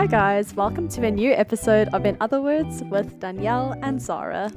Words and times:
Hi, 0.00 0.06
guys. 0.06 0.56
Welcome 0.56 0.88
to 0.96 1.04
a 1.04 1.10
new 1.10 1.30
episode 1.30 1.88
of 1.88 2.06
In 2.06 2.16
Other 2.22 2.40
Words 2.40 2.82
with 2.84 3.20
Danielle 3.20 3.78
and 3.82 4.00
Zara. 4.00 4.50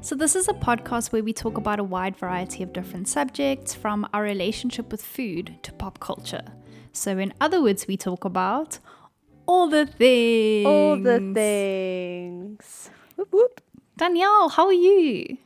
So, 0.00 0.16
this 0.16 0.34
is 0.34 0.48
a 0.48 0.52
podcast 0.54 1.12
where 1.12 1.22
we 1.22 1.32
talk 1.32 1.56
about 1.56 1.78
a 1.78 1.84
wide 1.84 2.16
variety 2.16 2.64
of 2.64 2.72
different 2.72 3.06
subjects 3.06 3.76
from 3.76 4.08
our 4.12 4.24
relationship 4.24 4.90
with 4.90 5.00
food 5.00 5.56
to 5.62 5.72
pop 5.74 6.00
culture. 6.00 6.42
So, 6.90 7.16
in 7.16 7.32
other 7.40 7.62
words, 7.62 7.86
we 7.86 7.96
talk 7.96 8.24
about 8.24 8.80
all 9.46 9.68
the 9.68 9.86
things. 9.86 10.66
All 10.66 10.96
the 10.96 11.32
things. 11.32 12.90
Whoop, 13.14 13.28
whoop. 13.30 13.60
Danielle, 13.96 14.48
how 14.48 14.66
are 14.66 14.72
you? 14.72 15.38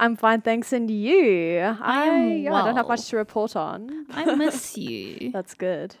I'm 0.00 0.16
fine, 0.16 0.40
thanks. 0.40 0.72
And 0.72 0.90
you? 0.90 1.58
I, 1.58 2.06
am 2.06 2.38
yeah, 2.38 2.54
I 2.54 2.64
don't 2.64 2.76
have 2.76 2.88
much 2.88 3.06
to 3.10 3.18
report 3.18 3.54
on. 3.54 4.06
I 4.12 4.34
miss 4.34 4.78
you. 4.78 5.30
That's 5.30 5.52
good. 5.52 5.96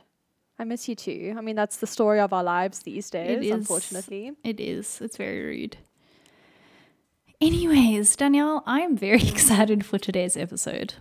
I 0.58 0.64
miss 0.64 0.88
you 0.88 0.94
too. 0.94 1.34
I 1.36 1.40
mean, 1.40 1.54
that's 1.54 1.76
the 1.76 1.86
story 1.86 2.18
of 2.18 2.32
our 2.32 2.42
lives 2.42 2.80
these 2.80 3.10
days, 3.10 3.50
unfortunately. 3.50 4.32
It 4.42 4.58
is. 4.58 5.00
It's 5.00 5.16
very 5.16 5.44
rude. 5.44 5.76
Anyways, 7.40 8.16
Danielle, 8.16 8.64
I 8.66 8.80
am 8.80 8.96
very 8.96 9.22
excited 9.28 9.86
for 9.86 9.98
today's 9.98 10.36
episode. 10.36 10.94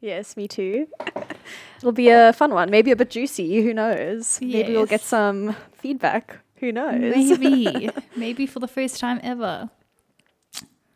Yes, 0.00 0.36
me 0.36 0.46
too. 0.46 0.86
It'll 1.78 1.90
be 1.90 2.10
a 2.10 2.32
fun 2.32 2.54
one, 2.54 2.70
maybe 2.70 2.92
a 2.92 2.96
bit 2.96 3.10
juicy. 3.10 3.62
Who 3.62 3.74
knows? 3.74 4.40
Maybe 4.40 4.72
we'll 4.72 4.86
get 4.86 5.00
some 5.00 5.56
feedback. 5.72 6.38
Who 6.56 6.70
knows? 6.70 7.00
Maybe. 7.00 7.90
maybe 8.16 8.46
for 8.46 8.60
the 8.60 8.68
first 8.68 9.00
time 9.00 9.18
ever. 9.22 9.70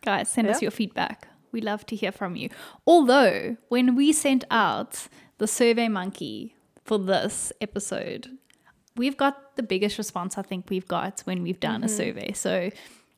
Guys, 0.03 0.29
send 0.29 0.49
us 0.49 0.63
your 0.63 0.71
feedback. 0.71 1.29
We 1.53 1.61
love 1.61 1.85
to 1.87 1.97
hear 1.97 2.13
from 2.13 2.37
you. 2.37 2.49
Although, 2.87 3.57
when 3.69 3.97
we 3.97 4.13
sent 4.13 4.45
out 4.51 5.09
the 5.41 5.47
survey 5.49 5.89
monkey 5.89 6.55
for 6.85 6.99
this 6.99 7.51
episode, 7.63 8.29
we've 8.95 9.17
got 9.17 9.57
the 9.57 9.63
biggest 9.63 9.97
response 9.97 10.37
I 10.37 10.43
think 10.43 10.69
we've 10.69 10.87
got 10.87 11.21
when 11.25 11.43
we've 11.43 11.59
done 11.59 11.83
a 11.83 11.89
survey. 11.89 12.33
So 12.33 12.71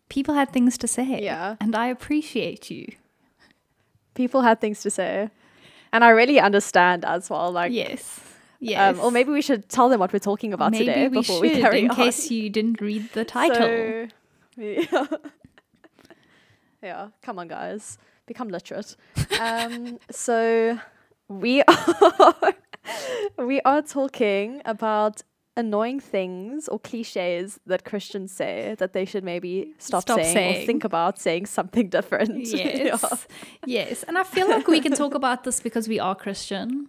people 0.08 0.34
had 0.34 0.50
things 0.52 0.78
to 0.78 0.86
say. 0.88 1.02
Mm-hmm. 1.02 1.24
Yeah. 1.24 1.56
And 1.60 1.74
I 1.74 1.88
appreciate 1.88 2.70
you. 2.70 2.86
People 4.14 4.42
had 4.42 4.60
things 4.60 4.82
to 4.82 4.90
say, 4.90 5.30
and 5.92 6.04
I 6.04 6.10
really 6.10 6.38
understand 6.38 7.04
as 7.04 7.28
well. 7.28 7.50
Like, 7.50 7.72
Yes. 7.72 8.20
Yes. 8.60 8.96
Um, 8.96 9.04
or 9.04 9.10
maybe 9.10 9.32
we 9.32 9.42
should 9.42 9.68
tell 9.68 9.88
them 9.88 9.98
what 9.98 10.12
we're 10.12 10.20
talking 10.20 10.52
about 10.52 10.70
Maybe 10.70 10.86
today 10.86 11.08
we 11.08 11.18
before 11.18 11.44
should, 11.44 11.56
we 11.56 11.60
carry 11.60 11.80
in 11.80 11.90
on. 11.90 11.96
case 11.96 12.30
you 12.30 12.48
didn't 12.48 12.80
read 12.80 13.12
the 13.12 13.24
title. 13.38 13.56
So, 13.56 14.08
yeah. 14.56 15.06
yeah, 16.82 17.08
come 17.22 17.40
on, 17.40 17.48
guys, 17.48 17.98
become 18.26 18.48
literate. 18.50 18.94
um, 19.40 19.98
so 20.12 20.78
we 21.40 21.62
are 21.68 22.54
we 23.38 23.60
are 23.62 23.82
talking 23.82 24.62
about 24.64 25.22
annoying 25.56 26.00
things 26.00 26.68
or 26.68 26.78
cliches 26.78 27.60
that 27.66 27.84
Christians 27.84 28.32
say 28.32 28.74
that 28.78 28.92
they 28.92 29.04
should 29.04 29.24
maybe 29.24 29.74
stop, 29.78 30.02
Stop 30.02 30.20
saying, 30.20 30.62
or 30.62 30.66
think 30.66 30.84
about 30.84 31.18
saying 31.18 31.46
something 31.46 31.88
different. 31.96 32.46
Yes. 32.52 33.02
Yeah. 33.02 33.18
Yes. 33.66 34.02
And 34.04 34.18
I 34.18 34.24
feel 34.24 34.48
like 34.48 34.66
we 34.66 34.80
can 34.80 34.92
talk 34.92 35.14
about 35.14 35.44
this 35.44 35.60
because 35.60 35.88
we 35.88 35.98
are 35.98 36.14
Christian. 36.14 36.88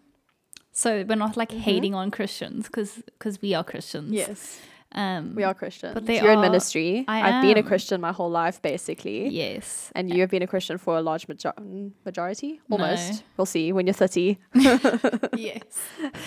So 0.72 1.04
we're 1.08 1.16
not 1.16 1.38
like 1.38 1.50
mm-hmm. 1.50 1.60
hating 1.60 1.94
on 1.94 2.10
Christians 2.10 2.66
because 2.66 3.04
because 3.06 3.42
we 3.42 3.54
are 3.54 3.64
Christians. 3.64 4.12
Yes, 4.12 4.60
Um, 4.96 5.34
we 5.36 5.44
are 5.44 5.54
Christians. 5.56 5.94
But 5.96 6.06
they 6.06 6.22
You're 6.22 6.34
in 6.34 6.42
ministry. 6.42 7.04
I 7.08 7.20
have 7.20 7.42
been 7.42 7.58
a. 7.58 7.64
Christian 7.64 8.00
my 8.00 8.12
whole 8.12 8.30
life, 8.30 8.62
basically. 8.62 9.28
Yes. 9.30 9.92
And 9.96 10.14
you 10.14 10.22
have 10.22 10.30
been 10.30 10.44
a 10.44 10.48
Christian 10.48 10.78
for 10.78 10.98
a 10.98 11.02
large 11.02 11.28
major- 11.28 11.54
mm, 11.60 11.92
majority? 12.06 12.62
No. 12.70 12.78
Almost. 12.78 13.24
We'll 13.38 13.46
see 13.48 13.72
when 13.74 13.88
you're 13.88 13.94
30. 13.94 14.38
yes. 15.36 15.64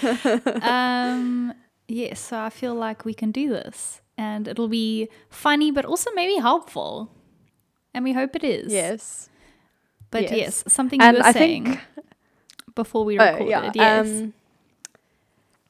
um, 0.63 1.55
yes. 1.89 2.21
So 2.21 2.39
I 2.39 2.51
feel 2.51 2.75
like 2.75 3.05
we 3.05 3.15
can 3.15 3.31
do 3.31 3.49
this 3.49 4.01
and 4.19 4.49
it'll 4.49 4.69
be 4.69 5.09
funny, 5.31 5.71
but 5.71 5.85
also 5.85 6.11
maybe 6.15 6.37
helpful. 6.41 7.11
And 7.95 8.05
we 8.05 8.13
hope 8.13 8.35
it 8.37 8.45
is. 8.45 8.73
Yes. 8.73 9.31
But 10.11 10.23
yes. 10.23 10.33
yes, 10.33 10.65
something 10.69 11.01
And 11.01 11.17
you 11.17 11.23
were 11.23 11.29
I 11.29 11.33
saying 11.33 11.65
think- 11.65 11.81
before 12.75 13.05
we 13.05 13.19
Oh, 13.19 13.25
recorded. 13.25 13.49
yeah. 13.49 13.73
Yes. 13.75 14.07
Um, 14.09 14.33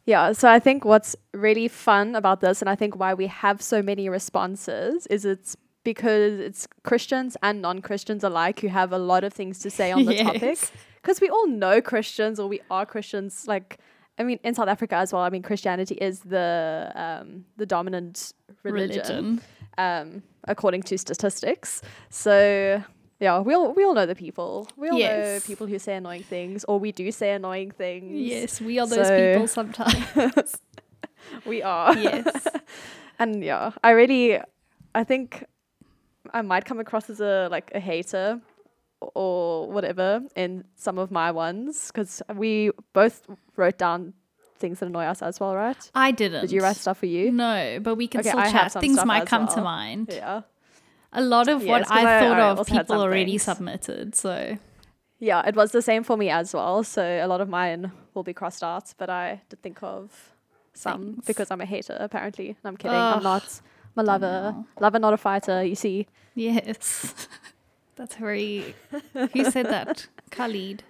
yeah, 0.07 0.33
so 0.33 0.49
I 0.49 0.61
think 0.61 0.85
what's 0.85 1.17
really 1.35 1.67
fun 1.67 2.15
about 2.15 2.41
this, 2.41 2.63
and 2.63 2.71
I 2.71 2.77
think 2.77 2.97
why 2.97 3.13
we 3.13 3.27
have 3.27 3.61
so 3.61 3.83
many 3.83 4.09
responses, 4.09 5.07
is 5.09 5.25
it's 5.25 5.57
because 5.83 6.39
it's 6.39 6.69
Christians 6.85 7.37
and 7.43 7.61
non 7.61 7.83
Christians 7.83 8.23
alike 8.23 8.61
who 8.61 8.69
have 8.69 8.93
a 8.93 8.99
lot 8.99 9.25
of 9.25 9.33
things 9.33 9.59
to 9.61 9.71
say 9.71 9.91
on 9.91 10.05
the 10.05 10.17
topic. 10.23 10.59
Because 11.03 11.21
we 11.21 11.29
all 11.29 11.49
know 11.49 11.81
Christians 11.81 12.39
or 12.39 12.49
we 12.49 12.61
are 12.71 12.87
Christians. 12.87 13.47
Like, 13.49 13.79
I 14.19 14.23
mean, 14.23 14.39
in 14.45 14.55
South 14.55 14.69
Africa 14.69 14.95
as 14.97 15.13
well, 15.13 15.23
I 15.23 15.31
mean, 15.31 15.43
Christianity 15.43 15.97
is 15.97 16.21
the 16.21 16.93
um, 16.95 17.45
the 17.57 17.67
dominant 17.67 18.33
religion. 18.63 19.03
Religion. 19.03 19.43
um, 19.79 20.23
according 20.45 20.83
to 20.85 20.99
statistics. 20.99 21.83
So 22.11 22.83
yeah, 23.21 23.41
we 23.41 23.55
all 23.55 23.73
we 23.73 23.85
all 23.85 23.95
know 23.95 24.07
the 24.07 24.15
people. 24.15 24.69
We 24.77 24.89
all 24.91 24.99
Yes. 24.99 25.43
know 25.43 25.47
people 25.47 25.67
who 25.67 25.79
say 25.79 25.97
annoying 25.97 26.23
things, 26.25 26.65
or 26.65 26.79
we 26.79 26.93
do 26.93 27.11
say 27.13 27.33
annoying 27.33 27.71
things. 27.71 28.13
Yes, 28.13 28.61
we 28.61 28.79
are 28.79 28.87
those 28.87 29.07
So- 29.09 29.33
people 29.33 29.47
sometimes. 29.59 30.55
we 31.47 31.63
are. 31.63 31.97
yes. 31.97 32.47
and 33.19 33.43
yeah, 33.45 33.73
I 33.83 33.91
really, 33.91 34.39
I 34.95 35.05
think 35.05 35.45
I 36.33 36.43
might 36.43 36.65
come 36.65 36.79
across 36.81 37.09
as 37.11 37.21
a 37.21 37.49
like 37.51 37.71
a 37.75 37.81
hater 37.81 38.41
or 39.01 39.71
whatever 39.71 40.21
in 40.37 40.65
some 40.75 40.99
of 40.99 41.11
my 41.11 41.31
ones 41.31 41.89
because 41.89 42.23
we 42.35 42.71
both 42.93 43.23
wrote 43.57 43.79
down 43.79 44.15
things 44.59 44.81
that 44.81 44.87
annoy 44.87 45.05
us 45.05 45.21
as 45.23 45.39
well, 45.39 45.55
right? 45.55 45.91
I 45.95 46.11
didn't. 46.13 46.41
Did 46.43 46.53
you 46.53 46.63
write 46.63 46.77
stuff 46.77 46.99
for 46.99 47.07
you? 47.07 47.31
No, 47.31 47.79
but 47.83 47.97
we 47.97 48.09
can 48.09 48.21
Okay, 48.21 48.31
still 48.31 48.41
I 48.41 48.51
chat. 48.51 48.73
Things 48.73 49.05
might 49.05 49.27
come 49.27 49.47
to 49.49 49.61
mind. 49.61 50.09
Yeah. 50.13 50.43
A 51.13 51.21
lot 51.23 51.49
of 51.49 51.61
what 51.65 51.81
Yes, 51.81 51.89
'cause 51.89 51.97
I 52.05 52.17
I- 52.17 52.21
thought 52.21 52.39
I 52.41 52.51
of 52.51 52.67
people 52.67 53.01
already 53.01 53.39
submitted. 53.39 54.15
So 54.15 54.59
Yeah, 55.19 55.43
it 55.49 55.57
was 55.57 55.73
the 55.73 55.81
same 55.83 56.03
for 56.05 56.17
me 56.17 56.29
as 56.31 56.53
well. 56.53 56.83
So 56.85 57.03
a 57.03 57.27
lot 57.27 57.41
of 57.41 57.49
mine 57.49 57.91
will 58.15 58.23
be 58.23 58.35
crossed 58.35 58.63
out, 58.63 58.93
but 58.99 59.09
I 59.09 59.41
did 59.49 59.63
think 59.63 59.83
of 59.83 60.33
some 60.75 61.13
Things. 61.15 61.25
because 61.27 61.51
I'm 61.51 61.61
a 61.63 61.65
hater, 61.65 61.97
apparently. 61.99 62.49
And 62.49 62.59
I'm 62.65 62.77
kidding. 62.77 62.97
I'm 62.99 63.23
not. 63.23 63.61
I'm 63.97 64.05
a 64.05 64.07
lover. 64.07 64.53
no. 64.57 64.67
Lover, 64.79 64.99
not 64.99 65.15
a 65.15 65.17
fighter, 65.17 65.63
you 65.65 65.75
see. 65.75 66.07
yes, 66.35 67.15
that's 67.97 68.17
very. 68.17 68.75
Who 69.33 69.45
said 69.51 69.67
that? 69.67 70.07
Khalid. 70.31 70.83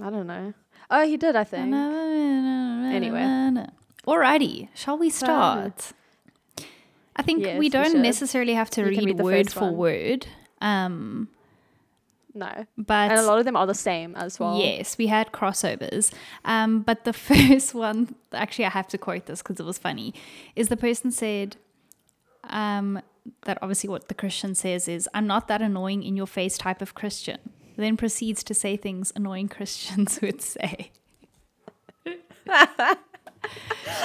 I 0.00 0.08
don't 0.10 0.26
know. 0.26 0.54
Oh, 0.90 1.06
he 1.06 1.16
did, 1.18 1.36
I 1.36 1.44
think. 1.44 1.74
Anyway. 1.74 3.66
Alrighty, 4.06 4.68
shall 4.74 4.96
we 4.98 5.10
start? 5.10 5.92
I 7.16 7.22
think 7.22 7.42
Yes, 7.44 7.54
we 7.54 7.60
we 7.60 7.68
don't 7.68 7.92
should. 7.92 8.00
necessarily 8.00 8.54
have 8.54 8.70
to 8.70 8.80
You 8.82 8.86
read, 8.88 9.04
read 9.04 9.20
word 9.20 9.50
for 9.52 9.60
one. 9.64 9.76
word. 9.76 10.26
Um, 10.60 11.28
No. 12.34 12.66
but 12.78 13.10
and 13.10 13.20
a 13.20 13.22
lot 13.22 13.38
of 13.38 13.44
them 13.44 13.56
are 13.56 13.66
the 13.66 13.74
same 13.74 14.14
as 14.16 14.40
well. 14.40 14.58
Yes, 14.58 14.96
we 14.96 15.08
had 15.08 15.30
crossovers. 15.32 16.10
Um, 16.44 16.80
but 16.80 17.04
the 17.04 17.12
first 17.28 17.74
one, 17.74 18.14
actually, 18.32 18.64
I 18.64 18.70
have 18.70 18.88
to 18.88 18.98
quote 18.98 19.26
this 19.26 19.42
because 19.42 19.60
it 19.60 19.66
was 19.66 19.76
funny, 19.78 20.14
is 20.56 20.68
the 20.68 20.76
person 20.76 21.10
said 21.10 21.56
um, 22.44 23.00
that 23.44 23.58
obviously 23.60 23.90
what 23.90 24.08
the 24.08 24.14
Christian 24.14 24.54
says 24.54 24.88
is, 24.88 25.08
I'm 25.12 25.26
not 25.26 25.48
that 25.48 25.60
annoying 25.60 26.02
in 26.02 26.16
your 26.16 26.26
face 26.26 26.56
type 26.56 26.80
of 26.80 26.94
Christian. 26.94 27.38
Then 27.76 27.96
proceeds 27.96 28.42
to 28.44 28.54
say 28.54 28.76
things 28.76 29.12
annoying 29.14 29.48
Christians 29.56 30.20
would 30.22 30.40
say. 30.42 30.90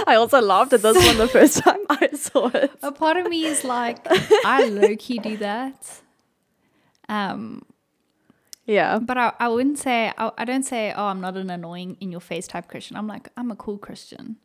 I 0.07 0.15
also 0.15 0.41
laughed 0.41 0.73
at 0.73 0.81
this 0.81 0.97
one 1.05 1.17
the 1.17 1.27
first 1.27 1.57
time 1.63 1.79
I 1.89 2.09
saw 2.13 2.47
it. 2.47 2.71
A 2.83 2.91
part 2.91 3.17
of 3.17 3.27
me 3.27 3.45
is 3.45 3.63
like, 3.63 3.99
I 4.45 4.65
low 4.65 4.95
key 4.97 5.19
do 5.19 5.37
that. 5.37 6.01
Um, 7.09 7.63
Yeah. 8.65 8.99
but 8.99 9.17
I, 9.17 9.33
I 9.39 9.47
wouldn't 9.49 9.79
say, 9.79 10.11
I, 10.17 10.31
I 10.37 10.45
don't 10.45 10.63
say, 10.63 10.93
oh, 10.95 11.05
I'm 11.05 11.21
not 11.21 11.37
an 11.37 11.49
annoying 11.49 11.97
in 11.99 12.11
your 12.11 12.21
face 12.21 12.47
type 12.47 12.67
Christian. 12.67 12.97
I'm 12.97 13.07
like, 13.07 13.29
I'm 13.37 13.51
a 13.51 13.55
cool 13.55 13.77
Christian. 13.77 14.37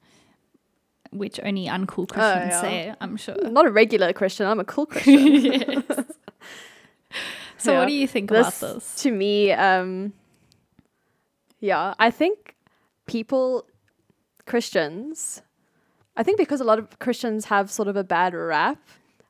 Which 1.10 1.38
only 1.42 1.66
uncool 1.66 2.08
Christians 2.08 2.52
yeah. 2.52 2.60
say, 2.60 2.94
I'm 3.00 3.16
sure. 3.16 3.36
Not 3.42 3.66
a 3.66 3.70
regular 3.70 4.12
Christian. 4.12 4.46
I'm 4.46 4.60
a 4.60 4.64
cool 4.64 4.86
Christian. 4.94 5.84
So, 7.58 7.72
Yeah. 7.72 7.78
what 7.80 7.86
do 7.88 7.92
you 7.94 8.08
think 8.08 8.30
this, 8.30 8.62
about 8.62 8.74
this? 8.74 8.94
to 9.02 9.12
me 9.12 9.52
um 9.52 10.12
yeah 11.60 11.94
i 12.00 12.10
think 12.10 12.56
people 13.06 13.64
christians 14.46 15.42
i 16.16 16.22
think 16.22 16.36
because 16.38 16.60
a 16.60 16.64
lot 16.64 16.78
of 16.78 16.98
christians 16.98 17.46
have 17.46 17.70
sort 17.70 17.88
of 17.88 17.96
a 17.96 18.04
bad 18.04 18.34
rap 18.34 18.78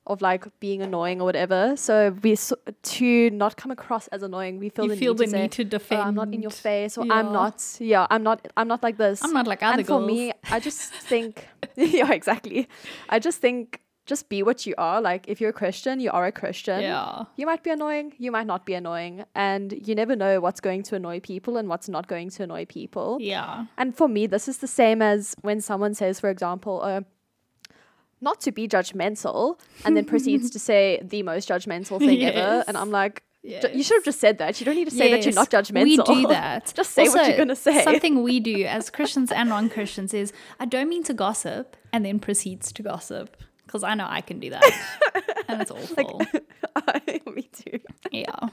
of 0.07 0.21
like 0.21 0.45
being 0.59 0.83
annoying 0.83 1.21
or 1.21 1.25
whatever 1.25 1.77
so 1.77 2.11
we 2.25 2.35
so, 2.35 2.57
to 2.83 3.31
not 3.31 3.57
come 3.57 3.71
across 3.71 4.09
as 4.09 4.23
annoying 4.25 4.59
we 4.59 4.69
feel 4.69 4.85
You 4.87 4.91
the 4.91 4.97
feel 4.97 5.13
need 5.15 5.19
the 5.19 5.25
to 5.27 5.31
say, 5.31 5.43
need 5.43 5.53
to 5.53 5.65
"Oh, 5.93 5.97
i'm 6.01 6.15
not 6.17 6.33
in 6.35 6.43
your 6.43 6.51
face 6.51 6.99
or 6.99 7.07
Yeah. 7.07 7.15
i'm 7.15 7.33
not 7.33 7.65
yeah 7.79 8.07
i'm 8.11 8.23
not 8.25 8.49
i'm 8.57 8.67
not 8.67 8.83
like 8.83 8.97
this 8.97 9.23
I'm 9.23 9.33
not 9.33 9.47
like 9.47 9.63
other 9.63 9.79
and 9.79 9.87
for 9.87 10.01
me 10.01 10.33
i 10.51 10.59
just 10.59 10.93
think 11.13 11.47
yeah 11.77 12.11
exactly 12.13 12.69
i 13.09 13.19
just 13.21 13.41
think 13.41 13.81
just 14.07 14.29
be 14.29 14.43
what 14.43 14.67
you 14.67 14.75
are. 14.79 15.01
Like 15.01 15.29
if 15.29 15.41
you're 15.41 15.51
a 15.51 15.53
Christian, 15.53 16.01
you 16.01 16.11
are 16.11 16.27
a 16.27 16.33
Christian. 16.33 16.81
Yeah. 16.81 17.25
You 17.37 17.47
might 17.47 17.63
be 17.63 17.71
annoying, 17.71 18.15
you 18.19 18.33
might 18.33 18.47
not 18.47 18.67
be 18.67 18.75
annoying, 18.75 19.25
and 19.35 19.75
you 19.87 19.95
never 19.95 20.17
know 20.17 20.41
what's 20.41 20.61
going 20.61 20.83
to 20.85 20.97
annoy 20.97 21.21
people 21.21 21.57
and 21.57 21.69
what's 21.69 21.89
not 21.89 22.09
going 22.09 22.31
to 22.31 22.43
annoy 22.43 22.67
people. 22.67 23.19
Yeah. 23.21 23.67
And 23.79 23.97
for 23.97 24.09
me, 24.09 24.27
this 24.27 24.49
is 24.49 24.59
the 24.59 24.67
same 24.67 25.03
as 25.03 25.37
when 25.43 25.61
someone 25.61 25.95
says, 25.95 26.19
for 26.19 26.31
example, 26.31 26.81
uh, 26.83 27.03
not 28.21 28.41
to 28.41 28.53
be 28.53 28.69
judgmental, 28.69 29.59
and 29.85 29.97
then 29.97 30.05
proceeds 30.05 30.51
to 30.51 30.59
say 30.71 31.01
the 31.03 31.23
most 31.23 31.49
judgmental 31.49 31.99
thing 31.99 32.23
ever. 32.25 32.65
And 32.69 32.77
I'm 32.77 32.91
like, 32.91 33.25
"Ju- 33.45 33.71
you 33.75 33.83
should 33.83 33.97
have 33.97 34.05
just 34.05 34.21
said 34.21 34.39
that. 34.39 34.61
You 34.61 34.65
don't 34.65 34.77
need 34.77 34.89
to 34.89 34.95
say 34.95 35.11
that 35.11 35.25
you're 35.25 35.35
not 35.35 35.51
judgmental. 35.51 35.85
We 35.85 35.97
do 35.97 36.27
that. 36.29 36.73
just 36.75 36.93
say 36.93 37.09
what 37.09 37.27
you're 37.27 37.37
going 37.37 37.49
to 37.49 37.57
say. 37.57 37.83
Something 37.83 38.23
we 38.23 38.39
do 38.41 38.65
as 38.77 38.91
Christians 38.91 39.33
and 39.33 39.49
non 39.49 39.69
Christians 39.69 40.15
is 40.15 40.33
I 40.61 40.67
don't 40.67 40.89
mean 40.89 41.03
to 41.05 41.15
gossip 41.15 41.77
and 41.93 42.05
then 42.05 42.19
proceeds 42.21 42.73
to 42.73 42.83
gossip 42.83 43.37
because 43.73 43.85
I 43.85 43.95
know 43.95 44.07
I 44.07 44.21
can 44.21 44.39
do 44.39 44.51
that. 44.51 44.63
and 45.49 45.63
it's 45.63 45.71
awful. 45.71 46.21
me 47.35 47.49
too. 47.53 47.81
yeah. 48.11 48.49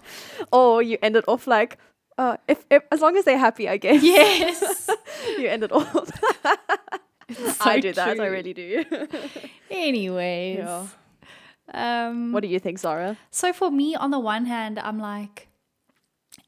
Or 0.53 0.81
you 0.81 0.97
end 1.01 1.17
it 1.17 1.27
off 1.27 1.45
like, 1.45 1.77
uh, 2.17 2.37
if, 2.47 2.65
if 2.71 2.83
as 2.89 3.01
long 3.01 3.17
as 3.17 3.25
they're 3.25 3.37
happy, 3.37 3.67
I 3.67 3.75
guess. 3.75 4.01
Yes. 4.01 4.89
you 5.37 5.49
end 5.49 5.63
it 5.63 5.73
off. 5.73 5.91
so 5.93 7.69
I 7.69 7.81
do 7.81 7.91
that. 7.91 8.09
I 8.09 8.15
true. 8.15 8.31
really 8.31 8.53
do. 8.53 8.85
Anyways. 9.69 10.59
Yeah. 10.59 10.87
Um, 11.73 12.31
What 12.31 12.41
do 12.41 12.47
you 12.47 12.59
think, 12.59 12.79
Zara? 12.79 13.17
So 13.29 13.51
for 13.51 13.69
me, 13.69 13.95
on 13.95 14.11
the 14.11 14.19
one 14.19 14.45
hand, 14.45 14.79
I'm 14.79 14.99
like, 14.99 15.49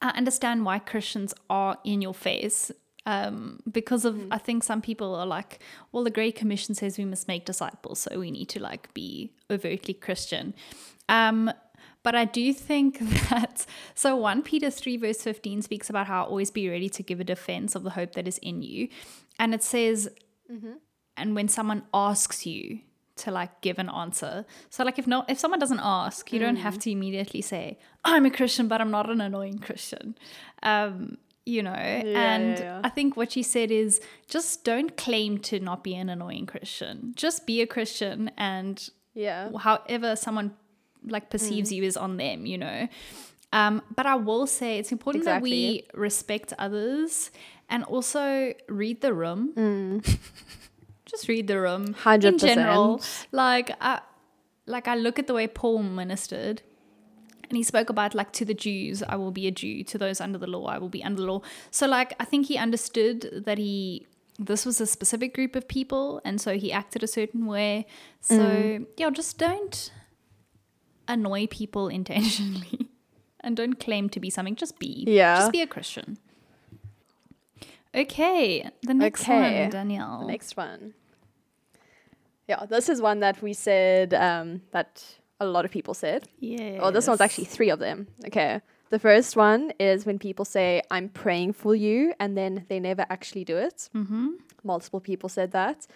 I 0.01 0.12
understand 0.12 0.65
why 0.65 0.79
Christians 0.79 1.33
are 1.50 1.77
in 1.83 2.01
your 2.01 2.13
face. 2.13 2.71
Um, 3.06 3.62
because 3.71 4.06
of, 4.06 4.21
I 4.30 4.38
think 4.38 4.63
some 4.63 4.81
people 4.81 5.15
are 5.15 5.25
like, 5.25 5.59
well, 5.92 6.03
the 6.03 6.12
Great 6.12 6.36
Commission 6.36 6.75
says 6.75 6.98
we 7.00 7.06
must 7.06 7.27
make 7.27 7.45
disciples, 7.45 8.00
so 8.00 8.19
we 8.19 8.30
need 8.30 8.50
to 8.50 8.59
like 8.59 8.94
be 8.94 9.31
overtly 9.50 9.95
Christian. 9.95 10.53
Um, 11.09 11.51
but 12.03 12.15
I 12.15 12.25
do 12.25 12.53
think 12.53 13.00
that, 13.30 13.65
so 13.95 14.15
1 14.15 14.44
Peter 14.44 14.69
3, 14.69 14.98
verse 14.98 15.21
15 15.24 15.63
speaks 15.63 15.89
about 15.89 16.07
how 16.07 16.24
always 16.24 16.51
be 16.51 16.69
ready 16.69 16.89
to 16.89 17.03
give 17.03 17.19
a 17.19 17.24
defense 17.24 17.75
of 17.75 17.83
the 17.83 17.92
hope 17.92 18.13
that 18.13 18.27
is 18.27 18.38
in 18.39 18.62
you. 18.62 18.88
And 19.39 19.53
it 19.53 19.63
says, 19.63 20.09
and 21.18 21.36
when 21.36 21.48
someone 21.48 21.83
asks 21.94 22.45
you 22.45 22.80
to 23.18 23.31
like 23.31 23.62
give 23.62 23.77
an 23.77 23.89
answer 23.89 24.45
so 24.69 24.83
like 24.83 24.98
if 24.98 25.06
not 25.06 25.30
if 25.30 25.38
someone 25.38 25.59
doesn't 25.59 25.81
ask 25.83 26.31
you 26.33 26.39
don't 26.39 26.56
have 26.56 26.80
to 26.80 26.89
immediately 26.89 27.42
say 27.42 27.77
i'm 28.03 28.25
a 28.25 28.31
christian 28.31 28.68
but 28.68 28.81
i'm 28.81 28.89
not 28.89 29.09
an 29.09 29.21
annoying 29.21 29.59
christian 29.59 30.15
um 30.63 31.18
you 31.45 31.63
know 31.63 31.71
and 31.71 32.59
yeah, 32.59 32.63
yeah. 32.63 32.81
i 32.83 32.89
think 32.89 33.17
what 33.17 33.31
she 33.31 33.41
said 33.41 33.71
is 33.71 33.99
just 34.27 34.63
don't 34.63 34.95
claim 34.95 35.38
to 35.39 35.59
not 35.59 35.83
be 35.83 35.95
an 35.95 36.07
annoying 36.09 36.45
christian. 36.45 37.13
Just 37.15 37.47
be 37.47 37.61
a 37.61 37.67
christian 37.67 38.29
and 38.38 38.89
Yeah. 39.15 39.49
however 39.57 40.15
someone 40.15 40.53
like 41.03 41.29
perceives 41.31 41.71
you 41.71 41.83
is 41.83 41.97
on 41.97 42.17
them 42.17 42.45
you 42.45 42.57
know. 42.59 42.88
Um, 43.53 43.81
but 43.95 44.05
i 44.05 44.15
will 44.15 44.45
say 44.47 44.77
it's 44.79 44.91
important 44.91 45.25
that 45.25 45.41
we 45.41 45.83
respect 45.93 46.53
others 46.59 47.31
and 47.69 47.83
also 47.85 48.53
read 48.69 49.01
the 49.01 49.13
room. 49.13 50.01
Just 51.05 51.27
read 51.27 51.47
the 51.47 51.59
room 51.59 51.88
in 51.88 51.93
100%. 51.95 52.23
in 52.23 52.38
general 52.38 53.01
like 53.31 53.71
I, 53.81 53.99
like 54.65 54.88
i 54.88 54.95
look 54.95 55.19
at 55.19 55.27
the 55.27 55.33
way 55.33 55.47
paul 55.47 55.81
ministered 55.83 56.61
and 57.51 57.57
he 57.57 57.63
spoke 57.63 57.89
about 57.89 58.15
like 58.15 58.31
to 58.31 58.45
the 58.45 58.53
jews 58.53 59.03
i 59.09 59.15
will 59.21 59.31
be 59.31 59.45
a 59.45 59.51
jew 59.51 59.83
to 59.83 59.98
those 59.98 60.21
under 60.21 60.38
the 60.38 60.48
law 60.48 60.65
i 60.68 60.77
will 60.77 60.88
be 60.89 61.03
under 61.03 61.21
the 61.21 61.27
law 61.31 61.42
so 61.69 61.86
like 61.86 62.13
i 62.19 62.24
think 62.25 62.45
he 62.48 62.57
understood 62.57 63.44
that 63.45 63.57
he 63.57 64.07
this 64.39 64.65
was 64.65 64.80
a 64.80 64.88
specific 64.88 65.33
group 65.36 65.56
of 65.57 65.68
people 65.68 66.21
and 66.24 66.39
so 66.39 66.57
he 66.57 66.71
acted 66.71 67.03
a 67.03 67.07
certain 67.07 67.45
way 67.45 67.86
so 68.21 68.38
Mm. 68.44 68.86
yeah 68.98 69.09
just 69.09 69.38
don't 69.38 69.92
annoy 71.09 71.45
people 71.48 71.89
intentionally 72.00 72.88
and 73.42 73.57
don't 73.57 73.80
claim 73.81 74.07
to 74.09 74.19
be 74.21 74.30
something 74.30 74.56
just 74.56 74.80
be 74.80 75.03
Yeah. 75.07 75.36
just 75.36 75.51
be 75.51 75.62
a 75.62 75.68
christian 75.68 76.18
okay 77.94 78.69
the 78.83 78.94
next 78.94 79.21
Okay. 79.24 79.63
one 79.63 79.69
danielle 79.69 80.19
The 80.21 80.27
next 80.27 80.56
one. 80.56 80.94
Yeah, 82.48 82.65
this 82.65 82.89
is 82.89 83.01
one 83.01 83.19
that 83.21 83.42
we 83.42 83.53
said 83.53 84.13
um, 84.13 84.62
that 84.71 85.03
a 85.41 85.45
lot 85.45 85.65
of 85.65 85.71
people 85.71 85.93
said. 85.93 86.21
yeah 86.39 86.79
Oh, 86.81 86.91
this 86.91 87.07
one's 87.07 87.19
actually 87.21 87.45
three 87.55 87.71
of 87.75 87.79
them. 87.79 88.07
Okay. 88.27 88.61
The 88.91 88.99
first 88.99 89.35
one 89.35 89.71
is 89.79 90.05
when 90.05 90.19
people 90.19 90.45
say, 90.45 90.81
I'm 90.91 91.07
praying 91.09 91.53
for 91.53 91.73
you, 91.75 92.13
and 92.19 92.38
then 92.38 92.65
they 92.69 92.79
never 92.79 93.05
actually 93.09 93.45
do 93.45 93.57
it. 93.57 93.89
mm-hmm. 93.95 94.27
Multiple 94.63 94.99
people 94.99 95.29
said 95.29 95.51
that. 95.53 95.88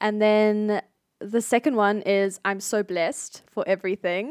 And 0.00 0.20
then 0.20 0.82
the 1.20 1.40
second 1.40 1.76
one 1.76 2.02
is, 2.02 2.40
I'm 2.44 2.60
so 2.60 2.82
blessed 2.82 3.42
for 3.54 3.62
everything. 3.66 4.26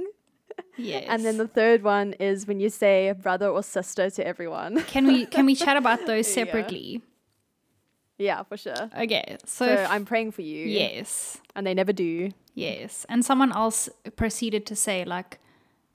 yes 0.78 1.06
And 1.08 1.24
then 1.26 1.38
the 1.38 1.48
third 1.48 1.84
one 1.84 2.14
is 2.20 2.48
when 2.48 2.60
you 2.60 2.70
say 2.70 3.12
brother 3.28 3.48
or 3.48 3.64
sister 3.64 4.10
to 4.10 4.22
everyone. 4.32 4.84
Can 4.94 5.06
we 5.08 5.26
can 5.26 5.46
we 5.46 5.56
chat 5.66 5.78
about 5.78 6.06
those 6.06 6.28
separately? 6.40 7.02
Yeah, 8.24 8.44
for 8.44 8.58
sure. 8.58 8.90
Okay, 9.04 9.38
so, 9.46 9.66
So 9.66 9.72
if- 9.74 9.90
I'm 9.94 10.06
praying 10.06 10.32
for 10.32 10.42
you. 10.44 10.66
yes, 10.68 11.38
And 11.56 11.66
they 11.68 11.74
never 11.74 11.94
do. 11.94 12.32
yes, 12.56 13.06
and 13.10 13.24
someone 13.26 13.52
else 13.52 13.90
proceeded 14.16 14.66
to 14.68 14.76
say 14.76 15.06
like, 15.06 15.40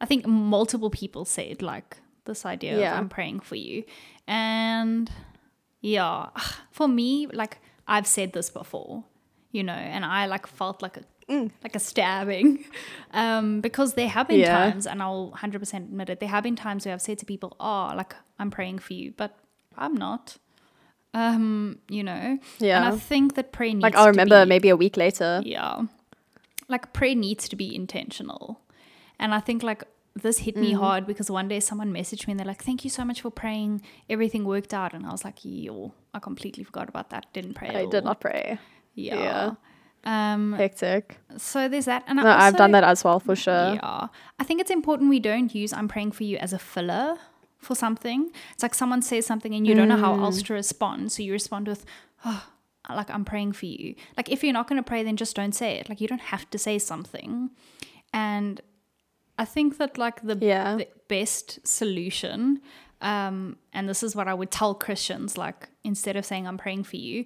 I 0.00 0.06
think 0.06 0.26
multiple 0.26 0.90
people 0.90 1.24
said 1.24 1.62
like 1.62 1.96
this 2.24 2.44
idea 2.46 2.78
Yeah. 2.78 2.92
of 2.92 2.98
I'm 3.00 3.08
praying 3.08 3.40
for 3.40 3.56
you, 3.56 3.84
and 4.26 5.10
yeah, 5.80 6.28
for 6.70 6.88
me 6.88 7.26
like 7.32 7.58
I've 7.86 8.06
said 8.06 8.32
this 8.32 8.50
before, 8.50 9.04
you 9.52 9.62
know, 9.64 9.72
and 9.94 10.04
I 10.04 10.26
like 10.26 10.46
felt 10.46 10.82
like 10.82 10.96
a 10.98 11.02
like 11.62 11.76
a 11.76 11.78
stabbing 11.78 12.64
um 13.12 13.60
because 13.60 13.94
there 13.94 14.08
have 14.08 14.28
been 14.28 14.38
Mm. 14.40 14.44
Yeah. 14.48 14.70
times 14.70 14.86
and 14.86 15.02
i'll 15.02 15.30
100% 15.36 15.74
admit 15.74 16.08
it 16.08 16.20
there 16.20 16.28
have 16.30 16.42
been 16.42 16.56
times 16.56 16.86
where 16.86 16.94
i've 16.94 17.02
said 17.02 17.18
to 17.18 17.26
people 17.26 17.50
oh 17.60 17.92
like 17.94 18.14
i'm 18.38 18.50
praying 18.50 18.78
for 18.78 18.94
you 18.94 19.12
but 19.14 19.30
i'm 19.76 19.94
not 19.94 20.38
um 21.22 21.78
you 21.96 22.02
know 22.10 22.24
Yeah. 22.58 22.76
and 22.78 22.84
i 22.94 22.96
think 23.10 23.34
that 23.36 23.46
prayer 23.56 23.72
needs 23.74 23.82
Like 23.86 23.96
I'll 23.96 24.04
to 24.06 24.10
remember 24.16 24.38
be, 24.44 24.48
maybe 24.54 24.68
a 24.68 24.76
week 24.84 24.96
later. 25.04 25.30
yeah 25.44 25.74
like 26.74 26.92
prayer 26.98 27.14
needs 27.26 27.48
to 27.48 27.56
be 27.56 27.68
intentional 27.82 28.60
and 29.18 29.34
i 29.38 29.40
think 29.46 29.62
like 29.70 29.82
this 30.24 30.38
hit 30.46 30.56
me 30.56 30.72
hard 30.82 31.06
because 31.06 31.30
one 31.30 31.48
day 31.52 31.60
someone 31.60 31.90
messaged 31.92 32.26
me 32.26 32.32
and 32.32 32.38
they're 32.40 32.52
like 32.54 32.62
thank 32.68 32.80
you 32.84 32.90
so 32.98 33.04
much 33.10 33.20
for 33.24 33.30
praying 33.30 33.72
everything 34.14 34.42
worked 34.54 34.74
out 34.80 34.92
and 34.96 35.06
i 35.06 35.10
was 35.16 35.24
like 35.28 35.38
yo 35.44 35.92
i 36.14 36.18
completely 36.18 36.64
forgot 36.64 36.88
about 36.92 37.06
that 37.10 37.24
didn't 37.32 37.54
pray 37.54 37.68
I 37.82 37.86
did 37.86 38.04
not 38.04 38.18
pray. 38.26 38.58
yeah, 38.94 39.22
yeah. 39.26 39.54
um 40.34 40.54
Hectic. 40.58 41.04
so 41.36 41.68
there's 41.68 41.84
that 41.92 42.02
and 42.08 42.18
I 42.20 42.22
No, 42.24 42.30
I've 42.44 42.56
done 42.56 42.72
that 42.72 42.84
as 42.84 43.04
well 43.04 43.20
for 43.20 43.36
sure. 43.36 43.74
yeah. 43.78 44.08
I 44.40 44.44
think 44.44 44.60
it's 44.62 44.70
important 44.80 45.10
we 45.16 45.20
don't 45.30 45.54
use 45.62 45.72
I'm 45.78 45.88
praying 45.94 46.12
for 46.18 46.24
you 46.30 46.36
as 46.46 46.52
a 46.52 46.58
filler 46.72 47.08
for 47.58 47.74
something. 47.74 48.30
It's 48.54 48.62
like 48.62 48.74
someone 48.74 49.02
says 49.02 49.26
something 49.26 49.54
and 49.54 49.66
you 49.66 49.74
don't 49.74 49.88
know 49.88 49.96
how 49.96 50.14
else 50.14 50.42
to 50.42 50.54
respond. 50.54 51.12
So 51.12 51.22
you 51.22 51.32
respond 51.32 51.68
with, 51.68 51.84
oh, 52.24 52.46
like, 52.88 53.10
I'm 53.10 53.24
praying 53.24 53.52
for 53.52 53.66
you. 53.66 53.94
Like, 54.16 54.30
if 54.30 54.42
you're 54.42 54.52
not 54.52 54.68
going 54.68 54.82
to 54.82 54.86
pray, 54.86 55.02
then 55.02 55.16
just 55.16 55.36
don't 55.36 55.54
say 55.54 55.76
it. 55.78 55.88
Like, 55.88 56.00
you 56.00 56.08
don't 56.08 56.20
have 56.20 56.48
to 56.50 56.58
say 56.58 56.78
something. 56.78 57.50
And 58.12 58.60
I 59.38 59.44
think 59.44 59.76
that, 59.78 59.98
like, 59.98 60.22
the, 60.22 60.38
Yeah. 60.40 60.76
the 60.76 60.88
best 61.08 61.66
solution, 61.66 62.60
um, 63.02 63.56
and 63.72 63.88
this 63.88 64.02
is 64.02 64.16
what 64.16 64.26
I 64.26 64.34
would 64.34 64.50
tell 64.50 64.74
Christians, 64.74 65.36
like, 65.36 65.68
instead 65.84 66.16
of 66.16 66.24
saying, 66.24 66.46
I'm 66.46 66.58
praying 66.58 66.84
for 66.84 66.96
you, 66.96 67.24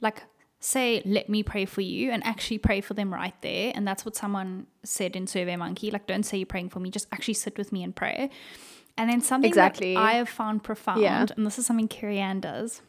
like, 0.00 0.22
say, 0.60 1.02
let 1.04 1.28
me 1.28 1.42
pray 1.42 1.64
for 1.64 1.80
you 1.80 2.10
and 2.10 2.24
actually 2.24 2.58
pray 2.58 2.80
for 2.80 2.94
them 2.94 3.12
right 3.12 3.34
there. 3.42 3.72
And 3.74 3.86
that's 3.86 4.04
what 4.04 4.16
someone 4.16 4.66
said 4.84 5.14
in 5.16 5.26
Survey 5.26 5.56
Monkey. 5.56 5.90
Like, 5.90 6.06
don't 6.06 6.22
say 6.22 6.38
you're 6.38 6.46
praying 6.46 6.70
for 6.70 6.80
me, 6.80 6.90
just 6.90 7.08
actually 7.12 7.34
sit 7.34 7.58
with 7.58 7.72
me 7.72 7.82
and 7.82 7.94
pray. 7.94 8.30
And 8.96 9.08
then 9.10 9.20
something 9.22 9.48
Exactly. 9.48 9.94
that 9.94 10.00
I 10.00 10.12
have 10.14 10.28
found 10.28 10.62
profound, 10.62 11.00
Yeah. 11.00 11.26
and 11.36 11.46
this 11.46 11.58
is 11.58 11.66
something 11.66 11.88
Carrie 11.88 12.18
Ann 12.18 12.40
does. 12.40 12.82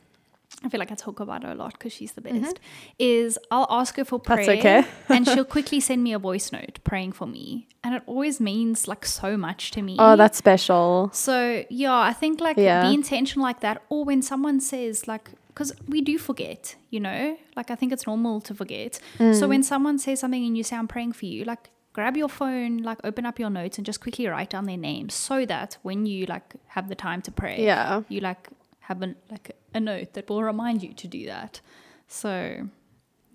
I 0.63 0.69
feel 0.69 0.79
like 0.79 0.91
I 0.91 0.95
talk 0.95 1.19
about 1.19 1.43
her 1.43 1.51
a 1.51 1.55
lot 1.55 1.73
because 1.73 1.91
she's 1.91 2.11
the 2.13 2.21
best. 2.21 2.59
Is 2.99 3.39
I'll 3.51 3.67
ask 3.69 3.95
her 3.97 4.05
for 4.05 4.19
prayer, 4.19 4.45
That's 4.45 4.59
okay. 4.59 4.83
and 5.09 5.27
she'll 5.27 5.43
quickly 5.57 5.79
send 5.79 6.03
me 6.03 6.13
a 6.13 6.19
voice 6.19 6.51
note 6.51 6.79
praying 6.83 7.13
for 7.13 7.25
me, 7.25 7.67
and 7.83 7.95
it 7.95 8.03
always 8.05 8.39
means 8.39 8.87
like 8.87 9.05
so 9.05 9.35
much 9.35 9.71
to 9.71 9.81
me. 9.81 9.95
Oh, 9.99 10.15
that's 10.15 10.37
special. 10.37 11.09
So 11.13 11.65
yeah, 11.69 11.95
I 11.97 12.13
think 12.13 12.39
like 12.39 12.57
Yeah. 12.57 12.81
be 12.87 12.93
intentional 12.93 13.43
like 13.43 13.61
that, 13.61 13.81
or 13.89 14.05
when 14.05 14.21
someone 14.21 14.59
says 14.59 15.07
like, 15.07 15.31
because 15.47 15.73
we 15.87 16.01
do 16.01 16.17
forget, 16.17 16.75
you 16.91 16.99
know, 16.99 17.37
like 17.55 17.69
I 17.71 17.75
think 17.75 17.91
it's 17.91 18.05
normal 18.07 18.39
to 18.41 18.53
forget. 18.53 18.99
Mm. 19.19 19.37
So 19.37 19.47
when 19.47 19.63
someone 19.63 19.97
says 19.99 20.19
something 20.19 20.45
and 20.45 20.55
you 20.57 20.63
say 20.63 20.75
I'm 20.75 20.87
praying 20.87 21.13
for 21.13 21.25
you, 21.25 21.43
like 21.45 21.69
grab 21.93 22.17
your 22.17 22.27
phone, 22.29 22.77
like 22.79 22.99
open 23.03 23.25
up 23.25 23.39
your 23.39 23.49
notes 23.49 23.77
and 23.77 23.85
just 23.85 24.01
quickly 24.01 24.27
write 24.27 24.49
down 24.49 24.65
their 24.65 24.77
names, 24.77 25.13
so 25.13 25.45
that 25.45 25.77
when 25.83 26.05
you 26.05 26.25
like 26.25 26.55
have 26.67 26.89
the 26.89 26.95
time 26.95 27.21
to 27.21 27.31
pray, 27.31 27.63
Yeah. 27.63 28.01
you 28.09 28.19
like 28.19 28.49
have 28.81 29.01
a 29.01 29.15
like 29.31 29.55
a 29.73 29.79
note 29.79 30.13
that 30.13 30.29
will 30.29 30.43
remind 30.43 30.83
you 30.83 30.93
to 30.93 31.07
do 31.07 31.25
that. 31.27 31.61
So 32.07 32.67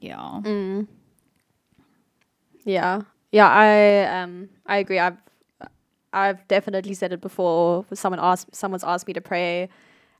yeah, 0.01 0.41
Mm. 0.45 0.87
Yeah. 2.65 3.03
Yeah, 3.33 3.49
I 3.49 4.23
um 4.23 4.49
I 4.67 4.79
agree. 4.79 4.99
I've 4.99 5.19
I've 6.13 6.47
definitely 6.49 6.95
said 6.95 7.13
it 7.13 7.21
before. 7.21 7.85
Someone 7.95 8.21
asked 8.21 8.55
someone's 8.55 8.85
asked 8.85 9.07
me 9.07 9.13
to 9.15 9.21
pray 9.21 9.69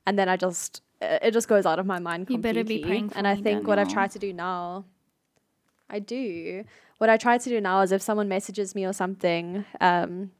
and 0.05 0.17
then 0.17 0.29
I 0.29 0.37
just 0.37 0.81
it 1.01 1.31
just 1.31 1.47
goes 1.47 1.65
out 1.65 1.79
of 1.79 1.85
my 1.85 1.99
mind 1.99 2.27
You 2.29 2.37
better 2.37 2.63
be 2.63 2.79
praying 2.79 3.09
for 3.09 3.17
and 3.17 3.27
I 3.27 3.35
think 3.35 3.67
what 3.67 3.79
I've 3.79 3.91
tried 3.91 4.11
to 4.11 4.19
do 4.19 4.33
now 4.33 4.85
I 5.89 5.99
do. 5.99 6.65
What 6.99 7.09
I 7.09 7.17
try 7.17 7.37
to 7.37 7.49
do 7.49 7.59
now 7.59 7.81
is 7.81 7.91
if 7.91 8.01
someone 8.01 8.27
messages 8.27 8.75
me 8.75 8.85
or 8.85 8.93
something, 8.93 9.65
um, 9.81 10.31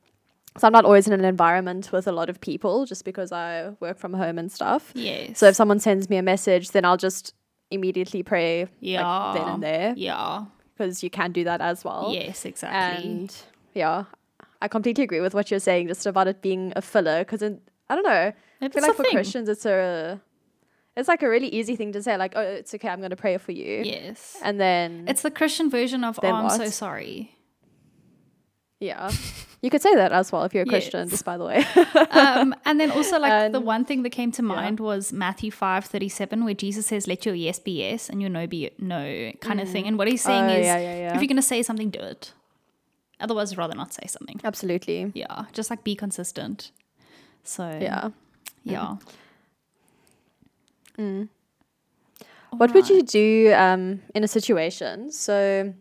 so 0.58 0.68
I'm 0.68 0.74
not 0.74 0.86
always 0.86 1.08
in 1.08 1.14
an 1.14 1.26
environment 1.26 1.92
with 1.92 2.08
a 2.08 2.12
lot 2.12 2.30
of 2.30 2.40
people 2.42 2.86
just 2.86 3.06
because 3.06 3.32
I 3.32 3.72
work 3.80 3.98
from 3.98 4.14
home 4.14 4.38
and 4.38 4.52
stuff. 4.52 4.92
Yes. 4.94 5.40
So 5.40 5.48
if 5.48 5.56
someone 5.56 5.80
sends 5.80 6.10
me 6.10 6.18
a 6.18 6.24
message, 6.24 6.72
then 6.72 6.86
I'll 6.86 6.98
just 6.98 7.34
immediately 7.72 8.24
pray 8.24 8.68
yeah. 8.80 9.08
like, 9.08 9.36
then 9.36 9.48
and 9.48 9.64
there 9.64 9.94
Yeah. 9.96 10.46
because 10.76 11.04
you 11.04 11.10
can 11.10 11.32
do 11.32 11.44
that 11.46 11.62
as 11.62 11.84
well. 11.86 12.10
Yes, 12.14 12.46
exactly. 12.46 13.10
And 13.10 13.36
yeah, 13.74 14.06
I 14.62 14.68
completely 14.68 15.04
agree 15.04 15.22
with 15.22 15.34
what 15.34 15.50
you're 15.52 15.60
saying 15.60 15.88
just 15.88 16.06
about 16.06 16.28
it 16.28 16.42
being 16.42 16.74
a 16.76 16.82
filler 16.82 17.20
because 17.20 17.42
I 17.44 17.96
don't 17.96 18.04
know. 18.04 18.34
I 18.62 18.68
feel 18.70 18.82
like 18.84 18.96
for 18.96 19.04
thing. 19.04 19.14
Christians, 19.14 19.48
it's 19.48 19.66
a 19.66 20.20
it's 21.00 21.08
like 21.08 21.24
a 21.24 21.30
really 21.30 21.48
easy 21.48 21.76
thing 21.76 21.92
to 21.94 22.04
say, 22.04 22.16
like, 22.18 22.34
oh, 22.36 22.42
it's 22.42 22.74
okay, 22.76 22.90
I'm 22.90 23.00
going 23.00 23.10
to 23.10 23.16
pray 23.16 23.38
for 23.38 23.52
you. 23.52 23.82
Yes. 23.84 24.38
And 24.44 24.60
then, 24.60 25.06
It's 25.08 25.22
the 25.24 25.32
Christian 25.32 25.70
version 25.70 26.04
of, 26.04 26.20
oh, 26.22 26.28
I'm 26.28 26.50
so 26.50 26.68
sorry. 26.68 27.36
yeah, 28.80 29.12
you 29.62 29.70
could 29.70 29.82
say 29.82 29.94
that 29.96 30.12
as 30.14 30.32
well 30.32 30.44
if 30.46 30.54
you're 30.54 30.64
a 30.64 30.66
Christian, 30.66 31.02
Yes. 31.02 31.10
just 31.12 31.26
by 31.26 31.38
the 31.38 31.44
way. 31.46 31.66
um, 32.12 32.56
and 32.66 32.80
then 32.80 32.92
also 32.92 33.20
like 33.20 33.52
the 33.58 33.60
one 33.60 33.84
thing 33.84 34.04
that 34.04 34.12
came 34.12 34.32
to 34.34 34.42
mind 34.42 34.80
was 34.80 35.12
Matthew 35.12 35.52
five 35.52 35.84
thirty 35.86 36.08
seven, 36.08 36.46
where 36.46 36.54
Jesus 36.54 36.86
says, 36.88 37.06
"Let 37.08 37.26
your 37.26 37.36
yes 37.36 37.60
be 37.60 37.80
yes 37.80 38.10
and 38.10 38.22
your 38.22 38.30
no 38.30 38.48
be 38.48 38.70
no," 38.80 39.32
kind 39.42 39.60
of 39.60 39.68
thing. 39.68 39.86
And 39.86 39.98
what 39.98 40.08
he's 40.08 40.22
saying 40.22 40.46
Oh, 40.46 40.54
is, 40.60 40.66
yeah, 40.66 40.78
yeah, 40.80 40.98
yeah. 40.98 41.14
if 41.16 41.22
you're 41.22 41.28
gonna 41.28 41.42
say 41.42 41.62
something, 41.62 41.90
do 41.90 42.00
it. 42.00 42.32
Otherwise, 43.20 43.58
rather 43.58 43.76
not 43.76 43.94
say 43.94 44.08
something. 44.08 44.40
Absolutely. 44.46 45.12
Yeah, 45.14 45.44
just 45.52 45.70
like 45.70 45.84
be 45.84 45.94
consistent. 45.96 46.72
So 47.44 47.64
Yeah. 47.82 48.12
yeah. 48.64 48.96
What 52.52 52.74
would 52.74 52.90
you 52.90 53.04
do 53.04 53.54
um, 53.54 54.02
in 54.16 54.24
a 54.24 54.28
situation? 54.28 55.12
So, 55.12 55.74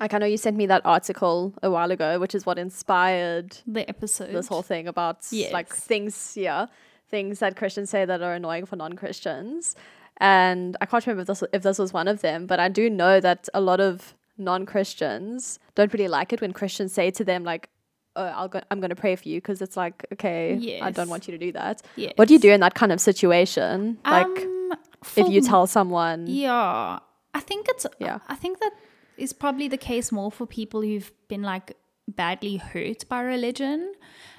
like, 0.00 0.14
I 0.14 0.18
know 0.18 0.26
you 0.26 0.36
sent 0.36 0.56
me 0.56 0.66
that 0.66 0.82
article 0.84 1.54
a 1.62 1.70
while 1.70 1.90
ago, 1.90 2.18
which 2.18 2.34
is 2.34 2.44
what 2.44 2.58
inspired 2.58 3.56
The 3.66 3.88
episode. 3.88 4.32
this 4.32 4.48
whole 4.48 4.62
thing 4.62 4.88
about 4.88 5.18
like 5.52 5.72
things, 5.72 6.36
yeah, 6.36 6.66
things 7.08 7.38
that 7.38 7.56
Christians 7.56 7.90
say 7.90 8.04
that 8.04 8.20
are 8.20 8.34
annoying 8.34 8.66
for 8.66 8.76
non-Christians. 8.76 9.76
And 10.18 10.76
I 10.80 10.86
can't 10.86 11.06
remember 11.06 11.22
if 11.22 11.28
this, 11.28 11.44
if 11.52 11.62
this 11.62 11.78
was 11.78 11.92
one 11.92 12.08
of 12.08 12.20
them, 12.20 12.46
but 12.46 12.58
I 12.60 12.68
do 12.68 12.90
know 12.90 13.20
that 13.20 13.48
a 13.54 13.60
lot 13.60 13.80
of 13.80 14.14
non-Christians 14.38 15.58
don't 15.74 15.92
really 15.92 16.08
like 16.08 16.32
it 16.32 16.40
when 16.40 16.52
Christians 16.52 16.92
say 16.92 17.10
to 17.12 17.24
them 17.24 17.44
like, 17.44 17.68
"Oh, 18.16 18.24
I'll 18.24 18.48
go, 18.48 18.60
I'm 18.70 18.80
going 18.80 18.90
to 18.90 18.96
pray 18.96 19.16
for 19.16 19.28
you," 19.28 19.38
because 19.40 19.60
it's 19.62 19.76
like, 19.76 20.06
okay, 20.12 20.78
I 20.82 20.90
don't 20.90 21.08
want 21.08 21.26
you 21.28 21.32
to 21.32 21.38
do 21.46 21.52
that. 21.52 21.82
Yes. 21.96 22.12
What 22.16 22.28
do 22.28 22.34
you 22.34 22.40
do 22.40 22.50
in 22.50 22.60
that 22.60 22.74
kind 22.74 22.92
of 22.92 23.00
situation? 23.00 23.98
Like, 24.04 24.26
Um, 24.26 24.72
if 25.16 25.28
you 25.28 25.40
tell 25.40 25.66
someone, 25.66 26.26
Yeah, 26.28 26.98
I 27.34 27.40
think 27.40 27.66
it's. 27.68 27.86
Yeah. 27.98 28.18
I 28.28 28.34
think 28.34 28.58
that 28.60 28.72
is 29.16 29.32
probably 29.32 29.68
the 29.68 29.76
case 29.78 30.12
more 30.12 30.30
for 30.30 30.46
people 30.46 30.80
who've 30.82 31.10
been 31.28 31.42
like 31.42 31.76
badly 32.08 32.56
hurt 32.56 33.08
by 33.08 33.20
religion. 33.22 33.92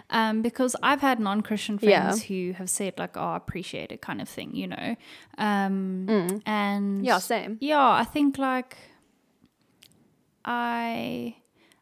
Um, 0.10 0.42
because 0.42 0.76
I've 0.84 1.02
had 1.02 1.20
non-Christian 1.20 1.80
Yeah. 1.82 2.02
friends 2.04 2.24
who 2.24 2.52
have 2.58 2.70
said 2.70 2.94
like, 3.00 3.16
"Oh, 3.18 3.22
I 3.34 3.38
appreciate 3.38 3.92
it," 3.92 4.02
kind 4.02 4.22
of 4.22 4.28
thing, 4.30 4.54
you 4.56 4.68
know. 4.68 4.96
Um, 5.38 6.08
and 6.46 7.02
Mm. 7.02 7.06
yeah, 7.06 7.20
same. 7.20 7.58
yeah, 7.62 7.90
I 7.90 8.04
think 8.04 8.38
like 8.38 8.78
I 10.46 11.36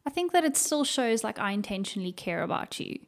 I 0.05 0.09
think 0.09 0.31
that 0.33 0.43
it 0.43 0.57
still 0.57 0.83
shows 0.83 1.23
like 1.23 1.37
I 1.39 1.51
intentionally 1.51 2.11
care 2.11 2.43
about 2.43 2.79
you. 2.79 2.99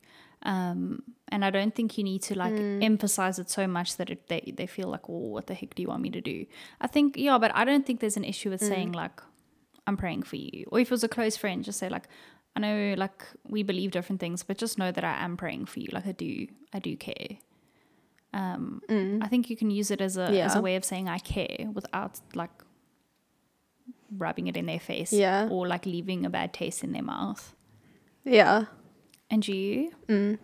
Um 0.43 1.03
and 1.29 1.43
I 1.45 1.49
don't 1.49 1.73
think 1.73 1.97
you 1.97 2.03
need 2.03 2.21
to 2.23 2.35
like 2.37 2.53
Mm. 2.53 2.83
emphasize 2.83 3.39
it 3.39 3.49
so 3.49 3.65
much 3.67 3.97
that 3.97 4.09
it, 4.09 4.27
they 4.27 4.53
they 4.55 4.67
feel 4.67 4.89
like, 4.89 5.09
"Oh, 5.09 5.29
what 5.35 5.47
the 5.47 5.53
heck 5.53 5.73
do 5.75 5.81
you 5.81 5.87
want 5.89 6.01
me 6.01 6.09
to 6.11 6.21
do?" 6.21 6.45
I 6.81 6.87
think 6.87 7.17
yeah, 7.17 7.37
but 7.39 7.51
I 7.55 7.63
don't 7.65 7.85
think 7.85 7.99
there's 8.01 8.17
an 8.17 8.25
issue 8.25 8.49
with 8.49 8.61
Mm. 8.61 8.67
saying 8.67 8.91
like 8.91 9.21
I'm 9.87 9.97
praying 9.97 10.23
for 10.23 10.35
you. 10.37 10.65
Or 10.71 10.79
if 10.79 10.87
it 10.87 10.91
was 10.91 11.03
a 11.03 11.09
close 11.09 11.35
friend, 11.37 11.63
just 11.63 11.79
say 11.79 11.89
like 11.89 12.07
I 12.55 12.59
know 12.59 12.93
like 12.97 13.25
we 13.47 13.63
believe 13.63 13.91
different 13.91 14.19
things, 14.21 14.43
but 14.43 14.57
just 14.57 14.77
know 14.77 14.91
that 14.91 15.03
I 15.03 15.23
am 15.25 15.37
praying 15.37 15.65
for 15.65 15.79
you. 15.79 15.87
Like 15.91 16.05
I 16.07 16.11
do 16.11 16.47
I 16.73 16.79
do 16.79 16.95
care. 16.97 17.37
Um 18.33 18.81
I 19.23 19.27
think 19.27 19.49
you 19.49 19.55
can 19.57 19.69
use 19.71 19.91
it 19.91 20.01
as 20.01 20.17
a 20.17 20.27
as 20.45 20.53
Mm. 20.55 20.59
A 20.59 20.61
way 20.61 20.75
of 20.75 20.83
saying 20.85 21.07
I 21.09 21.19
care 21.19 21.69
without 21.73 22.19
like 22.35 22.62
rubbing 24.17 24.47
it 24.47 24.57
in 24.57 24.65
their 24.65 24.79
face 24.79 25.11
Yeah. 25.13 25.47
or 25.49 25.67
like 25.67 25.85
leaving 25.85 26.25
a 26.25 26.29
bad 26.29 26.53
taste 26.53 26.83
in 26.83 26.91
their 26.91 27.03
mouth. 27.03 27.55
Yeah. 28.23 28.65
And 29.29 29.47
you? 29.47 29.91
Mm. 30.07 30.37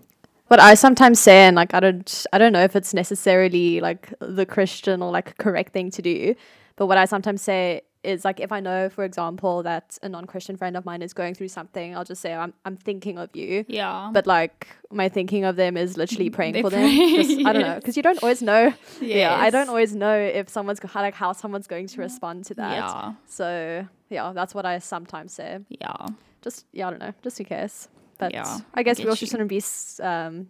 What 0.47 0.59
I 0.59 0.73
sometimes 0.73 1.19
say, 1.19 1.41
and 1.47 1.55
like 1.55 1.73
I 1.73 1.79
don't, 1.79 2.25
I 2.33 2.37
don't 2.39 2.51
know 2.53 2.63
if 2.63 2.75
it's 2.75 2.93
necessarily 2.93 3.79
like 3.81 4.13
the 4.19 4.45
Christian 4.45 5.01
or 5.03 5.11
like 5.11 5.37
correct 5.37 5.73
thing 5.73 5.91
to 5.91 6.01
do, 6.01 6.33
but 6.75 6.87
what 6.87 6.97
I 6.97 7.05
sometimes 7.05 7.41
say 7.41 7.81
is 8.03 8.23
like 8.23 8.39
if 8.39 8.51
I 8.51 8.59
know, 8.61 8.87
for 8.89 9.03
example, 9.03 9.61
that 9.63 9.97
a 10.01 10.07
non-Christian 10.09 10.55
friend 10.55 10.77
of 10.77 10.85
mine 10.85 11.01
is 11.01 11.13
going 11.13 11.33
through 11.35 11.49
something, 11.49 11.95
I'll 11.95 12.05
just 12.05 12.21
say 12.21 12.33
I'm, 12.33 12.53
I'm 12.63 12.77
thinking 12.77 13.17
of 13.17 13.29
you. 13.35 13.65
Yeah. 13.67 14.09
But 14.13 14.25
like 14.25 14.67
my 14.91 15.09
thinking 15.09 15.43
of 15.43 15.57
them 15.57 15.75
is 15.75 15.97
literally 15.97 16.29
praying 16.29 16.53
They 16.53 16.61
for 16.61 16.69
them. 16.69 16.81
pray, 16.81 17.15
Just, 17.23 17.45
I 17.45 17.51
don't 17.53 17.61
know 17.61 17.75
because 17.75 17.97
you 17.97 18.03
don't 18.03 18.21
always 18.23 18.41
know. 18.41 18.73
Yeah, 19.01 19.35
I 19.35 19.49
don't 19.49 19.67
always 19.69 19.93
know 19.93 20.17
if 20.17 20.47
someone's 20.49 20.79
go- 20.79 20.87
how 20.87 21.01
like 21.01 21.13
how 21.13 21.33
someone's 21.33 21.67
going 21.67 21.87
to 21.87 21.99
respond 22.01 22.45
to 22.45 22.53
that. 22.55 22.71
Yeah. 22.77 23.13
So 23.27 23.85
yeah, 24.09 24.31
that's 24.33 24.55
what 24.55 24.65
I 24.65 24.79
sometimes 24.79 25.33
say. 25.33 25.59
Yeah. 25.67 25.95
Just 26.41 26.65
yeah, 26.71 26.87
I 26.87 26.89
don't 26.91 26.99
know, 26.99 27.13
just 27.21 27.39
in 27.41 27.45
case. 27.47 27.89
But 28.17 28.33
Yeah, 28.33 28.59
I 28.73 28.83
guess 28.83 28.99
I 28.99 29.03
we 29.03 29.09
also 29.09 29.25
you. 29.25 29.29
shouldn't 29.29 29.49
be 29.49 29.61
um, 30.01 30.47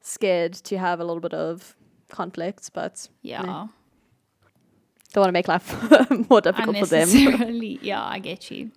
scared 0.00 0.52
to 0.54 0.78
have 0.78 1.00
a 1.00 1.04
little 1.04 1.20
bit 1.20 1.34
of 1.34 1.76
conflict, 2.10 2.70
but 2.72 3.08
Yeah. 3.22 3.66
Don't 5.16 5.22
want 5.22 5.28
to 5.28 5.32
make 5.32 5.48
life 5.48 6.28
more 6.30 6.42
difficult 6.42 6.76
for 6.76 6.86
them. 6.86 7.08
Yeah, 7.80 8.04
I 8.14 8.18
get 8.18 8.50
you. 8.50 8.70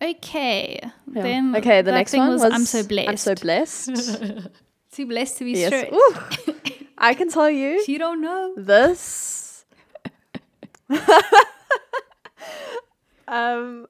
Okay. 0.00 0.78
Yeah. 0.80 1.22
Then 1.22 1.56
okay, 1.56 1.82
the 1.82 1.90
next 1.90 2.12
one 2.16 2.28
was, 2.30 2.42
was 2.42 2.52
I'm 2.52 2.64
so 2.64 2.84
blessed. 2.84 3.08
I'm 3.08 3.16
so 3.16 3.34
blessed. 3.34 3.90
Too 4.92 5.06
blessed 5.06 5.38
to 5.38 5.44
be 5.44 5.52
yes. 5.52 5.68
straight. 5.68 6.86
I 6.98 7.14
can 7.14 7.28
tell 7.28 7.50
you 7.50 7.82
You 7.88 7.98
don't 7.98 8.22
know. 8.22 8.54
this. 8.56 9.64
um, 13.26 13.88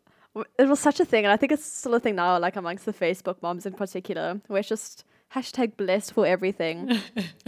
it 0.58 0.66
was 0.66 0.80
such 0.80 0.98
a 0.98 1.04
thing, 1.04 1.24
and 1.26 1.32
I 1.32 1.36
think 1.36 1.52
it's 1.52 1.66
still 1.66 1.94
a 1.94 2.00
thing 2.00 2.16
now, 2.16 2.38
like 2.38 2.56
amongst 2.56 2.86
the 2.86 2.94
Facebook 2.94 3.42
moms 3.42 3.66
in 3.66 3.74
particular, 3.74 4.40
where 4.46 4.60
it's 4.60 4.68
just 4.68 5.04
hashtag 5.34 5.76
blessed 5.76 6.12
for 6.12 6.26
everything. 6.26 6.98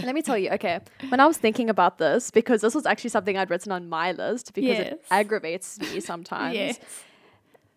let 0.02 0.14
me 0.14 0.22
tell 0.22 0.36
you, 0.36 0.50
okay, 0.50 0.80
when 1.08 1.20
I 1.20 1.26
was 1.26 1.38
thinking 1.38 1.70
about 1.70 1.98
this, 1.98 2.30
because 2.30 2.60
this 2.60 2.74
was 2.74 2.86
actually 2.86 3.10
something 3.10 3.36
I'd 3.36 3.50
written 3.50 3.72
on 3.72 3.88
my 3.88 4.12
list 4.12 4.54
because 4.54 4.78
it 4.78 5.04
aggravates 5.10 5.78
me 5.80 6.00
sometimes. 6.12 6.54
Yes. 6.54 6.78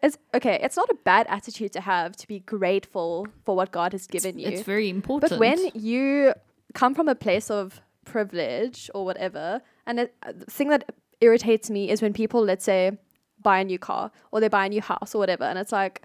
It's 0.03 0.17
okay. 0.33 0.59
It's 0.63 0.75
not 0.75 0.89
a 0.89 0.95
bad 0.95 1.27
attitude 1.29 1.73
to 1.73 1.81
have 1.81 2.15
to 2.17 2.27
be 2.27 2.39
grateful 2.39 3.27
for 3.45 3.55
what 3.55 3.71
God 3.71 3.91
has 3.91 4.07
given 4.07 4.39
you. 4.39 4.47
It's 4.47 4.63
very 4.63 4.89
important. 4.89 5.29
But 5.29 5.39
when 5.39 5.69
you 5.75 6.33
come 6.73 6.95
from 6.95 7.07
a 7.07 7.13
place 7.13 7.51
of 7.51 7.81
privilege 8.03 8.89
or 8.95 9.05
whatever, 9.05 9.61
and 9.85 9.99
it, 9.99 10.15
uh, 10.23 10.31
the 10.35 10.45
thing 10.45 10.69
that 10.69 10.91
irritates 11.21 11.69
me 11.69 11.91
is 11.91 12.01
when 12.01 12.13
people, 12.13 12.43
let's 12.43 12.65
say, 12.65 12.97
buy 13.43 13.59
a 13.59 13.63
new 13.63 13.77
car 13.77 14.11
or 14.31 14.39
they 14.39 14.47
buy 14.47 14.65
a 14.65 14.69
new 14.69 14.81
house 14.81 15.13
or 15.13 15.19
whatever, 15.19 15.43
and 15.43 15.59
it's 15.59 15.71
like 15.71 16.01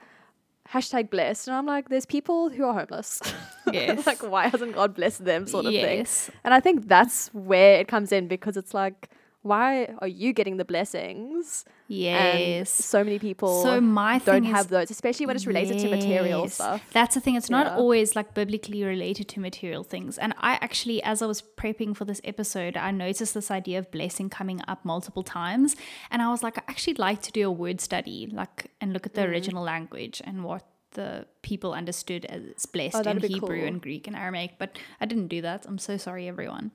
hashtag 0.73 1.11
blessed, 1.11 1.49
and 1.49 1.57
I'm 1.57 1.67
like, 1.67 1.89
there's 1.89 2.07
people 2.07 2.51
who 2.51 2.65
are 2.65 2.75
homeless. 2.75 3.21
Yes. 3.73 4.07
like, 4.07 4.23
why 4.23 4.47
hasn't 4.47 4.77
God 4.77 4.95
blessed 4.95 5.25
them, 5.25 5.49
sort 5.49 5.67
of 5.67 5.73
thing. 5.73 5.99
yes. 5.99 6.31
And 6.45 6.55
I 6.55 6.61
think 6.61 6.87
that's 6.87 7.35
where 7.35 7.81
it 7.81 7.89
comes 7.89 8.13
in 8.13 8.29
because 8.29 8.57
it's 8.57 8.73
like, 8.73 9.11
why 9.47 9.95
are 10.03 10.09
you 10.09 10.33
getting 10.33 10.57
the 10.57 10.65
blessings? 10.65 11.65
And 11.89 12.41
Yes. 12.59 12.71
so 12.71 13.05
many 13.05 13.19
people 13.21 13.63
So 13.63 13.81
my 13.81 14.19
don't 14.19 14.43
thing 14.43 14.53
have 14.57 14.69
those, 14.69 14.91
especially 14.91 15.27
when 15.27 15.37
it's 15.37 15.47
related 15.47 15.79
to 15.79 15.89
material 15.89 16.49
stuff. 16.49 16.83
That's 16.93 17.15
the 17.15 17.21
thing. 17.21 17.37
It's 17.37 17.49
not 17.49 17.67
Yeah. 17.67 17.77
always 17.77 18.17
like 18.17 18.35
biblically 18.35 18.83
related 18.83 19.29
to 19.29 19.41
material 19.41 19.85
things. 19.85 20.19
And 20.19 20.35
I 20.51 20.53
actually, 20.67 21.01
as 21.03 21.23
I 21.23 21.27
was 21.27 21.43
prepping 21.61 21.97
for 21.97 22.05
this 22.05 22.21
episode, 22.25 22.77
I 22.77 22.91
noticed 22.91 23.35
this 23.35 23.51
idea 23.51 23.79
of 23.79 23.91
blessing 23.93 24.29
coming 24.31 24.61
up 24.67 24.85
multiple 24.85 25.23
times. 25.23 25.77
And 26.11 26.21
I 26.23 26.29
was 26.35 26.43
like, 26.43 26.59
I 26.59 26.63
actually 26.69 26.95
like 26.95 27.23
to 27.23 27.31
do 27.33 27.43
a 27.47 27.53
word 27.53 27.81
study, 27.81 28.29
like, 28.33 28.73
and 28.81 28.93
look 28.93 29.07
at 29.07 29.13
Mm. 29.13 29.17
the 29.17 29.25
original 29.33 29.63
language 29.63 30.21
and 30.25 30.43
what 30.43 30.65
the 30.93 31.27
people 31.43 31.73
understood 31.75 32.25
as 32.25 32.65
blessed 32.67 33.07
Oh, 33.07 33.11
in 33.11 33.21
Hebrew 33.21 33.59
cool. 33.61 33.69
and 33.69 33.83
Greek 33.83 34.07
and 34.09 34.17
Aramaic. 34.17 34.53
But 34.59 34.71
I 35.01 35.05
didn't 35.07 35.29
do 35.29 35.41
that. 35.43 35.67
I'm 35.69 35.79
so 35.79 35.97
sorry, 35.99 36.27
everyone. 36.27 36.71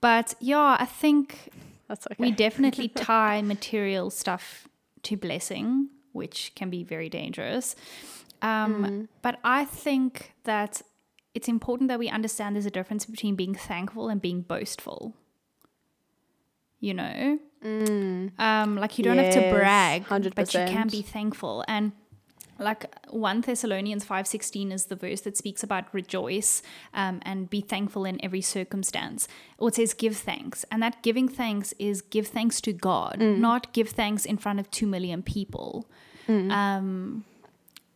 But 0.00 0.34
yeah, 0.40 0.76
I 0.78 0.84
think 0.84 1.48
That's 1.92 2.06
okay. 2.06 2.24
we 2.24 2.30
definitely 2.30 2.88
tie 3.12 3.42
material 3.42 4.08
stuff 4.08 4.66
to 5.02 5.14
blessing, 5.14 5.88
which 6.12 6.52
can 6.54 6.70
be 6.70 6.82
very 6.84 7.10
dangerous. 7.10 7.76
Um, 8.40 9.08
But 9.20 9.38
I 9.44 9.66
think 9.66 10.32
that 10.44 10.80
it's 11.34 11.48
important 11.48 11.88
that 11.88 11.98
we 11.98 12.08
understand 12.08 12.56
there's 12.56 12.64
a 12.64 12.70
difference 12.70 13.04
between 13.04 13.36
being 13.36 13.54
thankful 13.54 14.08
and 14.08 14.22
being 14.22 14.40
boastful. 14.40 15.14
You 16.80 16.94
know, 16.94 17.38
um, 18.38 18.76
like 18.76 18.96
you 18.96 19.04
don't 19.04 19.18
have 19.18 19.34
to 19.34 19.40
Yes, 19.40 19.54
brag, 19.54 20.04
but 20.34 20.54
you 20.54 20.60
can 20.66 20.88
be 20.88 21.02
thankful. 21.02 21.62
And 21.68 21.92
like 22.58 22.86
1 23.08 23.40
Thessalonians 23.42 24.04
5:16 24.04 24.72
is 24.72 24.86
the 24.86 24.96
verse 24.96 25.22
that 25.22 25.36
speaks 25.36 25.62
about 25.62 25.92
rejoice 25.92 26.62
um, 26.94 27.20
and 27.22 27.50
be 27.50 27.60
thankful 27.60 28.04
in 28.04 28.22
every 28.24 28.40
circumstance. 28.40 29.28
Or 29.58 29.68
it 29.68 29.76
says 29.76 29.94
give 29.94 30.16
thanks, 30.16 30.64
and 30.70 30.82
that 30.82 31.02
giving 31.02 31.28
thanks 31.28 31.72
is 31.78 32.02
give 32.02 32.28
thanks 32.28 32.60
to 32.62 32.72
God, 32.72 33.20
not 33.20 33.72
give 33.72 33.90
thanks 33.90 34.24
in 34.24 34.36
front 34.36 34.60
of 34.60 34.70
2 34.70 34.86
million 34.86 35.22
people. 35.22 35.86
Um, 36.28 37.24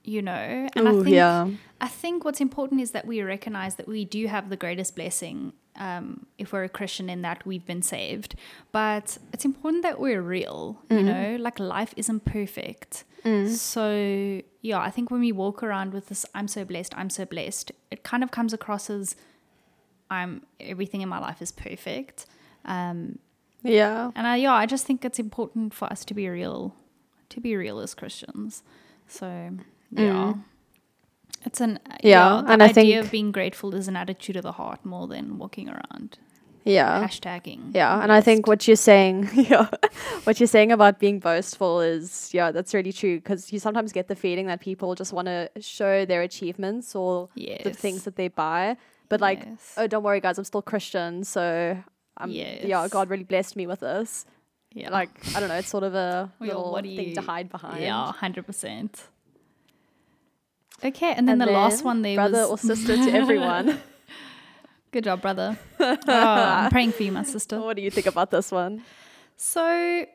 you 0.05 0.23
know, 0.23 0.69
and 0.77 0.89
I 0.89 0.93
think 0.93 1.09
yeah. 1.09 1.49
I 1.81 1.89
think 1.89 2.25
what's 2.25 2.41
important 2.41 2.81
is 2.81 2.93
that 2.93 3.07
we 3.07 3.23
recognize 3.23 3.75
that 3.75 3.89
we 3.89 4.05
do 4.05 4.27
have 4.29 4.51
the 4.51 4.57
greatest 4.57 4.95
blessing 4.95 5.53
um, 5.79 6.27
if 6.39 6.53
we're 6.53 6.65
a 6.65 6.69
Christian 6.69 7.09
in 7.11 7.23
that 7.23 7.47
we've 7.47 7.65
been 7.67 7.83
saved. 7.83 8.35
But 8.73 9.19
it's 9.33 9.45
important 9.45 9.83
that 9.83 9.99
we're 10.01 10.23
real, 10.23 10.81
you 10.91 11.03
know, 11.03 11.37
like 11.41 11.59
life 11.59 11.93
isn't 11.97 12.25
perfect. 12.25 13.05
So, 13.57 14.41
yeah, 14.63 14.79
I 14.79 14.91
think 14.91 15.11
when 15.11 15.21
we 15.21 15.33
walk 15.33 15.63
around 15.63 15.93
with 15.93 16.07
this, 16.09 16.25
I'm 16.35 16.47
so 16.49 16.65
blessed, 16.65 16.93
I'm 16.97 17.11
so 17.11 17.25
blessed, 17.25 17.73
it 17.91 18.03
kind 18.05 18.23
of 18.23 18.31
comes 18.31 18.53
across 18.53 18.89
as 18.89 19.17
I'm 20.11 20.43
everything 20.61 21.01
in 21.01 21.09
my 21.09 21.19
life 21.19 21.43
is 21.43 21.51
perfect. 21.53 22.27
Um, 22.65 23.19
Yeah. 23.63 24.13
and 24.15 24.27
I, 24.27 24.37
yeah, 24.37 24.53
I 24.53 24.67
just 24.67 24.87
think 24.87 25.05
it's 25.05 25.19
important 25.19 25.75
for 25.75 25.87
us 25.93 26.05
to 26.05 26.15
be 26.15 26.29
real, 26.29 26.77
to 27.31 27.41
be 27.41 27.57
real 27.57 27.81
as 27.81 27.95
Christians. 27.95 28.63
So 29.09 29.51
yeah, 29.91 30.35
it's 31.47 31.61
an. 31.61 31.79
Yeah, 32.03 32.43
the 32.45 32.53
and 32.53 32.63
I 32.63 32.69
think- 32.69 32.95
of 33.05 33.11
being 33.11 33.33
grateful 33.33 33.75
is 33.75 33.89
an 33.89 33.97
attitude 33.97 34.37
of 34.37 34.43
the 34.43 34.53
heart 34.53 34.85
more 34.85 35.07
than 35.07 35.39
walking 35.39 35.69
around 35.69 36.19
Yeah. 36.65 37.03
hashtagging. 37.07 37.73
Yeah, 37.75 38.03
and 38.03 38.11
I 38.13 38.21
think 38.21 38.47
what 38.47 38.67
you're 38.67 38.77
saying, 38.93 39.31
yeah, 39.35 39.69
what 40.25 40.41
you're 40.41 40.49
saying 40.49 40.73
about 40.73 40.99
being 40.99 41.21
boastful 41.21 41.81
is, 41.81 42.31
yeah, 42.35 42.51
that's 42.51 42.75
really 42.75 42.93
true 42.93 43.17
because 43.21 43.53
you 43.53 43.59
sometimes 43.61 43.93
get 43.93 44.09
the 44.09 44.17
feeling 44.17 44.47
that 44.49 44.61
people 44.61 44.95
just 44.97 45.13
want 45.13 45.27
to 45.27 45.49
show 45.61 46.05
their 46.05 46.23
achievements 46.23 46.95
or 46.97 47.29
the 47.37 47.73
things 47.73 48.03
that 48.05 48.17
they 48.17 48.29
buy, 48.29 48.77
but 49.09 49.21
like, 49.21 49.45
Yes. 49.47 49.75
oh, 49.79 49.87
don't 49.87 50.03
worry, 50.03 50.21
guys, 50.21 50.39
I'm 50.39 50.45
still 50.45 50.63
Christian, 50.63 51.23
so 51.25 51.79
I'm, 52.19 52.31
yeah, 52.31 52.89
God 52.91 53.09
really 53.11 53.25
blessed 53.25 53.55
me 53.57 53.67
with 53.69 53.81
this. 53.81 54.27
yeah, 54.75 54.91
Like, 54.91 55.11
I 55.37 55.41
don't 55.41 55.49
know, 55.49 55.57
it's 55.63 55.69
sort 55.69 55.85
of 55.85 55.95
a 55.95 56.33
little 56.41 56.75
thing 56.83 57.15
to 57.15 57.21
hide 57.23 57.49
behind. 57.49 57.81
yeah, 57.83 58.11
hundred 58.13 58.45
percent. 58.47 59.05
Okay, 60.85 61.13
and 61.13 61.27
then 61.29 61.41
And 61.41 61.49
the 61.49 61.53
last 61.55 61.85
one 61.85 62.03
there 62.03 62.17
brother 62.17 62.49
was 62.49 62.65
or 62.65 62.75
sister 62.75 62.97
to 62.97 63.11
everyone. 63.11 63.79
good 64.93 65.05
job, 65.05 65.23
brother. 65.23 65.59
oh, 65.81 65.97
I'm 66.09 66.71
praying 66.71 66.93
for 66.93 67.03
you, 67.03 67.13
my 67.13 67.23
sister. 67.23 67.61
what 67.61 67.77
do 67.77 67.83
you 67.83 67.91
think 67.91 68.07
about 68.07 68.31
this 68.31 68.51
one? 68.53 68.83
So 69.37 70.07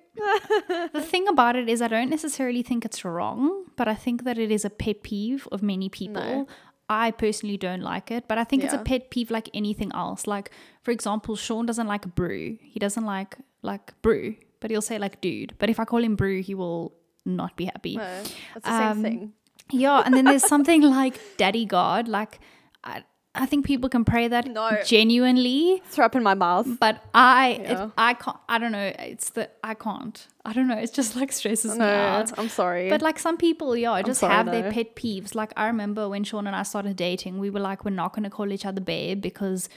the 0.93 1.01
thing 1.11 1.27
about 1.27 1.55
it 1.55 1.69
is 1.69 1.81
I 1.81 1.87
don't 1.87 2.09
necessarily 2.09 2.63
think 2.63 2.85
it's 2.85 3.03
wrong, 3.05 3.65
but 3.75 3.87
I 3.87 3.95
think 3.95 4.23
that 4.23 4.37
it 4.37 4.51
is 4.51 4.65
a 4.65 4.69
pet 4.69 5.03
peeve 5.03 5.47
of 5.51 5.61
many 5.63 5.89
people. 5.89 6.23
No. 6.23 6.47
I 6.89 7.11
personally 7.11 7.55
don't 7.55 7.81
like 7.81 8.11
it, 8.11 8.27
but 8.27 8.37
I 8.37 8.43
think 8.43 8.65
it's 8.65 8.73
a 8.73 8.79
pet 8.79 9.11
peeve 9.11 9.31
like 9.31 9.49
anything 9.53 9.91
else. 9.93 10.27
Like 10.27 10.51
for 10.83 10.91
example, 10.91 11.37
Sean 11.37 11.65
doesn't 11.65 11.87
like 11.87 12.15
brew. 12.15 12.57
He 12.61 12.79
doesn't 12.79 13.05
like 13.05 13.37
like 13.61 13.93
brew, 14.01 14.35
but 14.59 14.71
he'll 14.71 14.81
say 14.81 14.97
like 14.99 15.21
dude. 15.21 15.53
But 15.57 15.69
if 15.69 15.79
I 15.79 15.85
call 15.85 16.03
him 16.03 16.17
brew, 16.17 16.41
he 16.41 16.53
will 16.53 16.91
not 17.25 17.55
be 17.55 17.65
happy. 17.65 17.95
No, 17.95 18.21
it's 18.55 18.65
the 18.65 18.73
Um, 18.73 18.95
same 18.95 19.03
thing. 19.03 19.33
Yeah, 19.71 20.01
and 20.05 20.13
then 20.13 20.25
there's 20.25 20.47
something 20.47 20.81
like 20.99 21.19
daddy 21.37 21.65
God. 21.65 22.07
Like 22.07 22.39
I 22.83 23.03
I 23.33 23.45
think 23.45 23.65
people 23.65 23.87
can 23.89 24.03
pray 24.03 24.27
that 24.27 24.45
No. 24.47 24.77
genuinely. 24.85 25.81
Throw 25.85 26.05
up 26.05 26.15
in 26.15 26.23
my 26.23 26.33
mouth. 26.33 26.67
But 26.81 27.01
I, 27.13 27.51
it, 27.63 27.91
I 27.97 28.13
can't. 28.13 28.35
I 28.49 28.57
don't 28.57 28.73
know. 28.73 28.91
It's 28.99 29.29
the 29.29 29.49
I 29.63 29.73
can't. 29.73 30.27
I 30.43 30.51
don't 30.51 30.67
know. 30.67 30.77
It's 30.77 30.91
just 30.91 31.15
like 31.15 31.31
stresses 31.31 31.77
me 31.77 31.85
out. 31.85 32.37
I'm 32.37 32.49
sorry. 32.49 32.89
But 32.89 33.01
like 33.01 33.19
some 33.19 33.37
people, 33.37 33.77
yeah, 33.77 33.93
I 33.93 34.01
just 34.01 34.19
sorry, 34.19 34.33
have 34.33 34.47
their 34.47 34.69
pet 34.71 34.95
peeves. 34.97 35.33
Like 35.33 35.53
I 35.55 35.67
remember 35.67 36.09
when 36.09 36.23
Sean 36.25 36.45
and 36.45 36.55
I 36.55 36.63
started 36.63 36.97
dating, 36.97 37.37
we 37.39 37.49
were 37.49 37.61
like, 37.61 37.85
we're 37.85 37.91
not 37.91 38.11
going 38.13 38.23
to 38.23 38.29
call 38.29 38.51
each 38.51 38.65
other 38.65 38.81
babe 38.81 39.21
because, 39.21 39.69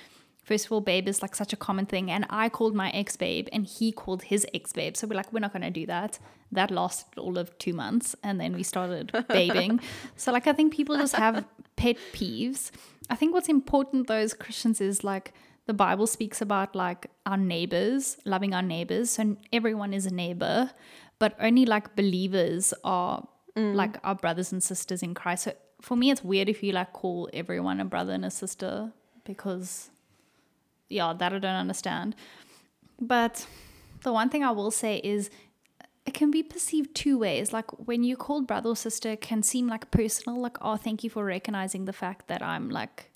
first 0.42 0.66
of 0.66 0.72
all, 0.72 0.80
babe 0.80 1.06
is 1.06 1.22
like 1.22 1.36
such 1.36 1.52
a 1.52 1.56
common 1.56 1.86
thing, 1.86 2.10
and 2.10 2.26
I 2.30 2.48
called 2.48 2.74
my 2.74 2.90
ex 2.90 3.14
babe, 3.16 3.46
and 3.52 3.66
he 3.66 3.92
called 3.92 4.22
his 4.24 4.44
ex 4.52 4.72
babe. 4.72 4.96
So 4.96 5.06
we're 5.06 5.14
like, 5.16 5.32
we're 5.32 5.40
not 5.40 5.52
going 5.52 5.62
to 5.62 5.70
do 5.70 5.86
that. 5.86 6.18
That 6.52 6.70
lasted 6.70 7.18
all 7.18 7.38
of 7.38 7.56
two 7.58 7.72
months, 7.72 8.14
and 8.22 8.40
then 8.40 8.54
we 8.54 8.62
started 8.62 9.12
babing. 9.28 9.80
so 10.16 10.32
like, 10.32 10.46
I 10.46 10.52
think 10.52 10.72
people 10.72 10.96
just 10.96 11.16
have 11.16 11.44
pet 11.76 11.96
peeves. 12.12 12.70
I 13.10 13.16
think 13.16 13.34
what's 13.34 13.48
important 13.48 14.06
though 14.06 14.14
as 14.14 14.34
Christians 14.34 14.80
is 14.80 15.04
like 15.04 15.32
the 15.66 15.74
Bible 15.74 16.06
speaks 16.06 16.40
about 16.40 16.74
like 16.74 17.06
our 17.26 17.36
neighbors, 17.36 18.18
loving 18.24 18.54
our 18.54 18.62
neighbors. 18.62 19.10
So 19.10 19.36
everyone 19.52 19.94
is 19.94 20.06
a 20.06 20.12
neighbor, 20.12 20.70
but 21.18 21.34
only 21.40 21.64
like 21.64 21.96
believers 21.96 22.74
are 22.84 23.26
mm. 23.56 23.74
like 23.74 23.96
our 24.04 24.14
brothers 24.14 24.52
and 24.52 24.62
sisters 24.62 25.02
in 25.02 25.14
Christ. 25.14 25.44
So 25.44 25.52
for 25.80 25.96
me, 25.96 26.10
it's 26.10 26.22
weird 26.22 26.48
if 26.48 26.62
you 26.62 26.72
like 26.72 26.92
call 26.92 27.28
everyone 27.32 27.80
a 27.80 27.84
brother 27.84 28.12
and 28.12 28.24
a 28.24 28.30
sister 28.30 28.92
because, 29.24 29.90
yeah, 30.88 31.14
that 31.18 31.32
I 31.32 31.38
don't 31.38 31.54
understand. 31.54 32.14
But 33.00 33.46
the 34.02 34.12
one 34.12 34.28
thing 34.28 34.44
I 34.44 34.50
will 34.50 34.70
say 34.70 35.00
is 35.02 35.30
it 36.06 36.14
can 36.14 36.30
be 36.30 36.42
perceived 36.42 36.94
two 36.94 37.18
ways. 37.18 37.52
Like 37.52 37.70
when 37.86 38.04
you 38.04 38.16
called 38.16 38.46
brother 38.46 38.70
or 38.70 38.76
sister, 38.76 39.10
it 39.10 39.20
can 39.20 39.42
seem 39.42 39.68
like 39.68 39.90
personal, 39.90 40.40
like, 40.40 40.58
oh, 40.60 40.76
thank 40.76 41.02
you 41.02 41.10
for 41.10 41.24
recognizing 41.24 41.86
the 41.86 41.92
fact 41.92 42.28
that 42.28 42.42
I'm 42.42 42.68
like, 42.68 43.10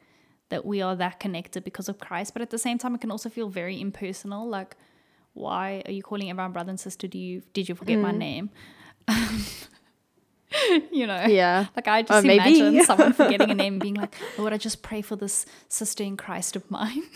that 0.49 0.65
we 0.65 0.81
are 0.81 0.97
that 0.97 1.21
connected 1.21 1.65
because 1.65 1.89
of 1.89 1.99
Christ. 1.99 2.33
But 2.33 2.43
at 2.43 2.51
the 2.51 2.59
same 2.59 2.79
time, 2.79 2.95
it 2.95 3.01
can 3.01 3.11
also 3.11 3.29
feel 3.29 3.49
very 3.49 3.79
impersonal. 3.81 4.49
Like, 4.49 4.77
why 5.35 5.83
are 5.85 5.93
you 5.93 6.03
calling 6.03 6.31
everyone 6.31 6.53
brother 6.53 6.71
and 6.71 6.81
sister? 6.81 7.07
Do 7.07 7.19
you, 7.19 7.43
did 7.53 7.69
you 7.69 7.75
forget 7.75 7.99
my 7.99 8.13
mm. 8.13 8.19
name? 8.19 8.51
you 10.91 11.07
know? 11.07 11.27
yeah. 11.27 11.67
Like 11.77 11.89
I 11.89 12.03
just 12.03 12.27
maybe. 12.27 12.59
imagine 12.59 12.85
someone 12.85 13.13
forgetting 13.15 13.51
a 13.51 13.55
name 13.55 13.75
and 13.75 13.83
being 13.83 13.95
like, 13.95 14.15
"Lord, 14.39 14.53
I 14.53 14.57
just 14.57 14.83
pray 14.83 15.03
for 15.03 15.17
this 15.17 15.47
sister 15.69 16.05
in 16.05 16.17
Christ 16.17 16.57
of 16.57 16.71
mine." 16.71 17.03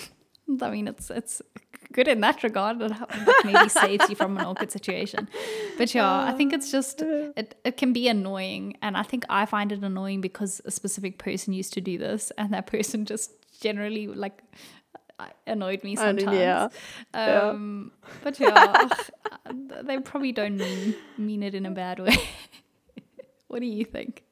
I 0.61 0.71
mean, 0.71 0.89
it's 0.89 1.11
it's 1.11 1.41
good 1.93 2.09
in 2.09 2.21
that 2.21 2.43
regard. 2.43 2.81
It 2.81 2.93
maybe 3.45 3.69
saves 3.83 4.09
you 4.09 4.17
from 4.17 4.37
an 4.39 4.45
awkward 4.45 4.73
situation. 4.73 5.29
But 5.79 5.95
yeah, 5.95 6.25
I 6.25 6.33
think 6.33 6.53
it's 6.53 6.71
just 6.71 7.03
it, 7.03 7.55
it 7.65 7.77
can 7.77 7.93
be 7.93 8.09
annoying, 8.09 8.77
and 8.83 8.97
I 8.97 9.03
think 9.03 9.25
I 9.29 9.47
find 9.47 9.73
it 9.73 9.83
annoying 9.83 10.21
because 10.21 10.61
a 10.65 10.71
specific 10.71 11.19
person 11.19 11.53
used 11.53 11.73
to 11.75 11.81
do 11.81 11.99
this, 11.99 12.33
and 12.39 12.53
that 12.53 12.67
person 12.67 13.05
just 13.05 13.31
generally 13.61 14.07
like 14.09 14.43
annoyed 15.47 15.85
me 15.85 15.97
sometimes. 15.97 16.37
yeah. 16.37 16.69
Yeah. 17.15 17.49
Um, 17.49 17.93
but 18.23 18.39
yeah, 18.41 18.89
they 19.83 19.99
probably 19.99 20.33
don't 20.33 20.57
mean 20.57 20.95
mean 21.19 21.43
it 21.43 21.55
in 21.55 21.67
a 21.67 21.71
bad 21.71 21.99
way. 22.01 22.17
what 23.49 23.61
do 23.61 23.67
you 23.67 23.85
think? 23.85 24.25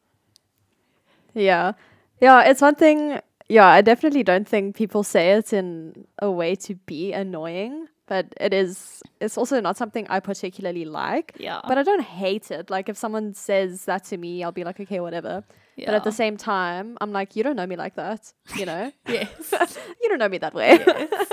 Yeah. 1.35 1.73
Yeah, 2.21 2.43
it's 2.43 2.61
one 2.61 2.75
thing. 2.75 3.21
Yeah, 3.51 3.67
I 3.67 3.81
definitely 3.81 4.23
don't 4.23 4.47
think 4.47 4.77
people 4.77 5.03
say 5.03 5.33
it 5.33 5.53
in 5.53 6.07
a 6.21 6.31
way 6.31 6.55
to 6.55 6.77
be 6.87 7.13
annoying, 7.13 7.89
but 8.07 8.33
it 8.41 8.55
is, 8.55 9.03
it's 9.21 9.37
also 9.37 9.61
not 9.61 9.77
something 9.77 10.07
I 10.09 10.21
particularly 10.21 10.85
like. 10.85 11.33
Yeah, 11.37 11.61
But 11.67 11.77
I 11.77 11.83
don't 11.83 12.03
hate 12.03 12.53
it. 12.53 12.71
Like, 12.71 12.89
if 12.89 12.97
someone 12.97 13.35
says 13.35 13.87
that 13.87 14.05
to 14.05 14.17
me, 14.17 14.45
I'll 14.45 14.53
be 14.53 14.63
like, 14.63 14.79
okay, 14.79 15.01
whatever. 15.01 15.43
Yeah. 15.75 15.87
But 15.87 15.95
at 15.97 16.05
the 16.05 16.13
same 16.13 16.37
time, 16.37 16.97
I'm 17.01 17.11
like, 17.11 17.35
you 17.35 17.43
don't 17.43 17.57
know 17.57 17.67
me 17.67 17.75
like 17.75 17.97
that, 17.97 18.33
you 18.55 18.67
know? 18.67 18.93
yes, 19.09 19.53
you 20.01 20.09
don't 20.09 20.21
know 20.21 20.29
me 20.29 20.39
that 20.39 20.55
way. 20.55 20.85
Yes. 20.87 21.33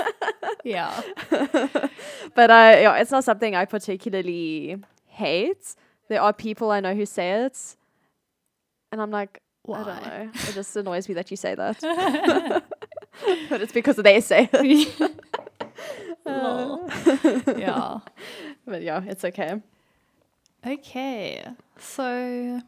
yeah, 0.64 1.88
but 2.34 2.50
I, 2.50 2.80
yeah, 2.80 2.96
it's 2.96 3.12
not 3.12 3.22
something 3.22 3.54
I 3.54 3.64
particularly 3.64 4.76
hate. 5.06 5.76
There 6.08 6.20
are 6.20 6.32
people 6.32 6.72
I 6.72 6.80
know 6.80 6.94
who 6.96 7.06
say 7.06 7.44
it, 7.44 7.76
and 8.90 9.00
I'm 9.00 9.12
like, 9.12 9.40
I 9.74 9.84
don't 9.84 10.06
know. 10.06 10.30
It 10.34 10.54
just 10.54 10.74
annoys 10.76 11.08
me 11.08 11.14
that 11.14 11.30
you 11.30 11.36
say 11.36 11.54
that. 11.54 11.80
but 13.48 13.60
it's 13.60 13.72
because 13.72 13.96
they 13.96 14.20
say 14.20 14.48
it. 14.52 15.10
Lol. 16.26 16.88
yeah. 17.58 17.98
But 18.66 18.82
yeah, 18.82 19.02
it's 19.06 19.24
okay. 19.24 19.60
Okay, 20.66 21.44
so 21.78 22.60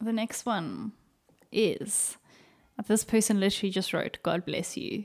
the 0.00 0.12
next 0.12 0.44
one 0.46 0.92
is 1.50 2.16
uh, 2.78 2.82
this 2.86 3.02
person 3.02 3.40
literally 3.40 3.70
just 3.70 3.92
wrote 3.92 4.18
"God 4.22 4.44
bless 4.44 4.76
you," 4.76 5.04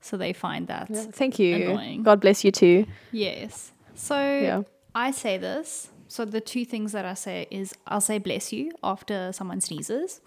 so 0.00 0.16
they 0.16 0.32
find 0.32 0.68
that 0.68 0.88
Yeah, 0.88 1.04
Thank 1.10 1.38
you. 1.38 1.56
Annoying. 1.72 2.02
God 2.04 2.20
bless 2.20 2.44
you 2.44 2.52
too. 2.52 2.86
yes. 3.10 3.72
So 3.94 4.16
Yeah. 4.16 4.62
I 4.94 5.10
say 5.10 5.36
this. 5.36 5.88
So 6.14 6.20
the 6.26 6.40
two 6.52 6.64
things 6.72 6.92
that 6.96 7.06
I 7.12 7.14
say 7.26 7.46
is 7.50 7.66
I'll 7.86 8.00
say 8.10 8.18
bless 8.18 8.52
you 8.52 8.64
after 8.92 9.16
someone 9.38 9.60
sneezes, 9.68 10.20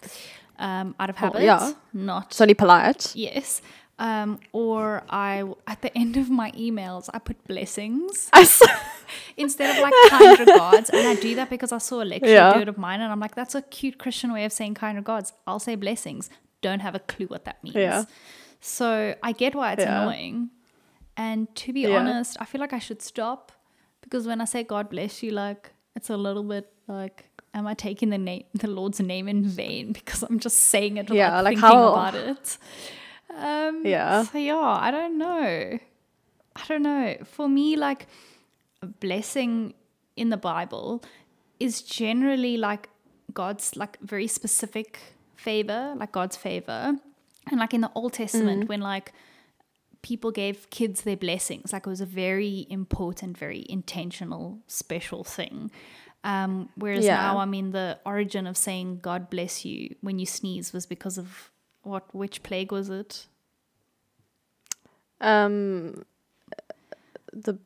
um, 0.68 0.96
out 1.00 1.10
of 1.12 1.16
Oh, 1.18 1.20
habit. 1.26 1.44
yeah. 1.44 1.74
Not 1.94 2.26
It's 2.32 2.42
only 2.42 2.56
polite. 2.56 3.04
yes. 3.16 3.62
Um, 4.00 4.40
or 4.52 5.04
I 5.10 5.44
at 5.74 5.80
the 5.86 5.92
end 6.04 6.18
of 6.18 6.28
my 6.30 6.50
emails 6.52 7.04
I 7.14 7.20
put 7.20 7.38
blessings 7.48 8.30
I 8.34 8.42
instead 9.38 9.70
of 9.74 9.78
like 9.86 9.94
kind 10.10 10.38
regards, 10.40 10.90
and 10.90 11.08
I 11.08 11.16
do 11.16 11.36
that 11.36 11.50
because 11.50 11.72
I 11.72 11.78
saw 11.78 12.02
a 12.02 12.08
lecture 12.14 12.28
Yeah. 12.40 12.54
do 12.56 12.60
it 12.62 12.68
of 12.68 12.78
mine, 12.78 13.00
and 13.04 13.10
I'm 13.14 13.20
like, 13.26 13.36
that's 13.36 13.56
a 13.56 13.62
cute 13.62 13.98
Christian 14.04 14.34
way 14.34 14.44
of 14.46 14.52
saying 14.52 14.74
kind 14.74 14.98
regards. 14.98 15.34
I'll 15.48 15.60
say 15.70 15.76
blessings. 15.76 16.30
Don't 16.62 16.82
have 16.82 16.96
a 16.96 17.00
clue 17.00 17.28
what 17.28 17.46
that 17.46 17.64
means. 17.64 17.76
Yeah. 17.76 18.04
So 18.60 19.16
I 19.22 19.32
get 19.44 19.54
why 19.56 19.74
it's 19.74 19.84
Yeah. 19.86 20.02
annoying, 20.02 20.50
and 21.16 21.48
to 21.62 21.72
be 21.72 21.86
honest, 21.96 22.38
I 22.42 22.46
feel 22.46 22.60
like 22.66 22.74
I 22.74 22.80
should 22.80 23.02
stop 23.02 23.52
because 24.02 24.28
when 24.28 24.42
I 24.42 24.46
say 24.46 24.64
God 24.64 24.90
bless 24.90 25.22
you, 25.24 25.32
like 25.32 25.72
it's 25.96 26.10
a 26.10 26.18
little 26.18 26.44
bit 26.44 26.72
like. 26.88 27.26
Am 27.54 27.66
I 27.68 27.74
taking 27.74 28.10
the 28.10 28.18
name, 28.18 28.44
the 28.54 28.68
Lord's 28.68 29.00
name 29.00 29.30
in 29.30 29.46
vain 29.46 29.94
because 29.94 30.24
I'm 30.24 30.40
just 30.40 30.58
saying 30.58 30.98
it 30.98 31.04
without 31.10 31.16
Yeah, 31.16 31.40
like 31.42 31.56
thinking 31.58 31.70
how- 31.70 31.94
about 31.94 32.16
it? 32.16 32.58
Um, 33.34 33.86
Yeah. 33.86 34.24
So 34.24 34.38
yeah, 34.38 34.58
I 34.58 34.92
don't 34.92 35.18
know. 35.18 35.80
I 36.58 36.62
don't 36.68 36.84
know. 36.84 37.16
For 37.24 37.48
me, 37.48 37.76
like 37.78 38.08
a 38.82 38.88
blessing 38.88 39.74
in 40.18 40.30
the 40.32 40.38
Bible 40.38 41.02
is 41.60 41.82
generally 41.82 42.58
like 42.58 42.90
God's 43.34 43.76
like 43.78 43.98
very 44.02 44.28
specific 44.28 45.00
favor, 45.36 45.94
like 45.98 46.12
God's 46.12 46.36
favor. 46.36 46.98
And 47.50 47.60
like 47.60 47.74
in 47.74 47.82
the 47.82 47.92
Old 47.96 48.14
Testament, 48.14 48.68
when 48.68 48.82
like 48.82 49.14
people 50.10 50.32
gave 50.44 50.70
kids 50.70 51.02
their 51.02 51.18
blessings, 51.18 51.74
like 51.74 51.86
it 51.88 51.90
was 51.90 52.02
a 52.02 52.12
very 52.26 52.68
important, 52.70 53.36
very 53.46 53.66
intentional, 53.78 54.60
special 54.68 55.24
thing. 55.24 55.72
Um, 56.24 56.70
whereas 56.84 57.06
Yeah. 57.06 57.18
now, 57.26 57.38
I 57.40 57.46
mean, 57.46 57.72
the 57.72 57.88
origin 58.06 58.46
of 58.52 58.56
saying 58.58 59.00
"God 59.10 59.22
bless 59.36 59.66
you" 59.66 59.80
when 60.02 60.16
you 60.22 60.26
sneeze 60.40 60.68
was 60.74 60.86
because 60.96 61.18
of 61.24 61.28
what? 61.84 62.04
Which 62.22 62.38
plague 62.48 62.72
was 62.72 62.90
it? 62.90 63.28
Um, 65.22 66.04
the 67.34 67.58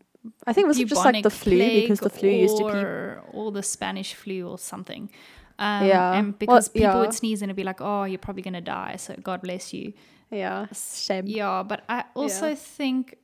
I 0.46 0.54
think 0.54 0.66
it 0.66 0.68
was 0.68 0.78
just 0.78 1.06
like 1.06 1.24
the 1.24 1.30
flu 1.30 1.58
because 1.82 2.00
the 2.00 2.10
flu 2.10 2.30
used 2.30 2.58
to 2.58 2.66
be. 2.66 2.70
or, 2.70 3.24
or 3.32 3.52
the 3.52 3.64
Spanish 3.64 4.14
flu 4.14 4.48
or 4.48 4.58
something. 4.58 5.10
Um, 5.58 5.86
Yeah. 5.88 6.14
and 6.18 6.28
Well, 6.28 6.36
because 6.40 6.70
people 6.70 6.90
yeah. 6.96 7.00
would 7.02 7.14
sneeze 7.14 7.42
and 7.42 7.50
it'd 7.50 7.56
be 7.58 7.64
like, 7.72 7.82
"Oh, 7.82 8.04
you're 8.06 8.20
probably 8.28 8.44
gonna 8.44 8.62
die," 8.62 8.96
so 8.98 9.16
God 9.30 9.42
bless 9.42 9.74
you. 9.74 9.94
Yeah, 10.32 10.68
shame. 10.74 11.26
Yeah, 11.28 11.64
but 11.64 11.84
I 11.90 12.04
also 12.16 12.50
Yeah. 12.50 12.56
think 12.56 13.18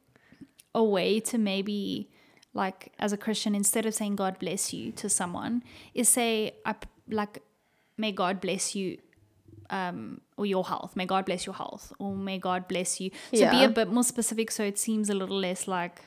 a 0.73 0.83
way 0.83 1.19
to 1.21 1.37
maybe 1.37 2.09
like 2.53 2.91
as 2.99 3.11
a 3.13 3.17
Christian, 3.17 3.53
instead 3.55 3.85
of 3.85 3.93
saying 3.93 4.15
God 4.15 4.39
bless 4.39 4.73
you 4.73 4.91
to 4.93 5.09
someone, 5.09 5.63
is 5.93 6.07
say 6.09 6.55
I 6.65 6.73
p- 6.73 6.87
like 7.09 7.41
may 7.97 8.11
God 8.11 8.39
bless 8.41 8.75
you 8.75 8.97
um 9.69 10.21
or 10.37 10.45
your 10.45 10.63
health. 10.65 10.95
May 10.95 11.05
God 11.05 11.25
bless 11.25 11.45
your 11.45 11.55
health. 11.55 11.91
Or 11.99 12.15
may 12.15 12.37
God 12.39 12.67
bless 12.67 12.99
you. 13.01 13.11
So 13.33 13.49
be 13.49 13.63
a 13.63 13.69
bit 13.69 13.89
more 13.91 14.03
specific 14.03 14.51
so 14.51 14.63
it 14.63 14.77
seems 14.77 15.09
a 15.09 15.13
little 15.13 15.37
less 15.39 15.67
like 15.67 16.01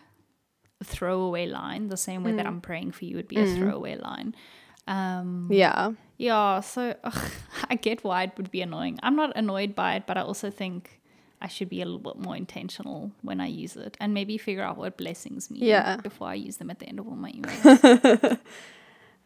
throwaway 0.82 1.46
line, 1.46 1.88
the 1.88 1.96
same 1.96 2.22
way 2.24 2.32
that 2.32 2.44
Mm. 2.46 2.48
I'm 2.48 2.60
praying 2.60 2.92
for 2.92 3.04
you 3.04 3.16
would 3.16 3.28
be 3.28 3.36
a 3.36 3.46
throwaway 3.58 3.96
line. 3.96 4.34
Um 4.86 5.48
Yeah, 5.50 5.92
yeah, 6.18 6.60
so 6.60 6.94
ugh, 7.04 7.30
I 7.70 7.76
get 7.76 8.04
why 8.04 8.24
it 8.24 8.32
would 8.36 8.50
be 8.50 8.60
annoying. 8.60 8.98
I'm 9.02 9.16
not 9.16 9.32
annoyed 9.36 9.74
by 9.74 9.94
it, 9.96 10.04
but 10.06 10.16
I 10.18 10.22
also 10.22 10.50
think 10.50 11.00
I 11.40 11.46
should 11.48 11.68
be 11.68 11.80
a 11.80 11.84
little 11.86 12.00
bit 12.12 12.20
more 12.22 12.36
intentional 12.36 13.12
when 13.22 13.40
I 13.40 13.46
use 13.46 13.76
it 13.76 13.96
and 14.00 14.12
maybe 14.12 14.36
figure 14.38 14.62
out 14.64 14.76
what 14.76 14.96
blessings 14.98 15.50
mean 15.50 15.62
Yeah. 15.62 15.96
before 15.96 16.28
I 16.28 16.34
use 16.34 16.56
them 16.58 16.68
at 16.70 16.80
the 16.80 16.86
end 16.86 16.98
of 16.98 17.06
all 17.06 17.14
my 17.16 17.30
emails. 17.38 18.38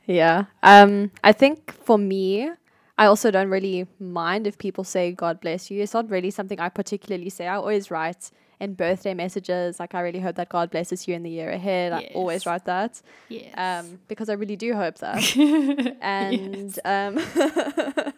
yeah. 0.07 0.45
Um, 0.63 1.11
I 1.25 1.33
think 1.33 1.73
for 1.73 1.97
me, 1.99 2.51
I 2.99 3.07
also 3.07 3.31
don't 3.31 3.49
really 3.49 3.87
mind 3.99 4.47
if 4.47 4.59
people 4.59 4.85
say 4.85 5.13
"God 5.13 5.41
bless 5.41 5.71
you." 5.71 5.83
It's 5.83 5.95
not 5.95 6.11
really 6.11 6.31
something 6.31 6.61
I 6.61 6.69
particularly 6.69 7.31
say. 7.31 7.47
I 7.49 7.57
always 7.57 7.91
write 7.91 8.31
in 8.63 8.75
birthday 8.75 9.13
messages 9.15 9.79
like, 9.81 9.95
"I 9.95 10.01
really 10.01 10.21
hope 10.21 10.37
that 10.37 10.49
God 10.49 10.71
blesses 10.71 11.07
you 11.07 11.15
in 11.15 11.23
the 11.23 11.31
year 11.39 11.51
ahead." 11.51 11.93
I 11.93 12.11
always 12.15 12.47
write 12.47 12.65
that. 12.67 13.03
yes. 13.29 13.53
um, 13.57 13.99
because 14.09 14.29
I 14.29 14.35
really 14.35 14.57
do 14.57 14.75
hope 14.75 14.97
that. 14.99 15.21
and 16.01 16.79
um, 16.85 17.19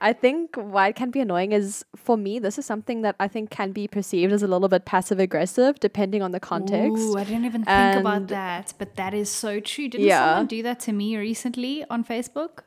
I 0.00 0.12
think 0.12 0.56
why 0.56 0.88
it 0.88 0.96
can 0.96 1.10
be 1.10 1.20
annoying 1.20 1.52
is 1.52 1.84
for 1.96 2.16
me, 2.16 2.38
this 2.38 2.58
is 2.58 2.66
something 2.66 3.02
that 3.02 3.14
I 3.20 3.28
think 3.28 3.50
can 3.50 3.70
be 3.72 3.86
perceived 3.86 4.32
as 4.32 4.42
a 4.42 4.48
little 4.48 4.68
bit 4.68 4.84
passive 4.84 5.18
aggressive 5.20 5.78
depending 5.80 6.20
on 6.20 6.32
the 6.32 6.40
context. 6.40 6.98
Ooh, 6.98 7.16
I 7.16 7.24
didn't 7.24 7.44
even 7.44 7.64
think 7.64 8.00
about 8.00 8.26
that, 8.28 8.74
but 8.76 8.96
that 8.96 9.14
is 9.14 9.30
so 9.30 9.60
true. 9.60 9.88
Didn't 9.88 10.06
Yeah. 10.06 10.24
someone 10.26 10.46
do 10.46 10.62
that 10.64 10.80
to 10.80 10.92
me 10.92 11.16
recently 11.16 11.84
on 11.88 12.04
Facebook? 12.04 12.64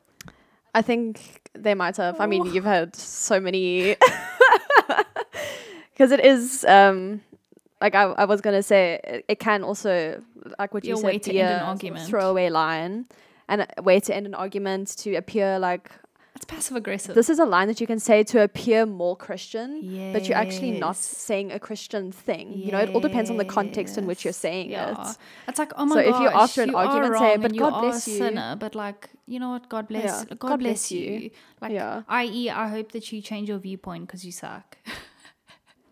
I 0.73 0.81
think 0.81 1.49
they 1.53 1.73
might 1.73 1.97
have. 1.97 2.19
I 2.19 2.27
mean, 2.27 2.45
you've 2.53 2.63
had 2.77 2.95
so 2.95 3.39
many. 3.39 3.97
Because 5.97 6.11
it 6.11 6.23
is. 6.23 6.63
Um, 6.65 7.21
like 7.81 7.95
I, 7.95 8.03
I 8.03 8.25
was 8.25 8.41
gonna 8.41 8.63
say, 8.63 8.99
it, 9.03 9.25
it 9.27 9.39
can 9.39 9.63
also 9.63 10.21
like 10.59 10.73
what 10.73 10.83
Be 10.83 10.89
you 10.89 10.95
a 10.95 10.97
said, 10.97 11.05
way 11.05 11.19
to 11.19 11.29
be 11.31 11.41
end 11.41 11.83
a 11.83 11.99
throwaway 12.05 12.49
line, 12.49 13.05
and 13.47 13.67
a 13.77 13.81
way 13.81 13.99
to 13.99 14.15
end 14.15 14.25
an 14.25 14.33
argument 14.33 14.89
to 14.97 15.15
appear 15.15 15.59
like 15.59 15.91
It's 16.35 16.45
passive 16.45 16.75
aggressive. 16.77 17.13
This 17.15 17.29
is 17.29 17.39
a 17.39 17.45
line 17.45 17.67
that 17.67 17.79
you 17.81 17.87
can 17.87 17.99
say 17.99 18.23
to 18.31 18.41
appear 18.41 18.85
more 18.85 19.15
Christian, 19.15 19.69
but 20.13 20.27
you're 20.27 20.37
actually 20.37 20.71
not 20.71 20.95
saying 20.95 21.51
a 21.51 21.59
Christian 21.59 22.11
thing. 22.11 22.53
You 22.53 22.71
know, 22.71 22.79
it 22.79 22.89
all 22.93 23.01
depends 23.09 23.29
on 23.29 23.37
the 23.37 23.45
context 23.45 23.97
in 23.97 24.05
which 24.07 24.23
you're 24.23 24.33
saying 24.33 24.71
yeah. 24.71 24.91
it. 25.11 25.17
It's 25.47 25.59
like, 25.59 25.73
oh 25.77 25.85
my 25.85 25.95
So 25.95 25.99
if 25.99 26.15
you're 26.21 26.35
after 26.35 26.61
an 26.63 26.69
you 26.69 26.77
argument, 26.77 27.17
say, 27.17 27.37
"But 27.37 27.55
God 27.57 27.81
bless 27.81 28.07
you." 28.07 28.17
sinner, 28.17 28.55
but 28.59 28.73
like, 28.75 29.09
you 29.27 29.39
know 29.39 29.49
what, 29.55 29.69
God 29.69 29.87
bless, 29.87 30.03
Yeah, 30.05 30.23
God, 30.29 30.39
God 30.39 30.59
bless 30.59 30.89
bless 30.89 30.91
you. 30.91 31.11
you. 31.11 31.29
Like, 31.61 31.73
Yeah. 31.73 32.03
i.e., 32.07 32.49
I 32.49 32.67
hope 32.69 32.91
that 32.93 33.11
you 33.11 33.21
change 33.21 33.49
your 33.49 33.59
viewpoint 33.59 34.07
because 34.07 34.25
you 34.25 34.31
suck. 34.31 34.77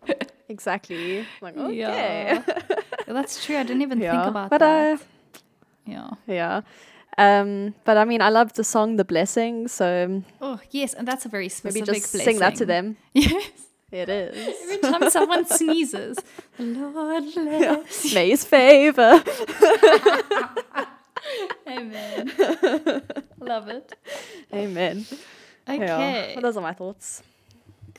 Exactly. 0.48 1.26
Like, 1.40 1.56
okay. 1.56 1.74
Yeah. 1.74 2.42
That's 3.08 3.44
true. 3.44 3.56
I 3.56 3.64
didn't 3.64 3.82
even 3.82 3.98
think 3.98 4.12
about 4.12 4.50
But, 4.50 4.58
that. 4.60 5.00
uh, 5.00 5.04
yeah. 5.84 6.10
Yeah. 6.28 6.60
Um, 7.18 7.74
but 7.84 7.96
I 7.96 8.04
mean, 8.04 8.20
I 8.22 8.28
love 8.28 8.52
the 8.52 8.62
song 8.62 8.96
"The 8.96 9.04
Blessing," 9.04 9.68
so 9.68 10.22
Oh 10.40 10.60
yes, 10.70 10.92
and 10.94 11.08
that's 11.08 11.24
a 11.24 11.28
very 11.28 11.50
maybe 11.64 11.80
specific 11.80 12.02
just 12.02 12.12
sing 12.12 12.38
that 12.38 12.54
to 12.56 12.66
them. 12.66 12.96
Yes. 13.14 13.50
It 13.92 14.08
is. 14.08 14.56
Every 14.62 14.78
time 14.78 15.08
someone 15.10 15.46
sneezes, 15.46 16.18
the 16.58 16.64
Lord 16.64 17.24
bless. 17.34 18.12
May 18.14 18.30
His 18.30 18.44
favor. 18.44 19.22
Amen. 21.66 22.32
Love 23.40 23.68
it. 23.68 23.92
Amen. 24.52 25.06
Okay. 25.68 25.86
Yeah. 25.86 26.32
Well, 26.34 26.42
those 26.42 26.56
are 26.56 26.62
my 26.62 26.72
thoughts. 26.74 27.22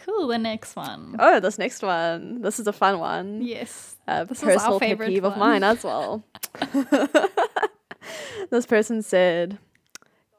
Cool. 0.05 0.27
The 0.27 0.37
next 0.37 0.75
one. 0.75 1.15
Oh, 1.19 1.39
this 1.39 1.57
next 1.57 1.81
one. 1.81 2.41
This 2.41 2.59
is 2.59 2.67
a 2.67 2.73
fun 2.73 2.99
one. 2.99 3.41
Yes. 3.41 3.95
a 4.07 4.25
This 4.25 4.39
is 4.39 4.43
our 4.43 4.51
personal 4.53 4.79
pet 4.79 4.89
favorite 4.89 5.07
peeve 5.09 5.23
of 5.25 5.37
mine 5.37 5.63
as 5.63 5.83
well. 5.83 6.23
this 8.49 8.65
person 8.65 9.01
said, 9.01 9.57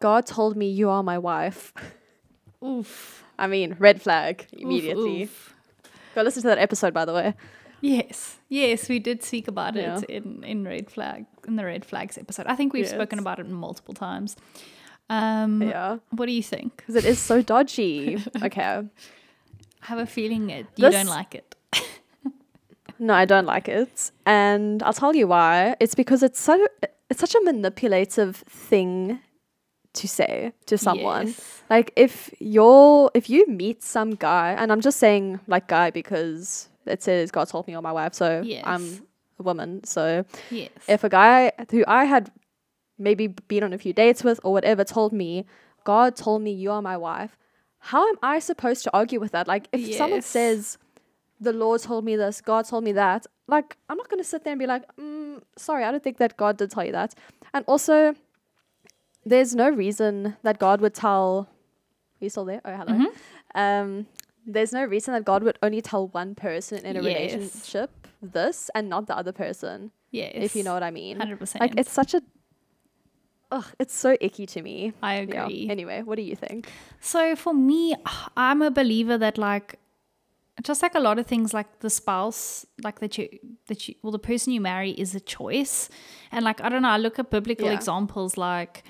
God 0.00 0.26
told 0.26 0.56
me 0.56 0.68
you 0.70 0.88
are 0.88 1.02
my 1.02 1.18
wife. 1.18 1.72
Oof. 2.64 3.24
I 3.38 3.46
mean, 3.46 3.76
red 3.78 4.00
flag 4.02 4.46
immediately. 4.52 5.24
oof. 5.24 5.54
Go 6.14 6.22
listen 6.22 6.42
to 6.42 6.48
that 6.48 6.58
episode, 6.58 6.94
by 6.94 7.04
the 7.04 7.12
way. 7.12 7.34
Yes, 7.80 8.38
yes, 8.48 8.88
we 8.88 8.98
did 8.98 9.22
speak 9.22 9.46
about 9.46 9.76
Yeah. 9.76 9.98
it 9.98 10.04
in 10.10 10.42
in 10.42 10.64
red 10.64 10.90
flag 10.90 11.26
in 11.46 11.54
the 11.54 11.64
red 11.64 11.84
flags 11.84 12.18
episode. 12.18 12.46
I 12.48 12.56
think 12.56 12.72
we've 12.72 12.88
spoken 12.88 13.20
about 13.20 13.38
it 13.38 13.48
multiple 13.48 13.94
times. 13.94 14.34
Um, 15.08 15.62
Yeah. 15.62 15.98
What 16.10 16.26
do 16.26 16.32
you 16.32 16.42
think? 16.42 16.76
Because 16.76 16.96
it 16.96 17.04
is 17.04 17.20
so 17.20 17.40
dodgy. 17.40 18.18
okay. 18.42 18.82
I 19.82 19.86
have 19.86 19.98
a 19.98 20.06
feeling 20.06 20.50
it 20.50 20.66
you 20.76 20.90
don't 20.90 21.06
like 21.08 21.34
it. 21.34 21.54
No, 23.00 23.14
I 23.14 23.26
don't 23.26 23.46
like 23.46 23.68
it. 23.68 24.10
And 24.26 24.82
I'll 24.82 24.92
tell 24.92 25.14
you 25.14 25.28
why. 25.28 25.76
It's 25.78 25.94
because 25.94 26.22
it's 26.24 26.40
so 26.40 26.66
it's 27.08 27.20
such 27.20 27.34
a 27.36 27.40
manipulative 27.42 28.36
thing 28.48 29.20
to 29.92 30.08
say 30.08 30.52
to 30.66 30.76
someone. 30.76 31.28
Yes. 31.28 31.62
Like 31.70 31.92
if 31.94 32.34
you're 32.40 33.10
if 33.14 33.30
you 33.30 33.46
meet 33.46 33.84
some 33.84 34.16
guy 34.16 34.52
and 34.58 34.72
I'm 34.72 34.80
just 34.80 34.98
saying 34.98 35.38
like 35.46 35.68
guy 35.68 35.90
because 35.90 36.68
it 36.86 37.02
says 37.02 37.30
God 37.30 37.48
told 37.48 37.66
me 37.68 37.72
you're 37.74 37.82
my 37.82 37.92
wife, 37.92 38.14
so 38.14 38.42
Yes. 38.44 38.64
I'm 38.66 39.06
a 39.38 39.42
woman. 39.44 39.84
So 39.84 40.24
Yes. 40.50 40.70
if 40.88 41.04
a 41.04 41.08
guy 41.08 41.52
who 41.70 41.84
I 41.86 42.04
had 42.04 42.32
maybe 42.98 43.28
been 43.28 43.62
on 43.62 43.72
a 43.72 43.78
few 43.78 43.92
dates 43.92 44.24
with 44.24 44.40
or 44.42 44.52
whatever 44.52 44.82
told 44.82 45.12
me, 45.12 45.46
God 45.84 46.16
told 46.16 46.42
me 46.42 46.50
you 46.52 46.72
are 46.72 46.82
my 46.82 46.96
wife, 46.96 47.38
how 47.78 48.08
am 48.08 48.16
I 48.22 48.38
supposed 48.38 48.84
to 48.84 48.90
argue 48.92 49.20
with 49.20 49.32
that? 49.32 49.46
Like 49.48 49.68
if 49.72 49.94
someone 49.96 50.22
says 50.22 50.78
the 51.40 51.52
Lord 51.52 51.80
told 51.82 52.04
me 52.04 52.16
this, 52.16 52.40
God 52.40 52.66
told 52.66 52.84
me 52.84 52.92
that, 52.92 53.26
like 53.46 53.76
I'm 53.88 53.96
not 53.96 54.08
gonna 54.08 54.24
sit 54.24 54.44
there 54.44 54.52
and 54.52 54.58
be 54.58 54.66
like, 54.66 54.84
mm, 54.96 55.40
sorry, 55.56 55.84
I 55.84 55.90
don't 55.90 56.02
think 56.02 56.18
that 56.18 56.36
God 56.36 56.56
did 56.58 56.70
tell 56.70 56.84
you 56.84 56.92
that. 56.92 57.14
And 57.54 57.64
also 57.66 58.14
there's 59.24 59.54
no 59.54 59.68
reason 59.70 60.36
that 60.42 60.58
God 60.58 60.80
would 60.80 60.94
tell 60.94 61.48
are 62.20 62.24
you 62.24 62.30
still 62.30 62.44
there? 62.44 62.60
Oh 62.64 62.76
hello. 62.76 62.92
Mhm. 62.98 63.06
Um 63.54 64.06
there's 64.46 64.72
no 64.72 64.84
reason 64.84 65.12
that 65.14 65.24
God 65.24 65.42
would 65.42 65.58
only 65.62 65.82
tell 65.82 66.08
one 66.08 66.34
person 66.34 66.84
in 66.84 66.96
a 66.96 67.02
Yes. 67.02 67.32
relationship 67.34 67.90
this 68.22 68.70
and 68.74 68.88
not 68.88 69.06
the 69.06 69.16
other 69.16 69.30
person 69.32 69.92
yes. 70.10 70.32
if 70.34 70.56
you 70.56 70.62
know 70.62 70.72
what 70.74 70.82
I 70.82 70.90
mean. 70.90 71.18
hundred 71.18 71.38
percent. 71.38 71.60
Like 71.60 71.78
it's 71.78 71.92
such 71.92 72.14
a 72.14 72.22
ugh, 73.50 73.64
it's 73.78 73.94
so 73.94 74.16
icky 74.20 74.46
to 74.46 74.62
me. 74.62 74.92
I 75.02 75.16
Yeah. 75.16 75.22
agree. 75.44 75.68
Anyway, 75.70 76.02
what 76.02 76.16
do 76.16 76.22
you 76.22 76.36
think? 76.36 76.68
So 77.00 77.34
for 77.36 77.54
me, 77.54 77.94
I'm 78.36 78.62
a 78.62 78.70
believer 78.70 79.16
that 79.18 79.38
like 79.38 79.78
just 80.62 80.82
like 80.82 80.94
a 80.96 81.00
lot 81.00 81.18
of 81.20 81.26
things 81.26 81.54
like 81.54 81.78
the 81.80 81.88
spouse 81.90 82.66
like 82.82 82.98
that 82.98 83.16
you 83.16 83.28
that 83.68 83.86
you 83.88 83.94
well 84.02 84.10
the 84.10 84.18
person 84.18 84.52
you 84.52 84.60
marry 84.60 84.90
is 84.90 85.14
a 85.14 85.20
choice 85.20 85.88
and 86.32 86.44
like 86.44 86.60
i 86.60 86.68
don't 86.68 86.82
know 86.82 86.88
i 86.88 86.96
look 86.96 87.16
at 87.20 87.30
biblical 87.30 87.66
Yeah. 87.66 87.74
examples 87.74 88.36
like 88.36 88.82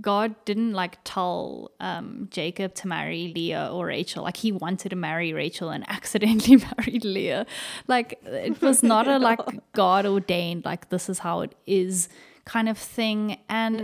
god 0.00 0.36
didn't 0.44 0.74
like 0.74 0.98
tell 1.02 1.72
um 1.80 2.28
jacob 2.30 2.72
to 2.74 2.86
marry 2.86 3.32
leah 3.34 3.68
or 3.72 3.86
rachel 3.86 4.22
like 4.22 4.36
he 4.36 4.52
wanted 4.52 4.90
to 4.90 4.96
marry 4.96 5.32
rachel 5.32 5.70
and 5.70 5.84
accidentally 5.96 6.62
married 6.78 7.04
leah 7.04 7.46
like 7.88 8.20
it 8.24 8.60
was 8.62 8.84
not 8.84 9.08
a 9.08 9.18
like 9.18 9.40
god 9.72 10.06
ordained 10.06 10.64
like 10.64 10.88
this 10.90 11.08
is 11.08 11.18
how 11.18 11.40
it 11.40 11.52
is 11.66 12.08
kind 12.54 12.68
of 12.72 12.78
thing 12.78 13.18
and 13.60 13.74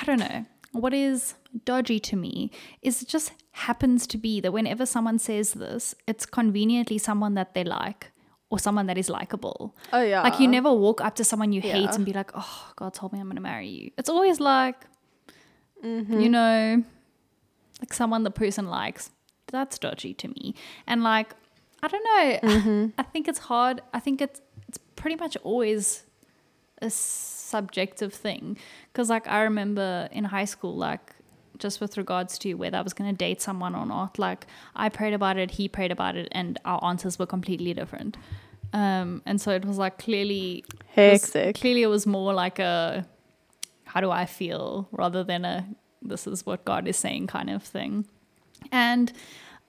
i 0.00 0.02
don't 0.08 0.18
know 0.26 0.38
what 0.72 0.92
is 0.92 1.34
dodgy 1.70 1.98
to 2.10 2.16
me 2.16 2.50
is 2.82 2.94
it 3.02 3.08
just 3.08 3.28
happens 3.66 4.06
to 4.12 4.16
be 4.26 4.40
that 4.42 4.52
whenever 4.52 4.84
someone 4.84 5.18
says 5.18 5.48
this, 5.54 5.94
it's 6.06 6.26
conveniently 6.26 6.98
someone 6.98 7.32
that 7.38 7.54
they 7.54 7.64
like 7.64 8.02
or 8.50 8.58
someone 8.58 8.86
that 8.90 8.98
is 8.98 9.08
likable. 9.08 9.74
Oh 9.90 10.02
yeah. 10.02 10.20
Like 10.26 10.38
you 10.38 10.46
never 10.58 10.70
walk 10.84 11.00
up 11.00 11.14
to 11.16 11.24
someone 11.24 11.50
you 11.56 11.62
hate 11.62 11.88
Yeah. 11.88 11.94
and 11.94 12.04
be 12.04 12.12
like, 12.20 12.30
"Oh, 12.34 12.72
God 12.76 12.92
told 12.92 13.10
me 13.14 13.18
I'm 13.20 13.28
going 13.32 13.36
to 13.42 13.46
marry 13.52 13.68
you." 13.78 13.90
It's 13.98 14.10
always 14.10 14.38
like, 14.54 14.76
Mm-hmm. 15.84 16.20
You 16.20 16.28
know, 16.28 16.84
like 17.80 17.92
someone 17.94 18.22
the 18.24 18.30
person 18.30 18.66
likes. 18.66 19.10
That's 19.48 19.78
dodgy 19.78 20.12
to 20.14 20.28
me. 20.28 20.54
And 20.86 21.02
like, 21.02 21.34
I 21.82 21.88
don't 21.88 22.04
know. 22.04 22.50
Mm-hmm. 22.50 22.86
I 22.98 23.02
think 23.02 23.28
it's 23.28 23.38
hard. 23.38 23.80
I 23.94 24.00
think 24.00 24.20
it's 24.20 24.40
it's 24.68 24.78
pretty 24.96 25.16
much 25.16 25.36
always 25.42 26.02
a 26.82 26.90
subjective 26.90 28.12
thing. 28.12 28.56
Because 28.92 29.08
like 29.10 29.28
I 29.28 29.42
remember 29.42 30.08
in 30.12 30.24
high 30.24 30.44
school, 30.44 30.74
like 30.76 31.12
just 31.58 31.80
with 31.80 31.96
regards 31.96 32.38
to 32.38 32.54
whether 32.54 32.76
I 32.76 32.82
was 32.82 32.92
going 32.92 33.10
to 33.10 33.16
date 33.16 33.40
someone 33.40 33.74
or 33.74 33.86
not, 33.86 34.18
like 34.18 34.46
I 34.74 34.88
prayed 34.88 35.14
about 35.14 35.36
it, 35.38 35.52
he 35.52 35.68
prayed 35.68 35.90
about 35.90 36.16
it, 36.16 36.28
and 36.32 36.58
our 36.64 36.82
answers 36.84 37.18
were 37.18 37.26
completely 37.26 37.72
different. 37.74 38.16
Um, 38.72 39.22
and 39.24 39.40
so 39.40 39.52
it 39.52 39.64
was 39.64 39.78
like 39.78 39.98
clearly 39.98 40.64
it 40.68 41.12
was- 41.12 41.30
clearly, 41.54 41.82
it 41.82 41.86
was 41.86 42.06
more 42.06 42.34
like 42.34 42.58
a 42.58 43.06
how 43.84 44.00
do 44.00 44.10
I 44.10 44.26
feel 44.26 44.88
rather 44.90 45.22
than 45.24 45.44
a 45.44 45.66
this 46.02 46.26
is 46.26 46.44
what 46.44 46.64
God 46.64 46.86
is 46.86 46.96
saying 46.96 47.28
kind 47.28 47.48
of 47.48 47.62
thing. 47.62 48.06
And 48.70 49.12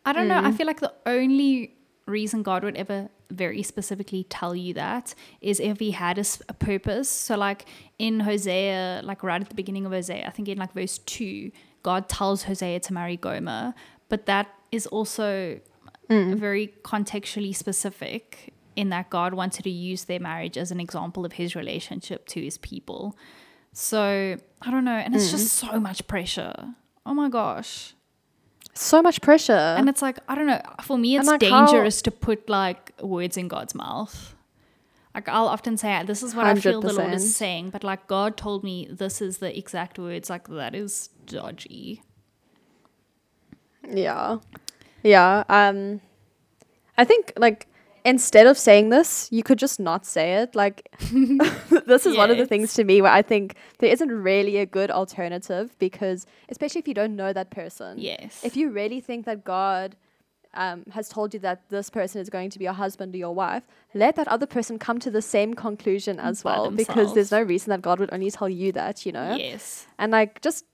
I 0.06 0.14
don't 0.14 0.28
know, 0.28 0.40
I 0.44 0.52
feel 0.52 0.68
like 0.68 0.80
the 0.82 0.94
only 1.06 1.76
reason 2.06 2.42
God 2.44 2.64
would 2.64 2.76
ever 2.76 3.10
very 3.30 3.64
specifically 3.64 4.24
tell 4.24 4.56
you 4.56 4.74
that 4.74 5.14
is 5.42 5.60
if 5.60 5.80
he 5.80 5.92
had 5.92 6.18
a 6.18 6.54
purpose. 6.54 7.10
So, 7.10 7.36
like 7.38 7.66
in 8.00 8.22
Hosea, 8.22 9.02
like 9.04 9.24
right 9.24 9.42
at 9.42 9.50
the 9.50 9.56
beginning 9.56 9.86
of 9.86 9.92
Hosea, 9.92 10.26
I 10.26 10.30
think 10.30 10.48
in 10.48 10.58
like 10.58 10.74
verse 10.74 10.98
2, 11.00 11.52
God 11.84 12.10
tells 12.10 12.44
Hosea 12.44 12.80
to 12.82 12.94
marry 12.94 13.18
Gomer, 13.18 13.74
but 14.10 14.26
that 14.26 14.48
is 14.72 14.88
also 14.88 15.60
mm. 16.10 16.36
very 16.36 16.74
contextually 16.84 17.56
specific 17.56 18.54
in 18.76 18.90
that 18.90 19.10
God 19.10 19.34
wanted 19.34 19.64
to 19.64 19.70
use 19.70 20.06
their 20.06 20.20
marriage 20.20 20.58
as 20.58 20.72
an 20.72 20.80
example 20.80 21.26
of 21.26 21.34
his 21.34 21.56
relationship 21.56 22.28
to 22.28 22.42
his 22.42 22.58
people. 22.58 23.18
So 23.74 24.38
I 24.62 24.72
don't 24.72 24.86
know, 24.86 24.92
and 24.92 25.16
it's 25.16 25.32
just 25.32 25.64
mm. 25.64 25.72
so 25.72 25.80
much 25.80 26.08
pressure. 26.08 26.74
Oh 27.06 27.14
my 27.14 27.30
gosh. 27.30 27.96
So 28.74 29.02
much 29.02 29.22
pressure. 29.22 29.54
And 29.54 29.90
it's 29.90 30.02
like, 30.02 30.20
I 30.28 30.36
don't 30.36 30.46
know, 30.46 30.62
for 30.84 30.98
me, 30.98 31.18
it's 31.18 31.28
like, 31.28 31.42
how- 31.42 31.66
dangerous 31.66 32.02
to 32.04 32.12
put 32.12 32.48
like 32.50 32.87
words 33.02 33.38
in 33.38 33.48
God's 33.48 33.76
mouth. 33.76 34.36
Like, 35.14 35.30
I'll 35.30 35.48
often 35.48 35.78
say, 35.78 36.04
this 36.04 36.22
is 36.22 36.36
what 36.36 36.46
I 36.46 36.56
feel 36.56 36.80
the 36.80 36.94
Lord 36.94 37.14
is 37.14 37.36
saying, 37.36 37.72
but 37.72 37.84
like, 37.84 38.06
God 38.08 38.38
told 38.38 38.64
me 38.64 38.88
this 38.90 39.20
is 39.20 39.40
the 39.40 39.58
exact 39.58 39.98
words. 39.98 40.30
Like, 40.30 40.48
that 40.50 40.76
is 40.76 41.10
dodgy. 41.26 42.04
Yeah. 43.90 44.40
Yeah. 45.04 45.44
Um 45.50 46.02
I 46.98 47.06
think 47.06 47.34
like 47.38 47.68
instead 48.04 48.48
of 48.48 48.58
saying 48.58 48.90
this, 48.90 49.28
you 49.32 49.44
could 49.44 49.60
just 49.60 49.80
not 49.80 50.06
say 50.06 50.36
it. 50.36 50.56
Like 50.56 50.90
this 51.86 52.06
is 52.06 52.18
one 52.18 52.32
of 52.32 52.38
the 52.38 52.46
things 52.46 52.74
to 52.76 52.84
me 52.84 53.02
where 53.02 53.12
I 53.12 53.22
think 53.22 53.56
there 53.80 53.92
isn't 53.92 54.12
really 54.12 54.58
a 54.58 54.66
good 54.66 54.92
alternative 54.92 55.78
because 55.80 56.26
especially 56.50 56.80
if 56.80 56.88
you 56.88 56.94
don't 56.94 57.16
know 57.16 57.34
that 57.34 57.52
person. 57.52 57.98
Yes. 58.00 58.44
If 58.44 58.58
you 58.58 58.70
really 58.70 59.02
think 59.02 59.26
that 59.26 59.44
God 59.44 59.96
um, 60.58 60.84
has 60.92 61.08
told 61.10 61.34
you 61.34 61.40
that 61.42 61.70
this 61.70 61.90
person 61.90 62.20
is 62.20 62.30
going 62.30 62.50
to 62.50 62.58
be 62.60 62.66
your 62.66 62.74
husband 62.74 63.14
or 63.16 63.18
your 63.18 63.34
wife, 63.34 63.64
let 63.94 64.16
that 64.16 64.28
other 64.28 64.46
person 64.46 64.78
come 64.80 64.98
to 65.00 65.12
the 65.12 65.22
same 65.22 65.54
conclusion 65.54 66.20
as 66.20 66.44
By 66.44 66.50
well 66.58 66.72
because 66.72 67.14
there's 67.14 67.32
no 67.32 67.42
reason 67.42 67.70
that 67.72 67.82
God 67.82 68.00
would 68.00 68.12
only 68.12 68.32
tell 68.32 68.50
you 68.50 68.72
that, 68.74 69.06
you 69.06 69.12
know? 69.12 69.36
yes. 69.36 69.86
and 70.00 70.12
like 70.12 70.42
just 70.42 70.66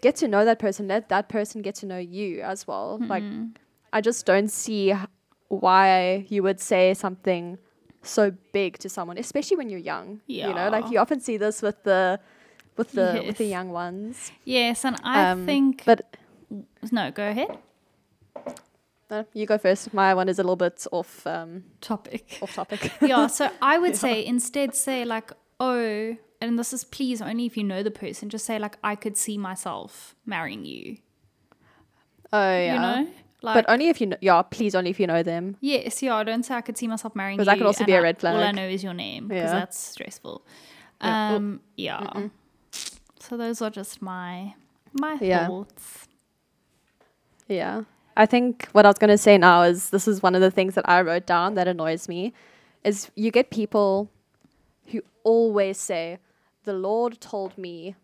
get 0.00 0.16
to 0.16 0.26
know 0.26 0.44
that 0.44 0.58
person 0.58 0.88
let 0.88 1.08
that 1.10 1.28
person 1.28 1.62
get 1.62 1.74
to 1.76 1.86
know 1.86 1.98
you 1.98 2.40
as 2.42 2.66
well 2.66 2.98
like 3.12 3.22
i 3.92 4.00
just 4.00 4.26
don't 4.26 4.50
see 4.50 4.92
why 5.48 6.26
you 6.28 6.42
would 6.42 6.58
say 6.60 6.92
something 6.94 7.56
so 8.02 8.32
big 8.52 8.78
to 8.78 8.88
someone 8.88 9.16
especially 9.18 9.56
when 9.56 9.68
you're 9.70 9.78
young 9.78 10.20
Yeah. 10.26 10.48
you 10.48 10.54
know 10.54 10.68
like 10.70 10.90
you 10.90 10.98
often 10.98 11.20
see 11.20 11.36
this 11.36 11.62
with 11.62 11.82
the 11.84 12.18
with 12.76 12.90
the 12.92 13.22
with 13.26 13.38
the 13.38 13.44
young 13.46 13.70
ones 13.70 14.32
Yes. 14.44 14.84
And 14.84 14.96
I 15.04 15.30
Um, 15.30 15.46
think, 15.46 15.84
but 15.86 16.16
no, 16.90 17.10
go 17.12 17.28
ahead. 17.28 17.58
Uh, 19.12 19.24
you 19.34 19.46
go 19.46 19.58
first 19.58 19.92
my 19.94 20.14
one 20.14 20.28
is 20.28 20.38
a 20.38 20.42
little 20.42 20.56
bit 20.56 20.86
off 20.90 21.26
um 21.26 21.64
Topic. 21.80 22.38
off 22.42 22.54
topic 22.54 22.90
yeah, 23.02 23.26
so 23.28 23.50
I 23.60 23.78
would 23.78 23.96
say 24.04 24.24
instead 24.24 24.74
say 24.74 25.04
like, 25.04 25.32
oh, 25.60 26.16
and 26.40 26.58
this 26.58 26.72
is 26.72 26.82
please 26.84 27.22
only 27.22 27.46
if 27.46 27.56
you 27.56 27.62
know 27.64 27.82
the 27.82 27.90
person. 27.90 28.28
Just 28.28 28.44
say 28.46 28.58
like, 28.58 28.76
I 28.82 28.96
could 28.96 29.16
see 29.16 29.38
myself 29.38 30.16
marrying 30.26 30.64
you. 30.64 30.96
oh 32.32 32.56
yeah 32.56 32.74
You 32.74 32.80
know, 32.80 33.10
like 33.42 33.54
but 33.54 33.64
only 33.68 33.88
if 33.88 34.00
you 34.00 34.06
know 34.08 34.16
yeah 34.20 34.42
please 34.42 34.74
only 34.74 34.90
if 34.90 34.98
you 35.00 35.06
know 35.06 35.22
them 35.22 35.56
yes, 35.60 36.02
yeah. 36.02 36.14
I 36.16 36.24
don't 36.24 36.42
say 36.44 36.54
I 36.54 36.60
could 36.62 36.78
see 36.78 36.88
myself 36.88 37.14
marrying 37.14 37.36
you. 37.36 37.40
'Cause 37.40 37.46
that 37.46 37.58
could 37.58 37.66
also 37.66 37.84
be 37.84 37.92
a 37.92 38.02
red 38.02 38.18
flag. 38.18 38.34
All 38.34 38.42
I 38.42 38.52
know 38.52 38.66
is 38.68 38.82
your 38.82 38.94
name 38.94 39.28
because 39.28 39.52
Yeah. 39.52 39.60
that's 39.60 39.78
stressful. 39.78 40.42
Yeah. 41.02 41.34
Um, 41.36 41.60
yeah. 41.76 42.28
So 43.20 43.36
those 43.36 43.60
are 43.62 43.70
just 43.70 44.00
my 44.02 44.54
my 44.92 45.18
Yeah. 45.20 45.46
thoughts. 45.46 46.08
Yeah. 47.48 47.82
I 48.16 48.26
think 48.26 48.68
what 48.72 48.84
I 48.84 48.88
was 48.88 48.98
going 48.98 49.10
to 49.10 49.18
say 49.18 49.38
now 49.38 49.62
is 49.62 49.90
this 49.90 50.06
is 50.06 50.22
one 50.22 50.34
of 50.34 50.40
the 50.40 50.50
things 50.50 50.74
that 50.74 50.88
I 50.88 51.00
wrote 51.00 51.26
down 51.26 51.54
that 51.54 51.66
annoys 51.66 52.08
me 52.08 52.32
is 52.84 53.10
you 53.14 53.30
get 53.30 53.50
people 53.50 54.10
who 54.86 55.02
always 55.24 55.78
say 55.78 56.18
the 56.64 56.72
Lord 56.72 57.20
told 57.20 57.56
me 57.56 57.94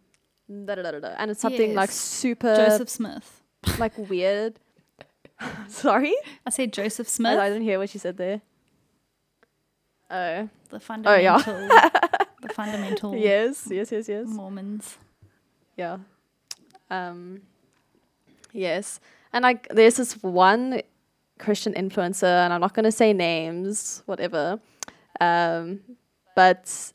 da, 0.48 0.74
da, 0.76 0.82
da, 0.82 0.90
da, 0.92 1.00
da," 1.00 1.14
and 1.18 1.30
it's 1.30 1.40
something 1.40 1.74
like 1.74 1.90
super 1.90 2.54
Joseph 2.56 2.88
Smith. 2.88 3.42
like 3.78 3.96
weird. 4.10 4.58
Sorry? 5.68 6.14
I 6.46 6.50
said 6.50 6.72
Joseph 6.72 7.08
Smith. 7.08 7.38
I 7.38 7.48
didn't 7.48 7.62
hear 7.62 7.78
what 7.78 7.92
you 7.94 8.00
said 8.00 8.16
there. 8.16 8.40
Oh. 10.10 10.48
the 10.70 10.80
fundamental 10.80 11.52
Oh, 11.54 11.58
yeah. 11.58 11.88
the 12.42 12.48
fundamental 12.54 13.14
Yes, 13.14 13.68
yes, 13.70 13.92
yes, 13.92 14.08
yes. 14.08 14.26
Mormons. 14.26 14.96
Yeah. 15.76 15.98
Um 16.90 17.42
yes. 18.52 19.00
And 19.32 19.42
like 19.42 19.68
there's 19.68 19.96
this 19.96 20.14
one 20.22 20.82
Christian 21.38 21.74
influencer 21.74 22.44
and 22.44 22.52
I'm 22.52 22.60
not 22.60 22.74
to 22.74 22.92
say 22.92 23.12
names, 23.12 24.02
whatever. 24.06 24.60
Um 25.20 25.80
but 26.36 26.92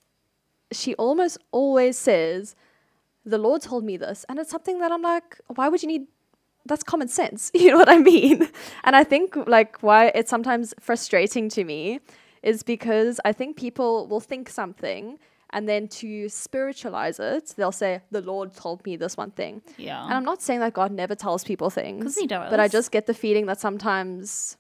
she 0.71 0.95
almost 0.95 1.37
always 1.51 1.97
says 1.97 2.55
the 3.25 3.37
Lord 3.37 3.61
told 3.61 3.83
me 3.83 3.97
this 3.97 4.25
and 4.27 4.39
it's 4.39 4.49
something 4.49 4.79
that 4.79 4.91
I'm 4.91 5.01
like 5.01 5.39
why 5.47 5.69
would 5.69 5.81
you 5.81 5.87
need 5.87 6.07
that's 6.65 6.83
common 6.83 7.07
sense. 7.07 7.51
You 7.63 7.71
know 7.71 7.77
what 7.77 7.89
I 7.89 7.97
mean? 7.97 8.49
And 8.83 8.95
I 8.95 9.03
think 9.03 9.35
like 9.47 9.81
why 9.81 10.07
it's 10.15 10.29
sometimes 10.29 10.73
frustrating 10.79 11.49
to 11.49 11.63
me 11.63 11.99
is 12.41 12.63
because 12.63 13.19
I 13.25 13.31
think 13.33 13.57
people 13.57 14.07
will 14.07 14.19
think 14.19 14.49
something 14.49 15.19
and 15.53 15.69
then 15.69 15.87
to 15.99 16.27
spiritualize 16.27 17.19
it, 17.19 17.53
they'll 17.55 17.71
say, 17.71 18.01
The 18.11 18.21
Lord 18.21 18.53
told 18.53 18.83
me 18.85 18.97
this 18.97 19.15
one 19.15 19.31
thing. 19.31 19.61
Yeah. 19.77 20.03
And 20.03 20.13
I'm 20.13 20.25
not 20.25 20.41
saying 20.41 20.59
that 20.59 20.73
God 20.73 20.91
never 20.91 21.15
tells 21.15 21.43
people 21.45 21.69
things. 21.69 22.03
'Cause 22.03 22.15
he 22.17 22.27
does. 22.27 22.49
But 22.49 22.59
I 22.59 22.67
just 22.67 22.91
get 22.91 23.05
the 23.05 23.13
feeling 23.13 23.45
that 23.45 23.59
sometimes 23.59 24.57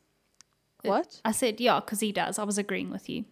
It- 0.83 0.89
what? 0.89 1.19
I 1.25 1.31
said, 1.33 1.59
yeah, 1.59 1.79
because 1.81 1.99
he 1.99 2.11
does. 2.11 2.39
I 2.39 2.43
was 2.45 2.57
agreeing 2.57 2.89
with 2.91 3.09
you. 3.09 3.25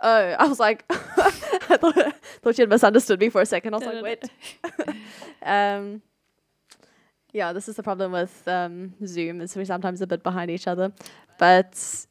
Oh, 0.00 0.26
I 0.38 0.46
was 0.46 0.60
like 0.60 0.84
I 0.90 1.76
thought 1.76 1.94
thought 2.42 2.56
you 2.58 2.62
had 2.62 2.68
misunderstood 2.70 3.20
me 3.20 3.28
for 3.30 3.40
a 3.40 3.46
second. 3.46 3.74
I 3.74 3.76
was 3.78 3.86
No, 3.86 3.92
like, 4.00 4.02
wait. 4.04 4.96
um 5.42 6.02
yeah, 7.32 7.52
this 7.52 7.68
is 7.68 7.76
the 7.76 7.82
problem 7.82 8.12
with 8.12 8.48
um, 8.48 8.94
Zoom 9.04 9.42
is 9.42 9.54
we're 9.54 9.66
sometimes 9.66 10.00
a 10.00 10.06
bit 10.06 10.22
behind 10.22 10.50
each 10.50 10.66
other. 10.66 10.92
But 11.38 12.06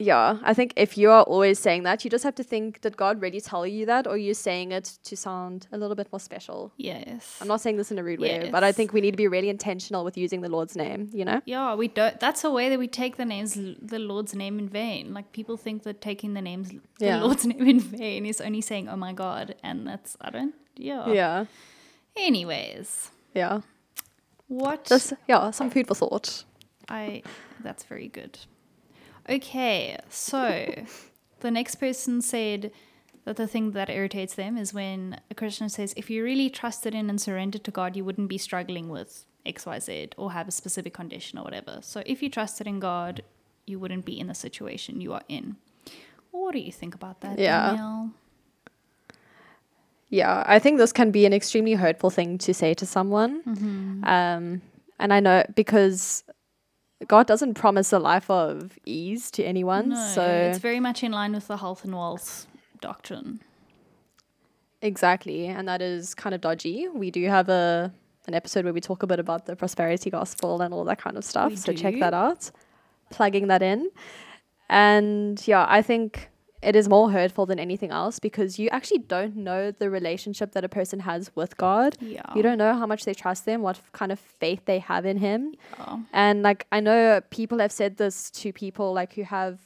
yeah, 0.00 0.38
I 0.42 0.54
think 0.54 0.72
if 0.76 0.96
you 0.96 1.10
are 1.10 1.22
always 1.24 1.58
saying 1.58 1.82
that, 1.82 2.04
you 2.04 2.10
just 2.10 2.24
have 2.24 2.34
to 2.36 2.42
think, 2.42 2.80
did 2.80 2.96
God 2.96 3.20
really 3.20 3.40
tell 3.40 3.66
you 3.66 3.84
that, 3.86 4.06
or 4.06 4.16
you're 4.16 4.32
saying 4.34 4.72
it 4.72 4.98
to 5.04 5.14
sound 5.16 5.66
a 5.72 5.76
little 5.78 5.94
bit 5.94 6.08
more 6.10 6.18
special? 6.20 6.72
Yes. 6.78 7.38
I'm 7.40 7.46
not 7.48 7.60
saying 7.60 7.76
this 7.76 7.90
in 7.92 7.98
a 7.98 8.02
rude 8.02 8.18
way, 8.18 8.48
but 8.50 8.64
I 8.64 8.72
think 8.72 8.92
we 8.94 9.02
need 9.02 9.10
to 9.10 9.16
be 9.18 9.28
really 9.28 9.50
intentional 9.50 10.02
with 10.02 10.16
using 10.16 10.40
the 10.40 10.48
Lord's 10.48 10.74
name, 10.74 11.10
you 11.12 11.24
know? 11.26 11.42
Yeah, 11.44 11.74
we 11.74 11.88
don't. 11.88 12.18
That's 12.18 12.42
a 12.44 12.50
way 12.50 12.70
that 12.70 12.78
we 12.78 12.88
take 12.88 13.18
the 13.18 13.26
names, 13.26 13.54
the 13.54 13.98
Lord's 13.98 14.34
name 14.34 14.58
in 14.58 14.68
vain. 14.70 15.12
Like 15.12 15.32
people 15.32 15.58
think 15.58 15.82
that 15.82 16.00
taking 16.00 16.32
the 16.32 16.42
names, 16.42 16.70
the 16.98 17.06
Yeah. 17.06 17.22
Lord's 17.22 17.44
name 17.52 17.68
in 17.68 17.80
vain 17.80 18.24
is 18.24 18.40
only 18.40 18.62
saying, 18.62 18.88
"Oh 18.88 18.96
my 18.96 19.12
God," 19.12 19.54
and 19.62 19.86
that's 19.86 20.16
I 20.20 20.30
don't. 20.30 20.54
Yeah. 20.76 21.12
Yeah. 21.12 21.44
Anyways, 22.16 23.10
Yeah. 23.34 23.60
what 24.48 24.84
Just, 24.84 25.12
yeah, 25.28 25.50
some 25.52 25.70
food 25.70 25.86
for 25.86 25.94
thought. 25.94 26.44
I 26.88 27.22
that's 27.62 27.84
very 27.84 28.08
good. 28.08 28.38
Okay, 29.30 29.96
so 30.08 30.84
the 31.40 31.50
next 31.50 31.76
person 31.76 32.20
said 32.20 32.72
that 33.24 33.36
the 33.36 33.46
thing 33.46 33.72
that 33.72 33.88
irritates 33.88 34.34
them 34.34 34.56
is 34.56 34.74
when 34.74 35.20
a 35.30 35.34
Christian 35.34 35.68
says, 35.68 35.94
if 35.96 36.10
you 36.10 36.24
really 36.24 36.50
trusted 36.50 36.94
in 36.94 37.08
and 37.08 37.20
surrendered 37.20 37.64
to 37.64 37.70
God, 37.70 37.96
you 37.96 38.04
wouldn't 38.04 38.28
be 38.28 38.38
struggling 38.38 38.88
with 38.88 39.24
XYZ 39.46 40.14
or 40.16 40.32
have 40.32 40.48
a 40.48 40.50
specific 40.50 40.94
condition 40.94 41.38
or 41.38 41.44
whatever. 41.44 41.78
So 41.82 42.02
if 42.06 42.22
you 42.22 42.28
trusted 42.30 42.66
in 42.66 42.80
God, 42.80 43.22
you 43.66 43.78
wouldn't 43.78 44.04
be 44.04 44.18
in 44.18 44.26
the 44.26 44.34
situation 44.34 45.00
you 45.00 45.12
are 45.12 45.22
in. 45.28 45.56
What 46.30 46.52
do 46.52 46.58
you 46.58 46.72
think 46.72 46.94
about 46.94 47.20
that, 47.20 47.38
Yeah. 47.38 47.68
Danielle? 47.68 48.10
Yeah, 50.08 50.42
I 50.44 50.58
think 50.58 50.78
this 50.78 50.92
can 50.92 51.12
be 51.12 51.24
an 51.24 51.32
extremely 51.32 51.74
hurtful 51.74 52.10
thing 52.10 52.36
to 52.38 52.52
say 52.52 52.74
to 52.74 52.84
someone. 52.84 53.42
Mm-hmm. 53.44 54.04
Um, 54.04 54.62
and 54.98 55.14
I 55.14 55.20
know 55.20 55.44
because 55.54 56.24
God 57.08 57.26
doesn't 57.26 57.54
promise 57.54 57.92
a 57.92 57.98
life 57.98 58.30
of 58.30 58.78
ease 58.84 59.30
to 59.32 59.44
anyone. 59.44 59.90
No, 59.90 60.12
so 60.14 60.22
it's 60.22 60.58
very 60.58 60.80
much 60.80 61.02
in 61.02 61.12
line 61.12 61.32
with 61.32 61.48
the 61.48 61.56
health 61.56 61.84
and 61.84 61.94
wealth 61.94 62.46
doctrine. 62.80 63.40
Exactly, 64.82 65.46
and 65.46 65.68
that 65.68 65.82
is 65.82 66.14
kind 66.14 66.34
of 66.34 66.40
dodgy. 66.40 66.88
We 66.88 67.10
do 67.10 67.26
have 67.26 67.48
a 67.48 67.92
an 68.26 68.34
episode 68.34 68.64
where 68.64 68.72
we 68.72 68.80
talk 68.80 69.02
a 69.02 69.06
bit 69.06 69.18
about 69.18 69.46
the 69.46 69.56
prosperity 69.56 70.10
gospel 70.10 70.60
and 70.62 70.72
all 70.72 70.84
that 70.84 70.98
kind 70.98 71.16
of 71.16 71.24
stuff. 71.24 71.50
We 71.50 71.56
so 71.56 71.72
check 71.72 71.98
that 72.00 72.14
out. 72.14 72.50
Plugging 73.10 73.48
that 73.48 73.62
in. 73.62 73.90
And 74.68 75.46
yeah, 75.46 75.66
I 75.68 75.82
think 75.82 76.29
it 76.62 76.76
is 76.76 76.88
more 76.88 77.10
hurtful 77.10 77.46
than 77.46 77.58
anything 77.58 77.90
else 77.90 78.18
because 78.18 78.58
you 78.58 78.68
actually 78.70 78.98
don't 78.98 79.34
know 79.36 79.70
the 79.70 79.88
relationship 79.88 80.52
that 80.52 80.62
a 80.64 80.68
person 80.68 81.00
has 81.00 81.30
with 81.34 81.56
God. 81.56 81.96
Yeah. 82.00 82.20
You 82.34 82.42
don't 82.42 82.58
know 82.58 82.74
how 82.74 82.86
much 82.86 83.04
they 83.06 83.14
trust 83.14 83.46
him, 83.46 83.62
what 83.62 83.80
kind 83.92 84.12
of 84.12 84.20
faith 84.20 84.62
they 84.66 84.78
have 84.78 85.06
in 85.06 85.16
him. 85.16 85.54
Yeah. 85.78 85.98
And 86.12 86.42
like 86.42 86.66
I 86.70 86.80
know 86.80 87.20
people 87.30 87.58
have 87.60 87.72
said 87.72 87.96
this 87.96 88.30
to 88.32 88.52
people 88.52 88.92
like 88.92 89.14
who 89.14 89.22
have 89.22 89.58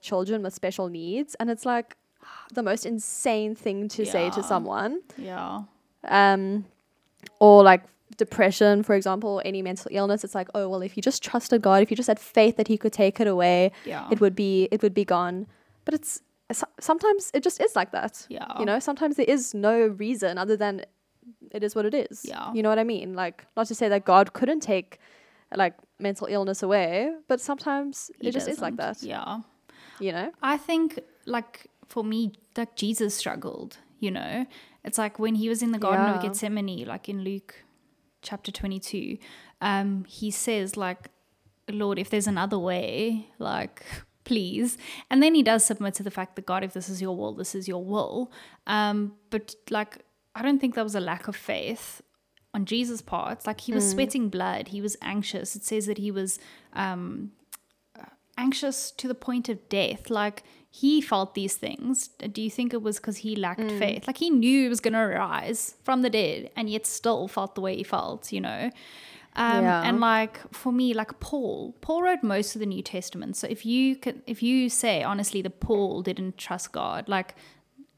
children 0.00 0.42
with 0.42 0.52
special 0.54 0.88
needs 0.88 1.36
and 1.38 1.50
it's 1.50 1.64
like 1.64 1.96
the 2.54 2.62
most 2.62 2.84
insane 2.84 3.54
thing 3.54 3.88
to 3.90 4.04
say 4.04 4.30
to 4.30 4.42
someone. 4.42 5.00
Yeah. 5.16 5.62
Um 6.08 6.64
or 7.38 7.62
like 7.62 7.82
depression 8.16 8.82
for 8.82 8.94
example 8.94 9.30
or 9.38 9.42
any 9.46 9.62
mental 9.62 9.88
illness 9.92 10.24
it's 10.24 10.34
like 10.34 10.48
oh 10.54 10.68
well 10.68 10.82
if 10.82 10.96
you 10.96 11.02
just 11.02 11.22
trusted 11.22 11.62
God 11.62 11.80
if 11.82 11.90
you 11.90 11.96
just 11.96 12.08
had 12.08 12.18
faith 12.18 12.56
that 12.56 12.66
he 12.68 12.76
could 12.76 12.92
take 12.92 13.20
it 13.20 13.26
away 13.26 13.70
Yeah. 13.84 14.08
it 14.10 14.20
would 14.20 14.34
be 14.34 14.68
it 14.72 14.82
would 14.82 14.92
be 14.94 15.04
gone 15.04 15.46
but 15.84 15.94
it's 15.94 16.20
sometimes 16.80 17.30
it 17.34 17.42
just 17.42 17.60
is 17.60 17.76
like 17.76 17.92
that 17.92 18.26
yeah. 18.28 18.46
you 18.58 18.64
know 18.64 18.78
sometimes 18.78 19.16
there 19.16 19.26
is 19.26 19.54
no 19.54 19.86
reason 19.86 20.38
other 20.38 20.56
than 20.56 20.84
it 21.52 21.62
is 21.62 21.74
what 21.74 21.84
it 21.84 21.94
is 21.94 22.24
Yeah. 22.24 22.52
you 22.52 22.62
know 22.62 22.68
what 22.68 22.78
i 22.78 22.84
mean 22.84 23.14
like 23.14 23.46
not 23.56 23.66
to 23.68 23.74
say 23.74 23.88
that 23.88 24.04
god 24.04 24.32
couldn't 24.32 24.60
take 24.60 24.98
like 25.54 25.74
mental 25.98 26.26
illness 26.30 26.62
away 26.62 27.12
but 27.28 27.40
sometimes 27.40 28.10
He 28.20 28.28
it 28.28 28.32
just 28.32 28.48
is 28.48 28.60
like 28.60 28.76
that. 28.76 29.02
Yeah. 29.02 29.40
you 29.98 30.12
know 30.12 30.30
I 30.42 30.56
think, 30.56 30.98
like, 31.26 31.66
for 31.86 32.02
me, 32.04 32.32
like, 32.56 32.74
Jesus 32.76 33.14
struggled, 33.14 33.78
you 33.98 34.10
know? 34.10 34.46
It's 34.84 34.96
like 34.96 35.18
when 35.18 35.34
he 35.34 35.48
was 35.48 35.60
in 35.62 35.72
the 35.72 35.78
Garden 35.78 36.06
of 36.14 36.22
Gethsemane, 36.22 36.86
like 36.86 37.08
in 37.08 37.22
Luke 37.22 37.64
chapter 38.22 38.50
22, 38.52 39.18
um, 39.60 40.04
he 40.08 40.30
says, 40.30 40.76
like, 40.76 41.08
Lord, 41.68 41.98
if 41.98 42.08
there's 42.10 42.26
another 42.28 42.58
way, 42.58 43.26
like, 43.38 43.84
please. 44.30 44.70
And 45.10 45.16
then 45.22 45.32
he 45.38 45.42
does 45.50 45.62
submit 45.70 45.92
to 45.98 46.04
the 46.08 46.14
fact 46.18 46.32
that, 46.36 46.46
God, 46.52 46.62
if 46.68 46.72
this 46.78 46.88
is 46.88 46.98
your 47.04 47.14
will, 47.20 47.34
this 47.42 47.54
is 47.60 47.64
your 47.72 47.84
will. 47.94 48.14
Um, 48.76 48.96
but, 49.32 49.46
like, 49.78 49.92
I 50.38 50.40
don't 50.44 50.60
think 50.60 50.74
that 50.74 50.84
was 50.90 50.94
a 51.02 51.04
lack 51.12 51.24
of 51.28 51.36
faith 51.36 51.86
on 52.56 52.64
Jesus' 52.72 53.02
part. 53.14 53.46
Like, 53.48 53.60
he 53.66 53.72
was 53.76 53.84
sweating 53.94 54.24
blood, 54.36 54.64
he 54.68 54.80
was 54.86 54.94
anxious. 55.14 55.56
It 55.58 55.64
says 55.64 55.84
that 55.86 55.98
he 55.98 56.10
was. 56.20 56.30
Um, 56.84 57.32
anxious 58.38 58.78
to 59.00 59.06
the 59.12 59.14
point 59.28 59.46
of 59.52 59.58
death. 59.68 60.08
Like 60.20 60.42
he 60.82 60.92
felt 61.02 61.34
these 61.34 61.56
things. 61.66 62.08
Do 62.36 62.40
you 62.40 62.50
think 62.50 62.72
it 62.72 62.82
was 62.88 62.96
because 62.98 63.18
he 63.18 63.36
lacked 63.36 63.60
Mm. 63.60 63.78
faith? 63.78 64.06
Like 64.06 64.16
he 64.24 64.30
knew 64.30 64.58
he 64.62 64.68
was 64.68 64.80
going 64.80 64.94
to 64.94 65.06
rise 65.26 65.74
from 65.86 66.00
the 66.02 66.08
dead 66.20 66.50
and 66.56 66.70
yet 66.70 66.86
still 66.86 67.28
felt 67.28 67.54
the 67.54 67.60
way 67.60 67.74
he 67.76 67.84
felt, 67.96 68.32
you 68.32 68.40
know? 68.40 68.70
Um, 69.36 69.64
Yeah. 69.64 69.82
And 69.82 70.00
like 70.00 70.38
for 70.52 70.72
me, 70.72 70.92
like 70.94 71.20
Paul, 71.20 71.74
Paul 71.80 72.02
wrote 72.02 72.22
most 72.22 72.54
of 72.56 72.60
the 72.60 72.66
New 72.66 72.82
Testament. 72.82 73.36
So 73.36 73.46
if 73.48 73.64
you 73.64 73.96
can, 73.96 74.22
if 74.26 74.42
you 74.42 74.68
say 74.68 75.02
honestly 75.02 75.40
that 75.42 75.60
Paul 75.60 76.02
didn't 76.02 76.36
trust 76.38 76.72
God, 76.72 77.08
like 77.08 77.34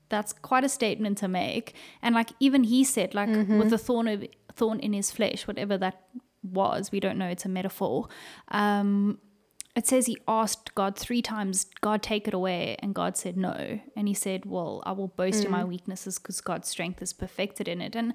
that's 0.08 0.32
quite 0.34 0.62
a 0.62 0.68
statement 0.68 1.16
to 1.18 1.28
make. 1.28 1.74
And 2.02 2.14
like 2.14 2.30
even 2.38 2.64
he 2.64 2.84
said, 2.84 3.14
like 3.14 3.30
with 3.58 3.70
the 3.70 3.78
thorn 3.78 4.08
of 4.08 4.24
thorn 4.54 4.78
in 4.80 4.92
his 4.92 5.10
flesh, 5.10 5.46
whatever 5.46 5.78
that 5.78 6.02
was, 6.42 6.92
we 6.92 7.00
don't 7.00 7.16
know. 7.16 7.28
It's 7.28 7.46
a 7.46 7.48
metaphor. 7.48 8.08
Um, 8.48 9.18
it 9.74 9.86
says 9.86 10.04
he 10.04 10.18
asked 10.28 10.74
God 10.74 10.98
three 10.98 11.22
times, 11.22 11.64
God, 11.80 12.02
take 12.02 12.28
it 12.28 12.34
away. 12.34 12.76
And 12.80 12.94
God 12.94 13.16
said 13.16 13.38
no. 13.38 13.80
And 13.96 14.06
he 14.06 14.12
said, 14.12 14.44
Well, 14.44 14.82
I 14.84 14.92
will 14.92 15.08
boast 15.08 15.44
in 15.46 15.50
my 15.50 15.64
weaknesses 15.64 16.18
because 16.18 16.42
God's 16.42 16.68
strength 16.68 17.00
is 17.00 17.14
perfected 17.14 17.66
in 17.68 17.80
it. 17.80 17.96
And 17.96 18.12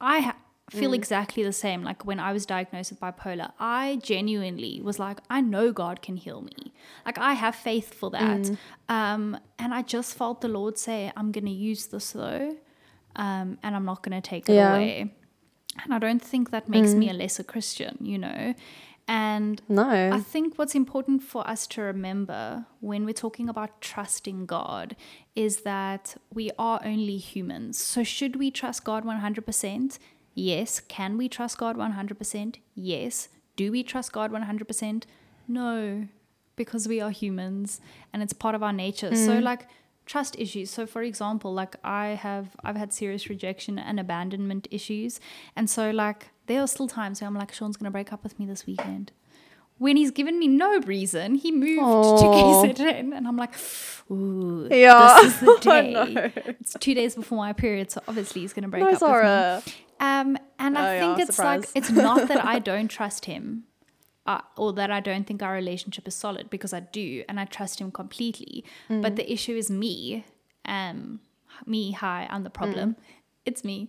I 0.00 0.20
ha- 0.20 0.36
feel 0.70 0.92
exactly 0.92 1.42
the 1.42 1.52
same. 1.52 1.82
Like 1.84 2.04
when 2.04 2.18
I 2.18 2.32
was 2.32 2.46
diagnosed 2.46 2.90
with 2.90 3.00
bipolar, 3.00 3.52
I 3.58 4.00
genuinely 4.02 4.80
was 4.82 4.98
like, 4.98 5.18
I 5.28 5.40
know 5.40 5.72
God 5.72 6.02
can 6.02 6.16
heal 6.16 6.40
me. 6.42 6.72
Like 7.04 7.18
I 7.18 7.34
have 7.34 7.54
faith 7.54 7.92
for 7.94 8.10
that. 8.10 8.50
Um, 8.88 9.38
and 9.58 9.74
I 9.74 9.82
just 9.82 10.16
felt 10.16 10.40
the 10.40 10.48
Lord 10.48 10.78
say, 10.78 11.12
I'm 11.16 11.32
going 11.32 11.44
to 11.46 11.50
use 11.50 11.86
this 11.86 12.12
though. 12.12 12.56
Um, 13.16 13.58
and 13.62 13.76
I'm 13.76 13.84
not 13.84 14.02
going 14.02 14.20
to 14.20 14.26
take 14.26 14.48
it 14.48 14.54
Yeah. 14.54 14.70
away. 14.70 15.14
And 15.82 15.92
I 15.92 15.98
don't 15.98 16.22
think 16.22 16.50
that 16.50 16.68
makes 16.68 16.94
me 16.94 17.10
a 17.10 17.12
lesser 17.12 17.42
Christian, 17.42 17.98
you 18.00 18.18
know? 18.18 18.54
And 19.06 19.60
no 19.68 19.82
I 19.84 20.18
think 20.20 20.56
what's 20.56 20.74
important 20.74 21.22
for 21.22 21.46
us 21.46 21.66
to 21.68 21.82
remember 21.82 22.64
when 22.80 23.04
we're 23.04 23.12
talking 23.12 23.48
about 23.50 23.82
trusting 23.82 24.46
God 24.46 24.96
is 25.34 25.58
that 25.62 26.16
we 26.32 26.50
are 26.58 26.80
only 26.84 27.18
humans. 27.18 27.76
So, 27.78 28.02
should 28.02 28.36
we 28.36 28.50
trust 28.50 28.84
God 28.84 29.04
100%? 29.04 29.98
Yes. 30.34 30.80
Can 30.80 31.16
we 31.16 31.28
trust 31.28 31.58
God 31.58 31.76
100%? 31.76 32.56
Yes. 32.74 33.28
Do 33.56 33.70
we 33.70 33.82
trust 33.82 34.12
God 34.12 34.32
100%? 34.32 35.04
No, 35.46 36.08
because 36.56 36.88
we 36.88 37.00
are 37.00 37.10
humans 37.10 37.80
and 38.12 38.22
it's 38.22 38.32
part 38.32 38.54
of 38.54 38.62
our 38.62 38.72
nature. 38.72 39.14
So, 39.14 39.38
mm. 39.38 39.42
like, 39.42 39.66
trust 40.06 40.38
issues 40.38 40.70
so 40.70 40.86
for 40.86 41.02
example 41.02 41.52
like 41.52 41.76
i 41.82 42.08
have 42.08 42.48
i've 42.62 42.76
had 42.76 42.92
serious 42.92 43.28
rejection 43.28 43.78
and 43.78 43.98
abandonment 43.98 44.68
issues 44.70 45.18
and 45.56 45.70
so 45.70 45.90
like 45.90 46.28
there 46.46 46.60
are 46.60 46.66
still 46.66 46.86
times 46.86 47.20
where 47.20 47.28
i'm 47.28 47.34
like 47.34 47.52
sean's 47.52 47.76
gonna 47.76 47.90
break 47.90 48.12
up 48.12 48.22
with 48.22 48.38
me 48.38 48.44
this 48.44 48.66
weekend 48.66 49.12
when 49.78 49.96
he's 49.96 50.10
given 50.10 50.38
me 50.38 50.46
no 50.46 50.78
reason 50.80 51.34
he 51.36 51.50
moved 51.50 51.82
Aw. 51.82 52.62
to 52.62 52.74
KZN 52.74 53.16
and 53.16 53.26
i'm 53.26 53.36
like 53.36 53.54
ooh 54.10 54.68
Yeah. 54.70 55.20
this 55.22 55.34
is 55.34 55.40
the 55.40 55.46
I 55.46 55.50
oh, 55.56 55.60
day 55.60 55.92
know. 55.92 56.30
it's 56.34 56.76
two 56.78 56.94
days 56.94 57.14
before 57.14 57.38
my 57.38 57.54
period 57.54 57.90
so 57.90 58.02
obviously 58.06 58.42
he's 58.42 58.52
gonna 58.52 58.68
break 58.68 58.82
no 58.82 58.88
up 58.88 58.92
with 58.92 59.00
me 59.00 59.08
Zara. 59.08 59.62
Um, 60.00 60.36
and 60.58 60.76
I 60.78 60.96
Oh, 60.96 61.00
think 61.00 61.18
yeah, 61.18 61.24
it's 61.24 61.36
surprise. 61.36 61.60
like 61.60 61.68
it's 61.74 61.90
not 61.90 62.28
that 62.28 62.44
I 62.44 62.58
don't 62.70 62.88
trust 62.88 63.24
him, 63.26 63.64
uh, 64.26 64.40
or 64.56 64.72
that 64.74 64.90
I 64.90 65.00
don't 65.00 65.26
think 65.26 65.42
our 65.42 65.52
relationship 65.54 66.06
is 66.08 66.14
solid 66.14 66.50
because 66.50 66.72
I 66.72 66.80
do, 66.80 67.24
and 67.28 67.38
I 67.40 67.44
trust 67.44 67.80
him 67.80 67.90
completely. 67.90 68.64
Mm. 68.90 69.02
But 69.02 69.16
the 69.16 69.30
issue 69.32 69.54
is 69.56 69.70
me. 69.70 70.24
Um, 70.64 71.20
me. 71.66 71.92
Hi, 71.92 72.26
I'm 72.30 72.42
the 72.44 72.50
Mm. 72.50 72.54
problem. 72.54 72.96
It's 73.46 73.62
me. 73.64 73.88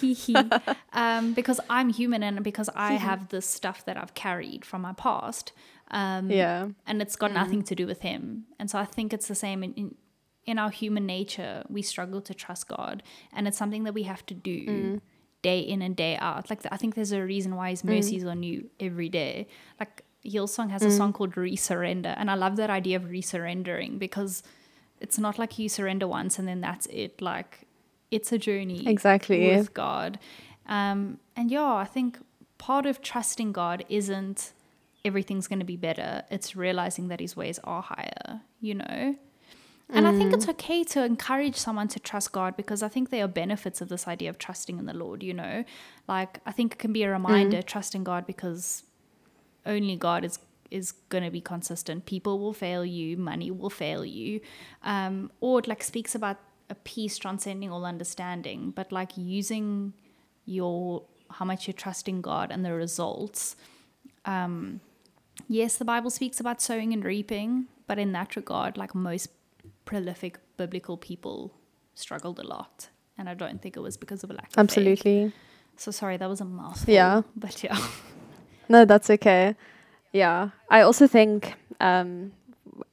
He 0.00 0.14
he. 0.14 0.34
um, 0.92 1.34
because 1.34 1.60
I'm 1.70 1.90
human 1.90 2.22
and 2.22 2.42
because 2.42 2.70
I 2.74 2.94
have 2.94 3.28
this 3.28 3.46
stuff 3.46 3.84
that 3.84 3.96
I've 3.96 4.14
carried 4.14 4.64
from 4.64 4.82
my 4.82 4.92
past. 4.94 5.52
Um, 5.90 6.30
yeah 6.30 6.68
and 6.86 7.02
it's 7.02 7.16
got 7.16 7.32
nothing 7.34 7.62
to 7.64 7.74
do 7.74 7.86
with 7.86 8.00
him. 8.00 8.44
And 8.58 8.70
so 8.70 8.78
I 8.78 8.86
think 8.86 9.12
it's 9.12 9.28
the 9.28 9.34
same 9.34 9.62
in, 9.62 9.74
in 9.74 9.94
in 10.46 10.58
our 10.58 10.70
human 10.70 11.04
nature. 11.06 11.64
We 11.68 11.82
struggle 11.82 12.20
to 12.22 12.32
trust 12.34 12.66
God, 12.66 13.02
and 13.32 13.46
it's 13.46 13.58
something 13.58 13.84
that 13.84 13.92
we 13.94 14.04
have 14.04 14.24
to 14.26 14.34
do 14.34 15.00
day 15.42 15.60
in 15.60 15.82
and 15.82 15.94
day 15.96 16.16
out. 16.16 16.48
Like 16.50 16.60
I 16.70 16.76
think 16.76 16.94
there's 16.94 17.12
a 17.12 17.22
reason 17.22 17.56
why 17.56 17.70
His 17.70 17.84
mercies 17.84 18.24
are 18.24 18.34
new 18.34 18.68
every 18.80 19.08
day. 19.08 19.48
Like 19.78 20.02
Hillsong 20.24 20.70
has 20.70 20.82
a 20.82 20.90
song 20.90 21.12
called 21.12 21.32
"Resurrender," 21.34 22.14
and 22.16 22.30
I 22.30 22.34
love 22.34 22.56
that 22.56 22.70
idea 22.70 22.96
of 22.96 23.04
resurrendering 23.04 23.98
because 23.98 24.42
it's 25.00 25.18
not 25.18 25.38
like 25.38 25.58
you 25.58 25.68
surrender 25.68 26.06
once 26.06 26.38
and 26.38 26.46
then 26.46 26.60
that's 26.60 26.86
it. 26.86 27.20
Like 27.20 27.66
it's 28.10 28.30
a 28.30 28.38
journey 28.38 28.86
Exactly. 28.86 29.48
with 29.48 29.74
God. 29.74 30.18
Um, 30.66 31.18
and 31.34 31.50
yeah, 31.50 31.74
I 31.74 31.84
think 31.84 32.18
part 32.58 32.86
of 32.86 33.02
trusting 33.02 33.50
God 33.52 33.84
isn't 33.88 34.52
everything's 35.04 35.48
going 35.48 35.58
to 35.58 35.64
be 35.64 35.76
better. 35.76 36.22
It's 36.30 36.54
realizing 36.54 37.08
that 37.08 37.18
his 37.18 37.36
ways 37.36 37.58
are 37.64 37.82
higher, 37.82 38.42
you 38.60 38.74
know? 38.74 39.16
And 39.92 40.06
I 40.06 40.12
think 40.12 40.32
it's 40.32 40.48
okay 40.48 40.84
to 40.84 41.04
encourage 41.04 41.56
someone 41.56 41.88
to 41.88 42.00
trust 42.00 42.32
God 42.32 42.56
because 42.56 42.82
I 42.82 42.88
think 42.88 43.10
there 43.10 43.24
are 43.24 43.28
benefits 43.28 43.80
of 43.80 43.88
this 43.88 44.08
idea 44.08 44.30
of 44.30 44.38
trusting 44.38 44.78
in 44.78 44.86
the 44.86 44.94
Lord, 44.94 45.22
you 45.22 45.34
know? 45.34 45.64
Like, 46.08 46.40
I 46.46 46.52
think 46.52 46.74
it 46.74 46.78
can 46.78 46.92
be 46.92 47.02
a 47.02 47.10
reminder 47.10 47.60
trusting 47.62 48.04
God 48.04 48.26
because 48.26 48.84
only 49.66 49.96
God 49.96 50.24
is 50.24 50.38
is 50.70 50.92
going 51.10 51.22
to 51.22 51.30
be 51.30 51.40
consistent. 51.40 52.06
People 52.06 52.38
will 52.38 52.54
fail 52.54 52.82
you, 52.82 53.18
money 53.18 53.50
will 53.50 53.68
fail 53.68 54.06
you. 54.06 54.40
Um, 54.82 55.30
or 55.40 55.58
it 55.58 55.68
like 55.68 55.82
speaks 55.82 56.14
about 56.14 56.38
a 56.70 56.74
peace 56.74 57.18
transcending 57.18 57.70
all 57.70 57.84
understanding, 57.84 58.72
but 58.74 58.90
like 58.90 59.10
using 59.16 59.92
your 60.46 61.02
how 61.30 61.44
much 61.44 61.66
you're 61.66 61.74
trusting 61.74 62.22
God 62.22 62.50
and 62.50 62.64
the 62.64 62.72
results. 62.72 63.54
Um, 64.24 64.80
yes, 65.46 65.76
the 65.76 65.84
Bible 65.84 66.10
speaks 66.10 66.40
about 66.40 66.62
sowing 66.62 66.92
and 66.94 67.04
reaping, 67.04 67.66
but 67.86 67.98
in 67.98 68.12
that 68.12 68.34
regard, 68.34 68.78
like 68.78 68.94
most 68.94 69.28
prolific 69.84 70.38
biblical 70.56 70.96
people 70.96 71.54
struggled 71.94 72.38
a 72.38 72.46
lot. 72.46 72.88
And 73.18 73.28
I 73.28 73.34
don't 73.34 73.60
think 73.60 73.76
it 73.76 73.80
was 73.80 73.96
because 73.96 74.24
of 74.24 74.30
a 74.30 74.34
lack 74.34 74.46
of 74.46 74.52
faith. 74.52 74.58
Absolutely. 74.58 75.32
So 75.76 75.90
sorry, 75.90 76.16
that 76.16 76.28
was 76.28 76.40
a 76.40 76.44
mouthful. 76.44 76.92
Yeah. 76.92 77.22
But 77.36 77.62
yeah. 77.62 77.78
No, 78.68 78.86
that's 78.86 79.10
okay. 79.10 79.54
Yeah. 80.12 80.50
I 80.70 80.80
also 80.80 81.06
think 81.06 81.54
um, 81.80 82.32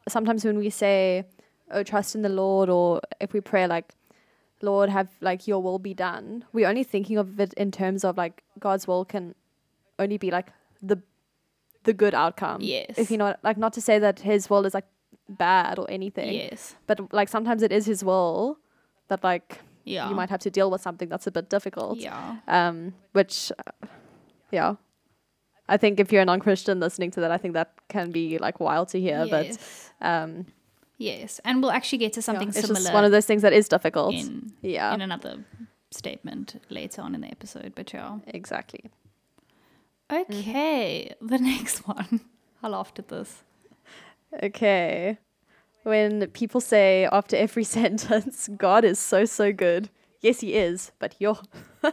sometimes 0.09 0.43
when 0.43 0.57
we 0.57 0.69
say, 0.69 1.25
oh, 1.71 1.83
trust 1.83 2.15
in 2.15 2.21
the 2.21 2.29
Lord, 2.29 2.69
or 2.69 2.99
if 3.21 3.31
we 3.31 3.39
pray, 3.39 3.65
like, 3.65 3.93
Lord, 4.61 4.89
have 4.89 5.07
like 5.21 5.47
your 5.47 5.61
will 5.61 5.79
be 5.79 5.93
done, 5.93 6.43
we're 6.51 6.67
only 6.67 6.83
thinking 6.83 7.17
of 7.17 7.39
it 7.39 7.53
in 7.53 7.71
terms 7.71 8.03
of 8.03 8.17
like 8.17 8.43
God's 8.59 8.87
will 8.87 9.05
can 9.05 9.35
only 9.97 10.17
be 10.17 10.31
like 10.31 10.47
the 10.81 11.01
the 11.83 11.93
good 11.93 12.13
outcome. 12.13 12.59
Yes. 12.61 12.97
If 12.97 13.09
you 13.09 13.17
know, 13.17 13.35
like, 13.41 13.57
not 13.57 13.71
to 13.73 13.81
say 13.81 13.99
that 13.99 14.19
His 14.19 14.49
will 14.49 14.65
is 14.65 14.73
like 14.73 14.87
bad 15.29 15.79
or 15.79 15.89
anything, 15.89 16.33
yes. 16.33 16.75
but 16.87 17.13
like 17.13 17.29
sometimes 17.29 17.61
it 17.63 17.71
is 17.71 17.85
His 17.85 18.03
will 18.03 18.57
that 19.07 19.23
like 19.23 19.59
Yeah. 19.85 20.09
you 20.09 20.15
might 20.15 20.29
have 20.29 20.39
to 20.41 20.49
deal 20.49 20.69
with 20.71 20.81
something 20.81 21.09
that's 21.09 21.27
a 21.27 21.31
bit 21.31 21.49
difficult. 21.49 21.99
Yeah. 21.99 22.37
Um, 22.47 22.93
which, 23.13 23.51
uh, 23.59 23.87
yeah, 24.51 24.75
I 25.67 25.77
think 25.77 25.99
if 25.99 26.11
you're 26.11 26.21
a 26.21 26.25
non-Christian 26.25 26.79
listening 26.79 27.11
to 27.11 27.21
that, 27.21 27.31
I 27.31 27.37
think 27.37 27.53
that 27.53 27.73
can 27.89 28.11
be 28.11 28.37
like 28.39 28.59
wild 28.59 28.89
to 28.89 28.99
hear. 28.99 29.25
yes. 29.25 29.57
But 29.99 30.07
um, 30.07 30.45
yes. 30.97 31.39
And 31.45 31.61
we'll 31.61 31.71
actually 31.71 31.99
get 31.99 32.13
to 32.13 32.19
yeah, 32.19 32.23
something 32.25 32.49
it's 32.49 32.61
similar 32.61 32.79
just 32.79 32.93
one 32.93 33.05
of 33.05 33.11
those 33.11 33.25
things 33.25 33.41
that 33.43 33.53
is 33.53 33.67
difficult. 33.69 34.15
in 34.15 34.51
yeah, 34.61 34.93
in 34.93 35.01
another 35.01 35.45
statement 35.91 36.61
later 36.69 37.01
on 37.01 37.15
in 37.15 37.21
the 37.21 37.27
episode. 37.31 37.73
But 37.75 37.93
yeah. 37.93 38.17
exactly. 38.27 38.89
Okay. 40.11 41.13
The 41.21 41.37
next 41.53 41.87
one. 41.87 42.21
I 42.63 42.67
laughed 42.67 42.99
at 42.99 43.07
this. 43.09 43.43
Okay. 44.43 45.17
When 45.83 46.27
people 46.27 46.61
say 46.61 47.07
after 47.11 47.35
every 47.35 47.63
sentence, 47.77 48.49
God 48.57 48.83
is 48.85 48.99
so, 48.99 49.25
so 49.25 49.51
good. 49.53 49.89
Yes, 50.21 50.41
he 50.41 50.53
is, 50.53 50.91
but 50.99 51.15
you're. 51.19 51.39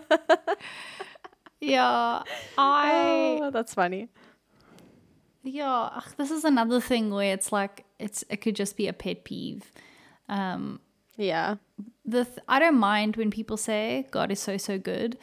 Yeah. 1.61 2.22
I 2.59 3.39
Oh, 3.43 3.51
that's 3.51 3.74
funny. 3.74 4.09
Yeah, 5.43 5.91
ugh, 5.95 6.05
this 6.16 6.30
is 6.30 6.45
another 6.45 6.80
thing 6.80 7.11
where 7.11 7.32
it's 7.32 7.51
like 7.53 7.84
it's 7.99 8.24
it 8.28 8.39
could 8.39 8.57
just 8.57 8.76
be 8.76 8.89
a 8.89 8.93
pet 8.93 9.24
peeve. 9.24 9.72
Um, 10.28 10.80
Yeah. 11.16 11.57
the 12.05 12.24
th- 12.24 12.39
I 12.49 12.59
don't 12.59 12.76
mind 12.78 13.16
when 13.16 13.30
people 13.30 13.57
say 13.57 14.07
God 14.11 14.30
is 14.30 14.41
so 14.41 14.57
so 14.59 14.78
good, 14.78 15.16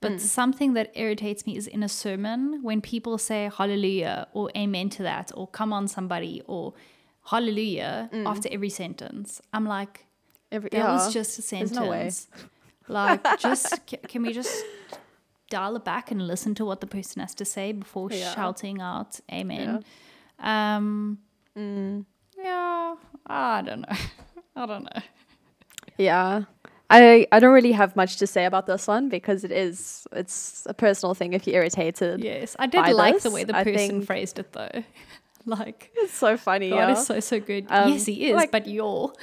but 0.00 0.20
something 0.20 0.72
that 0.74 0.90
irritates 0.94 1.46
me 1.46 1.56
is 1.56 1.66
in 1.66 1.82
a 1.82 1.88
sermon 1.88 2.60
when 2.62 2.80
people 2.80 3.18
say 3.18 3.50
hallelujah 3.56 4.26
or 4.32 4.50
amen 4.56 4.88
to 4.90 5.02
that 5.02 5.30
or 5.34 5.46
come 5.46 5.72
on 5.72 5.88
somebody 5.88 6.42
or 6.46 6.72
hallelujah 7.30 8.08
after 8.26 8.48
every 8.50 8.70
sentence. 8.70 9.40
I'm 9.52 9.66
like 9.66 10.06
Every, 10.52 10.68
that 10.70 10.78
yeah. 10.78 10.92
was 10.92 11.12
just 11.12 11.38
a 11.38 11.42
There's 11.56 11.70
no 11.72 11.88
way. 11.88 12.10
sentence. 12.10 12.26
like 12.88 13.22
just 13.38 13.86
ca- 13.86 13.98
can 14.08 14.22
we 14.22 14.32
just 14.32 14.64
dial 15.48 15.76
it 15.76 15.84
back 15.84 16.10
and 16.10 16.26
listen 16.26 16.54
to 16.56 16.64
what 16.64 16.80
the 16.80 16.86
person 16.86 17.20
has 17.20 17.34
to 17.36 17.44
say 17.44 17.72
before 17.72 18.08
Yeah. 18.10 18.34
shouting 18.34 18.80
out 18.80 19.20
amen. 19.32 19.84
Um 20.38 21.18
Mm. 21.56 22.04
yeah, 22.38 22.94
I 23.26 23.62
don't 23.62 23.80
know. 23.80 23.96
I 24.56 24.66
don't 24.66 24.84
know. 24.84 25.02
Yeah. 25.98 26.44
I, 26.90 27.26
I 27.32 27.38
don't 27.38 27.54
really 27.54 27.72
have 27.72 27.94
much 27.96 28.16
to 28.16 28.26
say 28.26 28.44
about 28.44 28.66
this 28.66 28.86
one 28.88 29.08
because 29.08 29.44
it 29.44 29.52
is 29.52 30.06
it's 30.12 30.66
a 30.66 30.74
personal 30.74 31.14
thing 31.14 31.32
if 31.32 31.46
you're 31.46 31.56
irritated. 31.56 32.22
Yes, 32.22 32.56
I 32.58 32.66
did 32.66 32.86
like 32.92 33.20
the 33.20 33.30
way 33.30 33.44
the 33.44 33.56
I 33.56 33.64
person 33.64 34.02
phrased 34.02 34.38
it 34.38 34.52
though. 34.52 34.82
like 35.46 35.90
It's 35.96 36.12
so 36.12 36.36
funny. 36.36 36.70
God 36.70 36.76
yeah. 36.76 36.92
is 36.92 37.06
so 37.06 37.20
so 37.20 37.38
good. 37.40 37.66
Um, 37.70 37.92
yes, 37.92 38.06
he 38.06 38.28
is, 38.30 38.34
like- 38.36 38.50
but 38.50 38.66
you're 38.66 39.12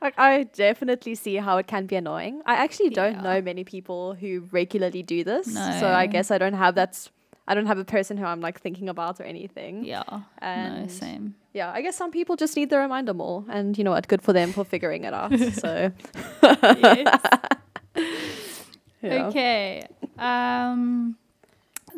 Like 0.00 0.18
I 0.18 0.44
definitely 0.52 1.14
see 1.14 1.36
how 1.36 1.58
it 1.58 1.68
can 1.68 1.86
be 1.86 1.94
annoying. 1.94 2.42
I 2.44 2.54
actually 2.56 2.90
don't 2.90 3.14
Yeah. 3.14 3.22
know 3.22 3.40
many 3.40 3.62
people 3.62 4.14
who 4.14 4.48
regularly 4.50 5.02
do 5.04 5.22
this. 5.22 5.46
So 5.54 5.86
I 5.88 6.06
guess 6.06 6.32
I 6.32 6.38
don't 6.38 6.54
have 6.54 6.74
that 6.74 7.08
I 7.46 7.54
don't 7.54 7.66
have 7.66 7.78
a 7.78 7.84
person 7.84 8.16
who 8.16 8.24
I'm 8.24 8.40
like 8.40 8.60
thinking 8.60 8.88
about 8.88 9.20
or 9.20 9.24
anything. 9.24 9.84
yeah. 9.84 10.02
no, 10.40 10.86
same. 10.88 11.34
yeah, 11.52 11.72
I 11.72 11.82
guess 11.82 11.96
some 11.96 12.10
people 12.10 12.36
just 12.36 12.56
need 12.56 12.70
the 12.70 12.78
reminder 12.78 13.14
more 13.14 13.44
and 13.48 13.76
you 13.76 13.84
know 13.84 13.90
what, 13.90 14.08
good 14.08 14.22
for 14.22 14.32
them 14.32 14.52
for 14.52 14.64
figuring 14.64 15.04
it 15.04 15.14
out. 15.14 15.36
so 15.54 15.92
yeah. 19.02 19.26
Okay. 19.26 19.86
Um, 20.18 21.16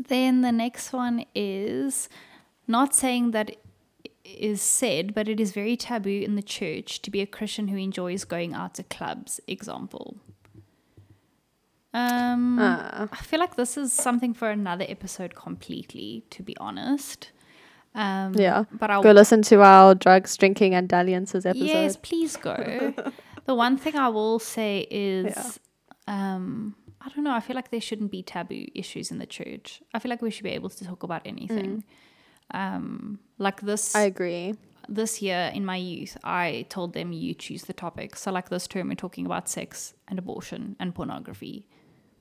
then 0.08 0.40
the 0.40 0.52
next 0.52 0.92
one 0.92 1.26
is 1.34 2.08
not 2.66 2.94
saying 2.94 3.32
that 3.32 3.56
is 4.24 4.62
said, 4.62 5.14
but 5.14 5.28
it 5.28 5.38
is 5.38 5.52
very 5.52 5.76
taboo 5.76 6.22
in 6.24 6.34
the 6.34 6.42
church 6.42 7.02
to 7.02 7.10
be 7.10 7.20
a 7.20 7.26
Christian 7.26 7.68
who 7.68 7.76
enjoys 7.76 8.24
going 8.24 8.54
out 8.54 8.74
to 8.74 8.82
clubs. 8.82 9.40
Example. 9.46 10.16
Um, 11.94 12.58
Ah. 12.60 13.08
I 13.12 13.16
feel 13.22 13.38
like 13.40 13.54
this 13.56 13.76
is 13.76 13.92
something 13.92 14.34
for 14.34 14.50
another 14.50 14.84
episode 14.88 15.34
completely, 15.34 16.24
to 16.30 16.42
be 16.42 16.56
honest. 16.58 17.30
Um, 17.94 18.32
Yeah. 18.34 18.64
But 18.72 18.90
I'll 18.90 19.02
Go 19.02 19.12
listen 19.12 19.42
to 19.42 19.62
our 19.62 19.94
drugs, 19.94 20.36
drinking 20.36 20.74
and 20.74 20.88
dalliances 20.88 21.46
episode. 21.46 21.64
Yes, 21.64 21.96
please 21.96 22.36
go. 22.36 22.92
the 23.46 23.54
one 23.54 23.76
thing 23.76 23.94
I 23.96 24.08
will 24.08 24.40
say 24.40 24.86
is, 24.90 25.60
um, 26.08 26.74
I 27.00 27.08
don't 27.10 27.22
know. 27.24 27.32
I 27.32 27.40
feel 27.40 27.54
like 27.54 27.70
there 27.70 27.80
shouldn't 27.80 28.10
be 28.10 28.22
taboo 28.22 28.66
issues 28.74 29.10
in 29.12 29.18
the 29.18 29.26
church. 29.26 29.80
I 29.94 30.00
feel 30.00 30.10
like 30.10 30.22
we 30.22 30.30
should 30.32 30.44
be 30.44 30.50
able 30.50 30.70
to 30.70 30.84
talk 30.84 31.04
about 31.04 31.22
anything. 31.24 31.84
Um, 32.52 33.20
like 33.38 33.60
this, 33.60 33.92
Mm. 33.92 33.98
I 33.98 34.02
agree. 34.02 34.54
this 34.88 35.22
year 35.22 35.50
in 35.54 35.64
my 35.64 35.76
youth, 35.76 36.16
I 36.24 36.66
told 36.68 36.92
them 36.92 37.12
you 37.12 37.34
choose 37.34 37.62
the 37.64 37.72
topic. 37.72 38.16
So 38.16 38.30
like 38.32 38.48
this 38.50 38.66
term, 38.66 38.88
we're 38.88 38.96
talking 38.96 39.24
about 39.26 39.48
sex 39.48 39.94
and 40.08 40.18
abortion 40.18 40.76
and 40.80 40.94
pornography 40.94 41.66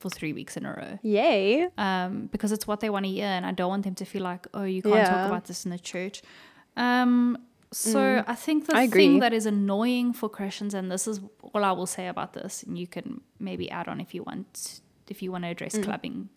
for 0.04 0.10
three 0.18 0.34
weeks 0.34 0.54
in 0.58 0.64
a 0.66 0.72
row 0.80 0.98
Yay. 1.02 1.68
um, 1.78 2.12
because 2.34 2.52
it's 2.56 2.66
what 2.70 2.78
they 2.80 2.90
want 2.94 3.04
to 3.06 3.10
hear, 3.18 3.24
and 3.36 3.44
I 3.50 3.52
don't 3.58 3.70
want 3.74 3.84
them 3.88 3.94
to 4.02 4.04
feel 4.12 4.22
like, 4.32 4.42
oh, 4.52 4.64
you 4.76 4.82
can't 4.82 4.94
Yeah. 5.02 5.08
talk 5.14 5.24
about 5.32 5.44
this 5.50 5.64
in 5.64 5.70
the 5.76 5.78
church. 5.92 6.16
Um, 6.76 7.38
so 7.72 8.22
I 8.34 8.36
think 8.44 8.66
the 8.66 8.76
I 8.76 8.86
thing 8.86 9.20
that 9.24 9.32
is 9.32 9.46
annoying 9.46 10.12
for 10.12 10.28
Christians, 10.38 10.74
and 10.74 10.90
this 10.94 11.04
is 11.12 11.16
all 11.52 11.62
I 11.70 11.72
will 11.78 11.86
say 11.98 12.06
about 12.14 12.30
this, 12.38 12.62
and 12.66 12.72
you 12.82 12.86
can 12.96 13.06
maybe 13.48 13.66
add 13.78 13.86
on 13.92 13.98
if 14.06 14.10
you 14.14 14.22
want, 14.30 14.80
if 15.08 15.22
you 15.22 15.32
want 15.32 15.44
to 15.44 15.50
address 15.54 15.74
clubbing 15.86 16.28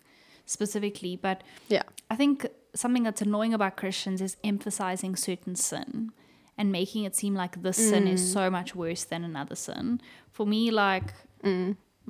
specifically, 0.45 1.13
but 1.27 1.37
Yeah. 1.75 1.83
I 2.09 2.15
think 2.15 2.47
something 2.83 3.03
that's 3.07 3.21
annoying 3.21 3.53
about 3.53 3.75
Christians 3.81 4.21
is 4.27 4.33
emphasizing 4.43 5.13
certain 5.17 5.55
sin 5.55 6.11
and 6.57 6.71
making 6.71 7.03
it 7.07 7.15
seem 7.21 7.33
like 7.43 7.53
this 7.65 7.77
sin 7.89 8.07
is 8.07 8.21
so 8.37 8.49
much 8.57 8.69
worse 8.83 9.03
than 9.11 9.21
another 9.31 9.55
sin. 9.67 9.99
For 10.31 10.45
me, 10.47 10.71
like 10.71 11.09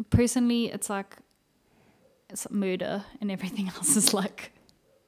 personally, 0.10 0.64
it's 0.76 0.90
like 0.90 1.18
it's 2.30 2.50
murder 2.52 3.04
and 3.22 3.32
everything 3.32 3.68
else 3.76 3.96
is 3.96 4.14
like 4.14 4.52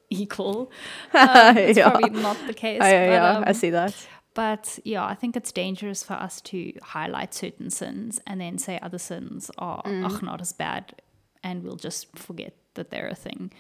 equal. 0.09 0.72
Um, 1.13 1.57
it's 1.57 1.78
Yeah. 1.78 1.89
probably 1.91 2.09
not 2.22 2.38
the 2.47 2.53
case. 2.53 2.82
I, 2.82 2.91
but, 2.91 3.09
yeah, 3.13 3.38
I 3.45 3.49
um, 3.49 3.53
see 3.53 3.70
that. 3.72 4.07
but 4.34 4.80
yeah, 4.84 5.05
I 5.05 5.15
think 5.15 5.36
it's 5.36 5.51
dangerous 5.51 6.03
for 6.03 6.13
us 6.13 6.41
to 6.41 6.74
highlight 6.82 7.34
certain 7.34 7.70
sins 7.70 8.20
and 8.26 8.39
then 8.41 8.57
say 8.57 8.80
other 8.82 8.97
sins 8.99 9.51
are 9.57 9.82
ugh, 9.86 10.22
not 10.24 10.41
as 10.41 10.53
bad, 10.53 10.93
and 11.43 11.63
we'll 11.63 11.76
just 11.76 12.17
forget 12.17 12.53
that 12.76 12.89
they're 12.89 13.07
a 13.09 13.15
thing. 13.15 13.51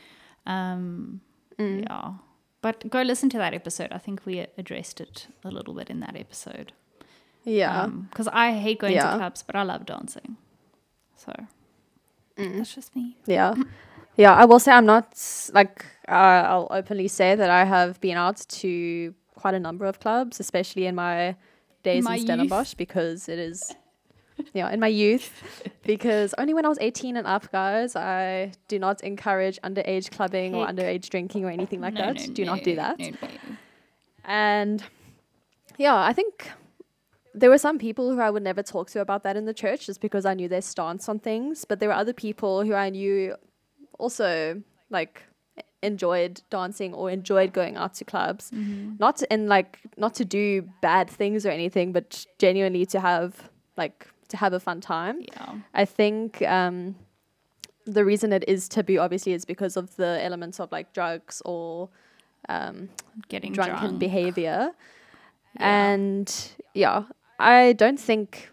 Um, 0.45 1.21
Yeah, 1.57 2.13
but 2.61 2.89
go 2.89 3.01
listen 3.01 3.29
to 3.29 3.37
that 3.37 3.53
episode. 3.53 3.91
I 3.91 3.97
think 3.97 4.25
we 4.25 4.45
addressed 4.57 5.01
it 5.01 5.27
a 5.43 5.49
little 5.51 5.73
bit 5.73 5.89
in 5.89 5.99
that 5.99 6.15
episode. 6.15 6.71
Yeah. 7.43 7.87
because 8.09 8.27
I 8.27 8.51
hate 8.53 8.79
going 8.79 8.93
Yeah. 8.93 9.11
to 9.11 9.17
clubs, 9.17 9.43
but 9.43 9.55
I 9.55 9.63
love 9.63 9.85
dancing. 9.85 10.37
So 11.15 11.33
that's 12.39 12.73
just 12.73 12.95
me. 12.95 13.17
Yeah. 13.25 13.53
Yeah, 14.15 14.33
I 14.33 14.45
will 14.45 14.59
say 14.59 14.71
I'm 14.71 14.85
not 14.85 15.17
like 15.53 15.85
uh, 16.07 16.11
I'll 16.11 16.67
openly 16.71 17.07
say 17.07 17.35
that 17.35 17.49
I 17.49 17.63
have 17.63 18.01
been 18.01 18.17
out 18.17 18.37
to 18.59 19.13
quite 19.35 19.53
a 19.53 19.59
number 19.59 19.85
of 19.85 19.99
clubs, 19.99 20.39
especially 20.39 20.85
in 20.87 20.95
my 20.95 21.35
days 21.83 22.03
my 22.03 22.15
in. 22.15 22.21
Stellenbosch 22.23 22.73
because 22.73 23.29
it 23.29 23.39
is 23.39 23.73
yeah, 24.53 24.69
in 24.71 24.79
my 24.79 24.87
youth 24.87 25.31
because 25.83 26.33
only 26.37 26.53
when 26.53 26.65
I 26.65 26.69
was 26.69 26.77
18 26.81 27.15
and 27.17 27.25
up, 27.27 27.49
guys, 27.51 27.95
I 27.95 28.51
do 28.67 28.77
not 28.79 29.01
encourage 29.03 29.59
underage 29.61 30.11
clubbing 30.11 30.53
or 30.55 30.67
underage 30.67 31.09
drinking 31.09 31.45
or 31.45 31.49
anything 31.49 31.79
like 31.81 31.93
No, 31.93 32.01
that. 32.13 32.27
no, 32.27 32.33
do 32.33 32.45
not 32.45 32.63
do 32.63 32.71
no, 32.75 32.81
that. 32.81 32.99
no, 32.99 33.09
no. 33.09 33.17
And 34.25 34.83
yeah, 35.77 35.95
I 35.95 36.11
think 36.13 36.49
there 37.39 37.49
were 37.49 37.57
some 37.57 37.77
people 37.77 38.11
who 38.11 38.19
I 38.19 38.29
would 38.29 38.43
never 38.43 38.63
talk 38.63 38.89
to 38.91 39.01
about 39.01 39.23
that 39.23 39.35
in 39.37 39.45
the 39.45 39.53
church 39.53 39.85
just 39.85 40.01
because 40.01 40.25
I 40.25 40.33
knew 40.33 40.47
their 40.47 40.61
stance 40.61 41.07
on 41.09 41.19
things. 41.19 41.65
But 41.65 41.79
there 41.79 41.89
were 41.89 41.95
other 41.95 42.13
people 42.13 42.63
who 42.65 42.73
I 42.73 42.89
knew 42.89 43.35
also 43.97 44.61
like 44.89 45.23
enjoyed 45.81 46.41
dancing 46.49 46.93
or 46.93 47.09
enjoyed 47.09 47.53
going 47.53 47.77
out 47.77 47.93
to 47.95 48.05
clubs. 48.05 48.51
Not 48.51 49.21
in 49.23 49.47
like 49.47 49.79
not 49.97 50.13
to 50.15 50.25
do 50.25 50.69
bad 50.81 51.09
things 51.09 51.45
or 51.45 51.49
anything, 51.49 51.91
but 51.91 52.25
genuinely 52.37 52.85
to 52.87 52.99
have 52.99 53.49
like 53.77 54.07
to 54.29 54.37
have 54.37 54.53
a 54.53 54.59
fun 54.59 54.81
time. 54.81 55.21
Yeah. 55.21 55.55
I 55.73 55.85
think 55.85 56.41
um, 56.43 56.95
the 57.85 58.03
reason 58.05 58.33
it 58.33 58.43
is 58.47 58.67
taboo 58.67 58.99
obviously 58.99 59.33
is 59.33 59.45
because 59.45 59.77
of 59.77 59.95
the 59.95 60.19
elements 60.21 60.59
of 60.59 60.71
like 60.71 60.93
drugs 60.93 61.41
or 61.45 61.89
um, 62.47 62.89
Getting 63.27 63.53
drunken 63.53 63.79
drunk. 63.79 63.99
behavior. 63.99 64.71
Yeah. 65.59 65.93
And 65.95 66.51
yeah, 66.75 67.05
I 67.39 67.73
don't 67.73 67.99
think 67.99 68.49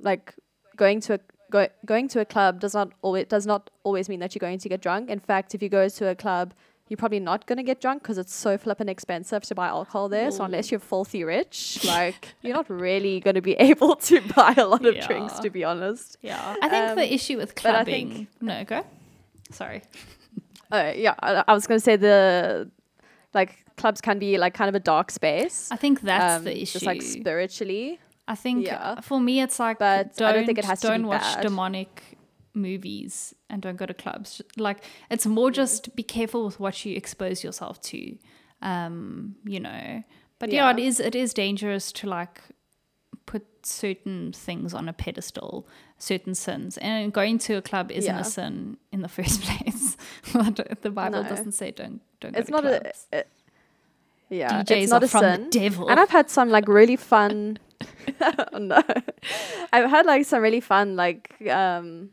like 0.00 0.34
going 0.76 1.00
to 1.02 1.14
a 1.14 1.20
go, 1.50 1.68
going 1.86 2.08
to 2.08 2.20
a 2.20 2.24
club 2.24 2.60
does 2.60 2.74
not 2.74 2.92
always 3.02 3.26
does 3.26 3.46
not 3.46 3.70
always 3.84 4.08
mean 4.08 4.20
that 4.20 4.34
you're 4.34 4.40
going 4.40 4.58
to 4.58 4.68
get 4.68 4.80
drunk. 4.82 5.08
In 5.10 5.20
fact, 5.20 5.54
if 5.54 5.62
you 5.62 5.68
go 5.68 5.88
to 5.88 6.08
a 6.08 6.14
club, 6.14 6.52
you're 6.88 6.96
probably 6.96 7.20
not 7.20 7.46
going 7.46 7.56
to 7.58 7.62
get 7.62 7.80
drunk 7.80 8.02
because 8.02 8.18
it's 8.18 8.34
so 8.34 8.58
flippin' 8.58 8.88
expensive 8.88 9.44
to 9.44 9.54
buy 9.54 9.68
alcohol 9.68 10.08
there. 10.08 10.30
So 10.30 10.44
unless 10.44 10.70
you're 10.70 10.80
filthy 10.80 11.22
rich, 11.24 11.82
like 11.86 12.34
you're 12.42 12.54
not 12.54 12.68
really 12.68 13.20
going 13.20 13.36
to 13.36 13.40
be 13.40 13.52
able 13.70 13.96
to 13.96 14.20
buy 14.34 14.54
a 14.56 14.66
lot 14.66 14.84
of 14.84 14.98
drinks, 15.06 15.38
to 15.38 15.48
be 15.50 15.62
honest. 15.64 16.18
Yeah. 16.22 16.56
I 16.60 16.68
think 16.68 16.90
Um, 16.90 16.96
the 16.96 17.14
issue 17.14 17.36
with 17.38 17.54
but 17.54 17.66
I 17.66 17.84
clubbing. 17.84 18.08
think- 18.12 18.28
no, 18.42 18.64
go. 18.64 18.84
Sorry. 19.50 19.82
Uh, 20.70 20.92
yeah, 20.96 21.14
I, 21.20 21.44
I 21.46 21.54
was 21.54 21.66
going 21.66 21.78
to 21.78 21.84
say 21.84 21.96
the 21.96 22.68
like 23.34 23.64
clubs 23.76 24.00
can 24.00 24.18
be 24.18 24.38
like 24.38 24.54
kind 24.54 24.68
of 24.68 24.74
a 24.74 24.80
dark 24.80 25.10
space. 25.10 25.68
I 25.70 25.76
think 25.76 26.00
that's 26.02 26.38
um, 26.38 26.44
the 26.44 26.54
issue. 26.62 26.72
Just 26.74 26.86
like 26.86 27.02
spiritually. 27.02 27.98
I 28.28 28.34
think 28.34 28.66
Yeah. 28.66 29.00
for 29.00 29.18
me 29.20 29.40
it's 29.40 29.58
like 29.58 29.78
But 29.78 30.16
don't, 30.16 30.28
I 30.28 30.32
don't 30.32 30.46
think 30.46 30.58
it 30.58 30.64
has 30.64 30.80
to 30.80 30.88
don't 30.88 31.06
watch 31.06 31.22
bad. 31.22 31.42
demonic 31.42 32.18
movies 32.54 33.34
and 33.50 33.60
don't 33.62 33.76
go 33.76 33.86
to 33.86 33.94
clubs. 33.94 34.40
Like 34.56 34.84
it's 35.10 35.26
more 35.26 35.50
Mm. 35.50 35.54
just 35.54 35.96
be 35.96 36.02
careful 36.02 36.44
with 36.44 36.60
what 36.60 36.84
you 36.84 36.96
expose 36.96 37.42
yourself 37.44 37.80
to. 37.82 38.16
Um, 38.60 39.36
you 39.44 39.60
know. 39.60 40.02
But 40.38 40.52
yeah, 40.52 40.66
Yeah. 40.66 40.72
it 40.72 40.78
is 40.78 41.00
it 41.00 41.14
is 41.14 41.34
dangerous 41.34 41.92
to 41.92 42.06
like 42.08 42.40
put 43.26 43.44
certain 43.64 44.32
things 44.32 44.74
on 44.74 44.88
a 44.88 44.92
pedestal, 44.92 45.66
certain 46.10 46.34
sins. 46.34 46.78
And 46.78 47.12
going 47.12 47.38
to 47.46 47.54
a 47.54 47.62
club 47.62 47.90
isn't 47.92 48.12
Yeah. 48.14 48.20
a 48.20 48.24
sin 48.24 48.76
in 48.90 49.02
the 49.02 49.08
first 49.18 49.42
place. 49.42 49.96
the 50.82 50.90
Bible 50.90 51.22
No. 51.22 51.28
doesn't 51.28 51.52
say 51.52 51.70
don't 51.70 52.00
don't 52.20 52.36
It's 52.36 52.50
go 52.50 52.56
to 52.58 52.62
not 52.62 52.72
a. 52.74 52.80
clubs. 52.80 53.06
it- 53.12 53.28
yeah, 54.30 54.62
DJs 54.62 54.82
it's 54.82 54.90
not 54.92 55.02
are 55.02 55.04
a 55.04 55.08
from 55.08 55.20
sin. 55.20 55.44
the 55.44 55.50
devil. 55.50 55.88
And 55.90 56.00
I've 56.00 56.08
had 56.18 56.30
some 56.30 56.48
like 56.48 56.66
really 56.66 56.96
fun. 56.96 57.58
oh, 58.20 58.58
no, 58.58 58.82
I've 59.72 59.90
had 59.90 60.06
like 60.06 60.24
some 60.24 60.40
really 60.42 60.60
fun 60.60 60.96
like 60.96 61.34
um, 61.50 62.10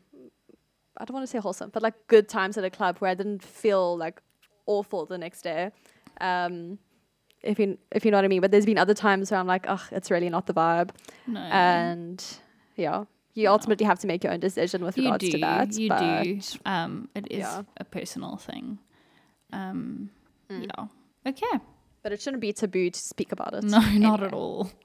I 0.98 1.04
don't 1.04 1.14
want 1.14 1.24
to 1.24 1.30
say 1.30 1.38
wholesome, 1.38 1.70
but 1.72 1.82
like 1.82 1.94
good 2.08 2.28
times 2.28 2.58
at 2.58 2.64
a 2.64 2.70
club 2.70 2.98
where 2.98 3.10
I 3.10 3.14
didn't 3.14 3.42
feel 3.42 3.96
like 3.96 4.20
awful 4.66 5.06
the 5.06 5.16
next 5.16 5.40
day. 5.42 5.70
Um, 6.20 6.78
if 7.42 7.58
you 7.58 7.78
if 7.90 8.04
you 8.04 8.10
know 8.10 8.18
what 8.18 8.26
I 8.26 8.28
mean. 8.28 8.42
But 8.42 8.50
there's 8.50 8.66
been 8.66 8.76
other 8.78 8.92
times 8.94 9.30
where 9.30 9.40
I'm 9.40 9.46
like, 9.46 9.64
oh, 9.66 9.82
it's 9.90 10.10
really 10.10 10.28
not 10.28 10.44
the 10.46 10.52
vibe, 10.52 10.90
no. 11.26 11.40
and 11.40 12.22
yeah, 12.76 13.04
you 13.34 13.48
ultimately 13.48 13.86
have 13.86 13.98
to 14.00 14.06
make 14.06 14.24
your 14.24 14.32
own 14.32 14.40
decision 14.40 14.84
with 14.84 14.96
you 14.98 15.04
regards 15.04 15.24
do, 15.24 15.30
to 15.32 15.38
that. 15.38 15.72
You 15.78 15.88
but 15.88 16.22
do. 16.24 16.40
Um, 16.66 17.08
it 17.14 17.26
is 17.30 17.38
yeah. 17.40 17.62
a 17.78 17.84
personal 17.84 18.36
thing. 18.36 18.78
Um, 19.52 20.10
Mm. 20.50 20.66
yeah. 20.66 20.86
Okay. 21.30 21.60
But 22.02 22.10
it 22.12 22.20
shouldn't 22.20 22.40
be 22.40 22.52
taboo 22.52 22.90
to 22.90 22.98
speak 22.98 23.30
about 23.30 23.54
it. 23.54 23.62
No, 23.62 23.78
not 23.92 24.22
at 24.22 24.32
all. 24.32 24.70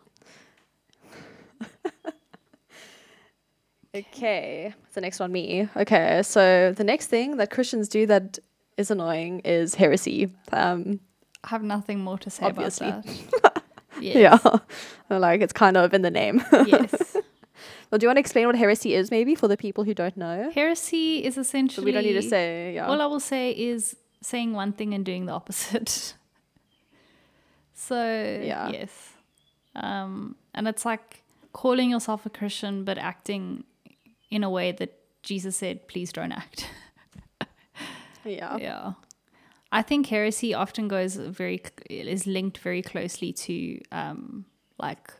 Okay, 3.95 4.73
The 4.93 4.99
next 5.01 5.19
one, 5.21 5.31
me. 5.31 5.69
Okay, 5.77 6.21
so 6.23 6.73
the 6.75 6.83
next 6.83 7.07
thing 7.07 7.37
that 7.37 7.49
Christians 7.49 7.87
do 7.87 8.05
that 8.07 8.37
is 8.77 8.91
annoying 8.91 9.39
is 9.45 9.75
heresy. 9.75 10.33
Um, 10.51 10.99
I 11.45 11.49
have 11.49 11.63
nothing 11.63 11.99
more 12.01 12.17
to 12.17 12.29
say 12.29 12.43
Obviously. 12.45 12.89
about 12.89 13.05
that. 13.43 13.63
yeah, 14.01 14.37
like 15.09 15.39
it's 15.39 15.53
kind 15.53 15.77
of 15.77 15.93
in 15.93 16.01
the 16.01 16.11
name. 16.11 16.43
yes. 16.67 17.15
Well, 17.89 17.99
do 17.99 18.05
you 18.05 18.09
want 18.09 18.17
to 18.17 18.21
explain 18.21 18.45
what 18.47 18.55
heresy 18.55 18.93
is, 18.93 19.11
maybe, 19.11 19.36
for 19.36 19.47
the 19.47 19.57
people 19.57 19.83
who 19.83 19.93
don't 19.93 20.17
know? 20.17 20.51
Heresy 20.53 21.23
is 21.23 21.38
essentially. 21.38 21.86
we 21.86 21.91
don't 21.91 22.03
need 22.03 22.13
to 22.13 22.21
say, 22.21 22.75
yeah. 22.75 22.88
All 22.88 23.01
I 23.01 23.05
will 23.05 23.19
say 23.19 23.51
is 23.51 23.95
saying 24.21 24.53
one 24.53 24.73
thing 24.73 24.93
and 24.93 25.05
doing 25.05 25.25
the 25.25 25.33
opposite. 25.33 26.15
so 27.73 27.95
Yeah. 27.95 28.69
yes, 28.69 29.13
um, 29.75 30.36
and 30.53 30.67
it's 30.67 30.86
like 30.86 31.23
calling 31.53 31.89
yourself 31.91 32.25
a 32.25 32.29
Christian 32.29 32.83
but 32.83 32.97
acting 32.97 33.63
in 34.29 34.43
a 34.43 34.49
way 34.49 34.71
that 34.71 34.99
Jesus 35.23 35.57
said, 35.57 35.88
"Please 35.88 36.11
don't 36.11 36.31
act." 36.31 36.69
yeah. 38.25 38.57
yeah 38.57 38.93
i 39.71 39.81
think 39.81 40.07
heresy 40.07 40.53
often 40.53 40.88
goes 40.88 41.15
very 41.15 41.61
is 41.89 42.25
linked 42.25 42.57
very 42.57 42.81
closely 42.81 43.31
to 43.31 43.79
um 43.91 44.45
like 44.79 45.13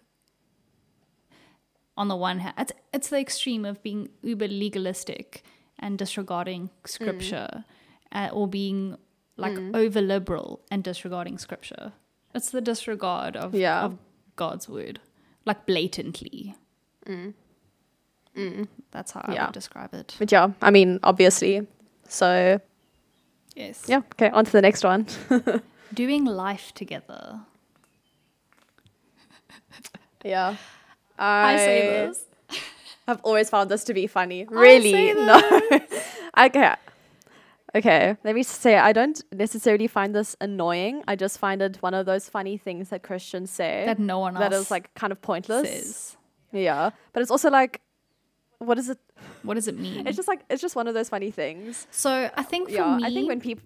on 1.98 2.08
the 2.08 2.16
one 2.16 2.40
hand 2.40 2.54
it's, 2.58 2.72
it's 2.94 3.10
the 3.10 3.20
extreme 3.20 3.66
of 3.66 3.82
being 3.84 4.10
uber 4.22 4.48
legalistic 4.48 5.44
and 5.80 5.98
disregarding 5.98 6.70
scripture 6.86 7.66
hmm. 8.12 8.18
uh, 8.18 8.30
or 8.32 8.48
being 8.48 8.98
like 9.38 9.58
hmm. 9.58 9.76
over 9.76 10.02
liberal 10.02 10.62
and 10.72 10.84
disregarding 10.84 11.38
scripture. 11.38 11.92
It's 12.34 12.50
the 12.50 12.62
disregard 12.62 13.36
of, 13.36 13.54
Yeah. 13.54 13.84
of 13.84 13.98
god's 14.36 14.68
word 14.70 15.00
like 15.46 15.66
blatantly. 15.66 16.56
Hmm. 17.06 17.30
Mm. 18.36 18.68
That's 18.92 19.12
how 19.12 19.22
i 19.24 19.46
would 19.46 19.54
describe 19.54 19.94
it. 19.94 20.16
But 20.20 20.30
yeah, 20.30 20.52
I 20.62 20.70
mean, 20.70 21.00
obviously. 21.04 21.66
So, 22.10 22.60
yes. 23.56 23.86
yeah, 23.88 24.02
okay, 24.14 24.30
on 24.30 24.44
to 24.44 24.52
the 24.52 24.62
next 24.62 24.84
one. 24.84 25.08
doing 25.94 26.26
life 26.26 26.74
together. 26.74 27.40
Yeah. 30.26 30.58
I 31.18 31.58
say 31.58 31.82
this. 32.08 32.26
I've 33.08 33.22
always 33.22 33.50
found 33.50 33.70
this 33.70 33.84
to 33.86 33.94
be 33.94 34.08
funny. 34.08 34.46
say 34.46 34.56
Really? 34.56 35.14
No. 35.26 35.62
okay. 36.38 36.76
Okay, 37.76 38.16
let 38.24 38.36
me 38.36 38.44
say 38.44 38.78
I 38.78 38.94
don't 38.94 39.22
necessarily 39.34 39.88
find 39.88 40.16
this 40.16 40.38
annoying. 40.40 41.04
I 41.10 41.18
just 41.18 41.38
find 41.40 41.62
it 41.62 41.76
one 41.82 41.94
of 41.94 42.06
those 42.06 42.30
funny 42.30 42.58
things 42.58 42.88
that 42.90 43.04
Christians 43.04 43.52
say 43.52 43.84
that 43.86 44.00
no 44.00 44.20
one 44.20 44.38
else 44.38 44.44
that 44.44 44.54
is 44.54 44.72
like 44.72 44.94
kind 44.94 45.12
of 45.12 45.22
pointless. 45.22 45.68
says. 45.70 46.18
Yeah, 46.54 46.92
but 47.12 47.22
it's 47.22 47.32
also 47.32 47.50
like, 47.50 47.82
what 48.60 48.78
is 48.78 48.90
it? 48.90 48.98
What 49.44 49.56
does 49.56 49.68
it 49.68 49.78
mean? 49.78 50.08
It's 50.08 50.16
just 50.16 50.30
like 50.30 50.46
it's 50.50 50.62
just 50.62 50.78
one 50.78 50.88
of 50.88 50.94
those 50.94 51.10
funny 51.10 51.32
things. 51.32 51.86
so 51.92 52.30
I 52.34 52.44
think 52.44 52.70
for 52.70 52.76
yeah, 52.76 52.96
me, 52.96 53.04
I 53.04 53.10
think 53.10 53.28
when 53.28 53.42
people, 53.42 53.66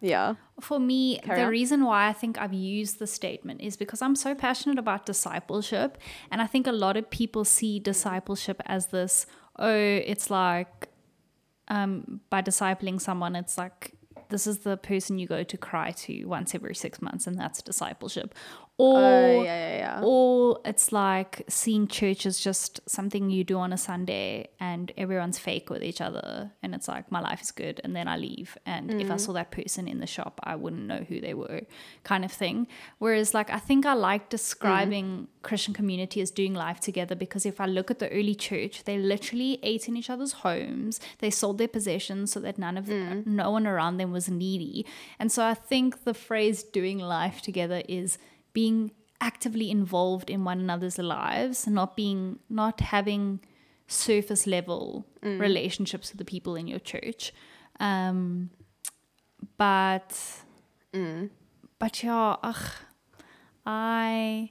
yeah, 0.00 0.34
for 0.60 0.78
me, 0.80 1.18
Carry 1.18 1.38
the 1.40 1.44
on. 1.44 1.50
reason 1.50 1.84
why 1.84 2.08
I 2.08 2.12
think 2.12 2.38
I've 2.38 2.52
used 2.52 2.98
the 2.98 3.06
statement 3.06 3.60
is 3.60 3.76
because 3.76 4.02
I'm 4.02 4.16
so 4.16 4.34
passionate 4.34 4.78
about 4.78 5.06
discipleship, 5.06 5.98
and 6.30 6.40
I 6.40 6.46
think 6.46 6.66
a 6.66 6.72
lot 6.72 6.96
of 6.96 7.10
people 7.10 7.44
see 7.44 7.78
discipleship 7.78 8.60
as 8.66 8.86
this. 8.86 9.26
Oh, 9.58 9.74
it's 9.74 10.30
like 10.30 10.88
um, 11.68 12.20
by 12.30 12.42
discipling 12.42 13.00
someone, 13.00 13.36
it's 13.36 13.56
like 13.58 13.94
this 14.30 14.46
is 14.46 14.60
the 14.60 14.76
person 14.76 15.18
you 15.18 15.26
go 15.26 15.42
to 15.42 15.56
cry 15.56 15.90
to 15.90 16.24
once 16.24 16.54
every 16.54 16.74
six 16.74 17.02
months, 17.02 17.26
and 17.26 17.38
that's 17.38 17.62
discipleship. 17.62 18.34
Or 18.80 18.96
Oh, 18.96 19.42
yeah, 19.42 19.58
yeah, 19.68 19.76
yeah. 19.78 20.00
or 20.02 20.60
it's 20.64 20.90
like 20.92 21.42
seeing 21.48 21.86
church 21.86 22.24
as 22.30 22.40
just 22.40 22.80
something 22.88 23.28
you 23.30 23.44
do 23.44 23.58
on 23.58 23.72
a 23.72 23.76
Sunday 23.76 24.48
and 24.58 24.90
everyone's 24.96 25.38
fake 25.38 25.68
with 25.70 25.82
each 25.90 26.00
other 26.00 26.50
and 26.62 26.74
it's 26.76 26.88
like 26.88 27.10
my 27.16 27.20
life 27.20 27.40
is 27.42 27.50
good 27.50 27.80
and 27.84 27.94
then 27.96 28.08
I 28.08 28.16
leave 28.16 28.56
and 28.64 28.90
if 29.02 29.10
I 29.10 29.14
Mm. 29.16 29.20
saw 29.20 29.32
that 29.34 29.50
person 29.50 29.86
in 29.92 29.98
the 30.00 30.06
shop 30.16 30.40
I 30.52 30.54
wouldn't 30.62 30.86
know 30.92 31.02
who 31.10 31.20
they 31.20 31.34
were 31.34 31.62
kind 32.04 32.24
of 32.24 32.32
thing 32.32 32.66
whereas 32.98 33.34
like 33.38 33.50
I 33.50 33.58
think 33.68 33.84
I 33.84 33.94
like 34.10 34.24
describing 34.38 35.06
Mm. 35.10 35.26
Christian 35.42 35.74
community 35.74 36.20
as 36.20 36.30
doing 36.30 36.54
life 36.54 36.80
together 36.80 37.14
because 37.24 37.44
if 37.52 37.60
I 37.60 37.66
look 37.66 37.90
at 37.90 37.98
the 37.98 38.08
early 38.18 38.34
church 38.48 38.84
they 38.84 38.96
literally 38.98 39.58
ate 39.62 39.88
in 39.88 39.96
each 39.96 40.10
other's 40.14 40.32
homes 40.46 41.00
they 41.18 41.30
sold 41.30 41.58
their 41.58 41.68
possessions 41.78 42.32
so 42.32 42.40
that 42.40 42.56
none 42.58 42.76
of 42.78 42.86
Mm. 42.86 43.26
no 43.26 43.50
one 43.50 43.66
around 43.66 43.96
them 43.98 44.10
was 44.12 44.28
needy 44.28 44.86
and 45.18 45.30
so 45.30 45.40
I 45.44 45.54
think 45.70 46.04
the 46.04 46.14
phrase 46.14 46.62
doing 46.62 46.98
life 46.98 47.38
together 47.42 47.82
is 47.88 48.18
being 48.52 48.92
actively 49.20 49.70
involved 49.70 50.30
in 50.30 50.44
one 50.44 50.60
another's 50.60 50.98
lives, 50.98 51.66
not 51.66 51.96
being 51.96 52.38
not 52.48 52.80
having 52.80 53.40
surface 53.86 54.46
level 54.46 55.04
relationships 55.22 56.10
with 56.12 56.18
the 56.18 56.24
people 56.24 56.54
in 56.56 56.66
your 56.66 56.78
church. 56.78 57.32
Um, 57.78 58.50
but 59.56 60.18
but 61.78 62.02
yeah, 62.02 62.36
ugh, 62.42 62.56
I, 63.66 64.50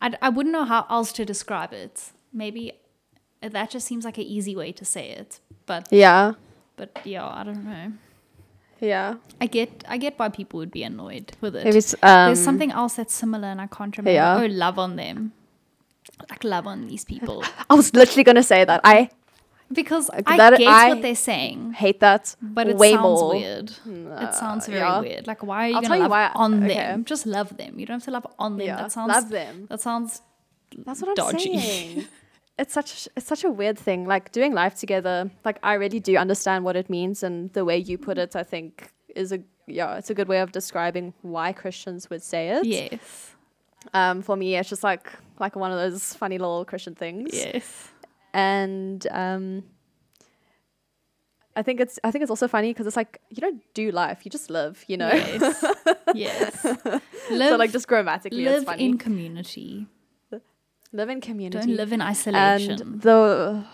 I 0.00 0.14
I 0.22 0.28
wouldn't 0.28 0.52
know 0.52 0.64
how 0.64 0.86
else 0.90 1.12
to 1.12 1.24
describe 1.24 1.72
it. 1.72 2.12
Maybe 2.32 2.72
that 3.40 3.70
just 3.70 3.86
seems 3.86 4.04
like 4.04 4.18
an 4.18 4.24
easy 4.24 4.54
way 4.56 4.72
to 4.72 4.84
say 4.84 5.10
it. 5.10 5.40
But 5.66 5.88
yeah, 5.90 6.32
but 6.76 6.90
yeah, 7.04 7.26
I 7.26 7.44
don't 7.44 7.64
know. 7.64 7.92
Yeah. 8.80 9.14
I 9.40 9.46
get 9.46 9.84
I 9.88 9.96
get 9.98 10.18
why 10.18 10.28
people 10.28 10.58
would 10.58 10.70
be 10.70 10.82
annoyed 10.82 11.32
with 11.40 11.56
it. 11.56 11.66
It's, 11.74 11.94
um, 12.02 12.28
There's 12.28 12.42
something 12.42 12.70
else 12.70 12.94
that's 12.94 13.14
similar, 13.14 13.48
and 13.48 13.60
I 13.60 13.66
can't 13.66 13.96
remember. 13.96 14.12
Yeah. 14.14 14.40
Oh, 14.42 14.46
love 14.46 14.78
on 14.78 14.96
them, 14.96 15.32
like 16.30 16.44
love 16.44 16.66
on 16.66 16.86
these 16.86 17.04
people, 17.04 17.44
I 17.70 17.74
was 17.74 17.92
literally 17.94 18.24
gonna 18.24 18.42
say 18.42 18.64
that. 18.64 18.80
I 18.84 19.10
because 19.72 20.08
uh, 20.10 20.22
I 20.26 20.36
that- 20.36 20.58
get 20.58 20.68
I- 20.68 20.88
what 20.90 21.02
they're 21.02 21.14
saying, 21.16 21.72
hate 21.72 22.00
that. 22.00 22.36
but 22.40 22.68
it 22.68 22.78
sounds 22.78 23.02
more. 23.02 23.30
weird. 23.34 23.66
Mm, 23.86 24.22
it 24.28 24.34
sounds 24.34 24.68
uh, 24.68 24.70
very 24.70 24.80
yeah. 24.82 25.00
weird. 25.00 25.26
Like, 25.26 25.42
why 25.42 25.66
are 25.66 25.68
you 25.70 25.76
I'll 25.76 25.82
gonna 25.82 25.98
love 26.02 26.10
why- 26.10 26.30
on 26.34 26.62
okay. 26.64 26.74
them? 26.74 27.04
Just 27.04 27.26
love 27.26 27.56
them. 27.56 27.78
You 27.78 27.86
don't 27.86 27.96
have 27.96 28.04
to 28.04 28.10
love 28.12 28.26
on 28.38 28.56
them. 28.58 28.66
Yeah, 28.66 28.76
That 28.76 28.92
sounds 28.92 29.08
love 29.12 29.28
them. 29.30 29.66
That 29.68 29.80
sounds 29.80 30.22
That's 30.84 31.00
what 31.02 31.08
I'm 31.10 31.14
dodgy. 31.32 31.58
saying. 31.58 32.04
it's 32.58 32.72
such 32.72 33.08
it's 33.16 33.26
such 33.26 33.44
a 33.44 33.50
weird 33.50 33.78
thing. 33.78 34.06
Like 34.06 34.32
doing 34.32 34.52
life 34.54 34.74
together. 34.74 35.30
Like 35.44 35.58
I 35.62 35.74
really 35.74 36.00
do 36.00 36.16
understand 36.16 36.64
what 36.64 36.76
it 36.76 36.88
means, 36.88 37.22
and 37.22 37.52
the 37.52 37.64
way 37.64 37.78
you 37.78 37.98
put 37.98 38.18
it, 38.18 38.34
I 38.36 38.42
think, 38.42 38.90
is 39.14 39.32
a 39.32 39.40
yeah, 39.66 39.96
it's 39.96 40.10
a 40.10 40.14
good 40.14 40.28
way 40.28 40.40
of 40.40 40.52
describing 40.52 41.12
why 41.22 41.52
Christians 41.52 42.08
would 42.08 42.22
say 42.22 42.50
it. 42.50 42.64
yes, 42.64 43.34
Um, 43.92 44.22
for 44.22 44.36
me, 44.36 44.56
it's 44.56 44.68
just 44.68 44.82
like 44.84 45.10
like 45.40 45.56
one 45.56 45.70
of 45.72 45.78
those 45.78 46.14
funny 46.14 46.38
little 46.38 46.64
Christian 46.64 46.94
things. 46.94 47.30
yes, 47.34 47.90
And 48.32 49.06
um, 49.10 49.64
I 51.56 51.62
think 51.62 51.80
it's 51.80 51.98
I 52.04 52.10
think 52.10 52.22
it's 52.22 52.30
also 52.30 52.48
funny 52.48 52.70
because 52.72 52.86
it's 52.86 52.96
like 52.96 53.20
you 53.30 53.40
don't 53.40 53.62
do 53.74 53.90
life, 53.90 54.24
you 54.24 54.30
just 54.30 54.50
live. 54.50 54.84
You 54.88 54.98
know. 54.98 55.10
yes, 55.12 55.64
yes. 56.14 56.64
Live, 57.30 57.50
so 57.50 57.56
like 57.56 57.72
just 57.72 57.88
grammatically, 57.88 58.44
it's 58.44 58.58
live 58.58 58.64
funny. 58.66 58.84
in 58.84 58.98
community. 58.98 59.86
Live 60.96 61.08
in 61.14 61.20
community. 61.20 61.58
Don't 61.66 61.76
live 61.76 61.92
in 61.92 62.00
isolation. 62.00 62.80
and 62.80 63.02
the 63.02 63.64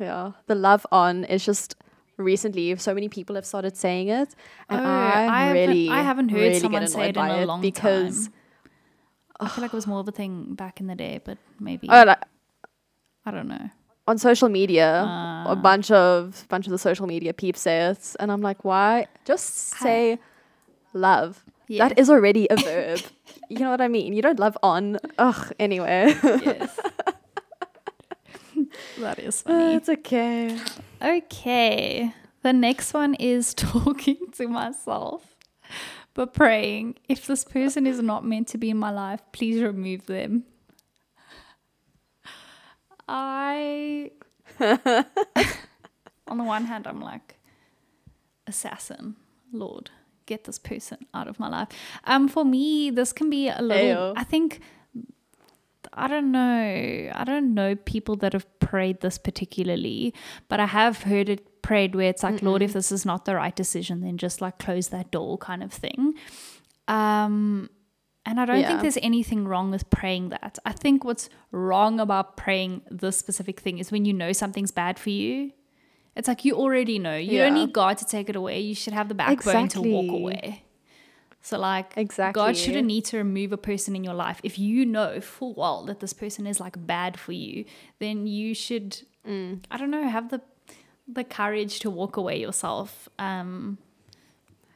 yeah 0.00 0.32
the 0.46 0.54
love 0.54 0.86
on 0.92 1.24
is 1.24 1.44
just 1.44 1.74
recently 2.16 2.74
so 2.76 2.92
many 2.94 3.08
people 3.08 3.34
have 3.38 3.46
started 3.46 3.76
saying 3.76 4.08
it 4.08 4.30
and 4.68 4.80
Oh, 4.80 4.84
i 4.84 5.26
I 5.38 5.40
haven't- 5.46 5.54
really 5.60 5.88
I 5.98 6.00
haven't 6.10 6.28
heard 6.30 6.40
really 6.40 6.58
someone 6.64 6.86
say 6.86 7.08
it 7.10 7.16
in 7.16 7.24
a 7.24 7.46
long 7.46 7.58
time. 7.58 7.70
because 7.70 8.16
time. 8.28 8.34
I 9.40 9.48
feel 9.48 9.62
like 9.62 9.72
it 9.74 9.76
was 9.82 9.86
more 9.86 10.00
of 10.00 10.08
a 10.08 10.16
thing 10.20 10.54
back 10.54 10.80
in 10.80 10.86
the 10.88 10.96
day, 10.96 11.20
but 11.24 11.38
maybe 11.60 11.86
Oh, 11.88 12.02
like, 12.10 12.22
I 13.24 13.30
don't 13.30 13.46
know. 13.46 13.70
on 14.08 14.18
social 14.18 14.48
media, 14.48 14.88
Uh, 15.04 15.52
a 15.52 15.56
bunch 15.68 15.90
of 15.92 16.44
bunch 16.48 16.66
of 16.66 16.72
the 16.72 16.78
social 16.88 17.06
media 17.06 17.32
peeps 17.32 17.60
say 17.60 17.76
it, 17.90 18.16
and 18.18 18.32
I'm 18.32 18.40
like, 18.50 18.64
why? 18.64 19.06
Just 19.24 19.46
say 19.84 20.18
love. 20.92 21.44
Yes. 21.68 21.90
That 21.90 21.98
is 21.98 22.08
already 22.08 22.46
a 22.50 22.56
verb. 22.56 23.00
you 23.50 23.58
know 23.58 23.70
what 23.70 23.82
I 23.82 23.88
mean? 23.88 24.14
You 24.14 24.22
don't 24.22 24.40
love 24.40 24.56
on. 24.62 24.96
Ugh. 25.18 25.52
Anyway, 25.58 26.16
yes. 26.22 26.80
that 28.98 29.18
is 29.18 29.42
oh, 29.46 29.50
funny. 29.50 29.74
it's 29.74 29.90
okay. 29.90 30.58
Okay. 31.02 32.14
The 32.42 32.52
next 32.54 32.94
one 32.94 33.14
is 33.14 33.52
talking 33.54 34.16
to 34.32 34.48
myself, 34.48 35.36
but 36.14 36.32
praying. 36.32 36.96
If 37.08 37.26
this 37.26 37.44
person 37.44 37.86
is 37.86 38.00
not 38.00 38.24
meant 38.24 38.48
to 38.48 38.58
be 38.58 38.70
in 38.70 38.78
my 38.78 38.90
life, 38.90 39.20
please 39.32 39.60
remove 39.60 40.06
them. 40.06 40.44
I. 43.06 44.12
on 46.26 46.38
the 46.38 46.44
one 46.44 46.64
hand, 46.64 46.86
I'm 46.86 47.00
like, 47.00 47.36
assassin, 48.46 49.16
Lord, 49.52 49.90
get 50.28 50.44
this 50.44 50.58
person 50.58 50.98
out 51.12 51.26
of 51.26 51.40
my 51.40 51.48
life. 51.48 51.68
Um, 52.04 52.28
for 52.28 52.44
me, 52.44 52.90
this 52.90 53.12
can 53.12 53.28
be 53.28 53.48
a 53.48 53.60
little. 53.60 54.10
Ew. 54.10 54.14
I 54.16 54.24
think 54.24 54.60
I 55.92 56.06
don't 56.06 56.30
know. 56.30 57.10
I 57.14 57.24
don't 57.24 57.54
know 57.54 57.74
people 57.74 58.16
that 58.16 58.32
have 58.32 58.46
prayed 58.60 59.00
this 59.00 59.18
particularly, 59.18 60.14
but 60.48 60.60
I 60.60 60.66
have 60.66 61.02
heard 61.02 61.28
it 61.28 61.62
prayed 61.62 61.94
where 61.94 62.08
it's 62.08 62.22
like, 62.22 62.42
Lord, 62.42 62.62
if 62.62 62.72
this 62.72 62.92
is 62.92 63.04
not 63.04 63.24
the 63.24 63.34
right 63.34 63.54
decision, 63.54 64.00
then 64.00 64.16
just 64.16 64.40
like 64.40 64.58
close 64.58 64.88
that 64.88 65.10
door 65.10 65.38
kind 65.38 65.62
of 65.62 65.72
thing. 65.72 66.14
Um, 66.86 67.68
and 68.24 68.38
I 68.38 68.44
don't 68.44 68.60
think 68.68 68.82
there's 68.82 68.98
anything 69.02 69.48
wrong 69.48 69.70
with 69.70 69.88
praying 69.90 70.28
that. 70.30 70.58
I 70.64 70.72
think 70.72 71.04
what's 71.04 71.28
wrong 71.50 71.98
about 71.98 72.36
praying 72.36 72.82
this 72.90 73.18
specific 73.18 73.60
thing 73.60 73.78
is 73.78 73.90
when 73.90 74.04
you 74.04 74.12
know 74.12 74.32
something's 74.32 74.70
bad 74.70 74.98
for 74.98 75.10
you. 75.10 75.52
It's 76.18 76.28
like 76.28 76.44
you 76.44 76.54
already 76.54 76.98
know. 76.98 77.16
You 77.16 77.38
don't 77.38 77.54
need 77.54 77.72
God 77.72 77.96
to 77.98 78.04
take 78.04 78.28
it 78.28 78.36
away. 78.36 78.58
You 78.60 78.74
should 78.74 78.92
have 78.92 79.08
the 79.08 79.14
backbone 79.14 79.68
to 79.68 79.80
walk 79.80 80.10
away. 80.10 80.64
So 81.40 81.58
like 81.58 81.92
Exactly. 81.96 82.38
God 82.40 82.56
shouldn't 82.56 82.86
need 82.86 83.04
to 83.06 83.16
remove 83.16 83.52
a 83.52 83.56
person 83.56 83.94
in 83.94 84.02
your 84.04 84.14
life. 84.14 84.40
If 84.42 84.58
you 84.58 84.84
know 84.84 85.20
full 85.20 85.54
well 85.54 85.84
that 85.84 86.00
this 86.00 86.12
person 86.12 86.46
is 86.46 86.58
like 86.60 86.74
bad 86.86 87.18
for 87.18 87.32
you, 87.32 87.64
then 88.00 88.26
you 88.26 88.52
should 88.54 88.90
Mm. 89.26 89.62
I 89.70 89.76
don't 89.76 89.90
know, 89.90 90.08
have 90.08 90.30
the 90.30 90.40
the 91.06 91.24
courage 91.24 91.80
to 91.80 91.90
walk 91.90 92.16
away 92.16 92.40
yourself. 92.40 93.08
Um 93.18 93.78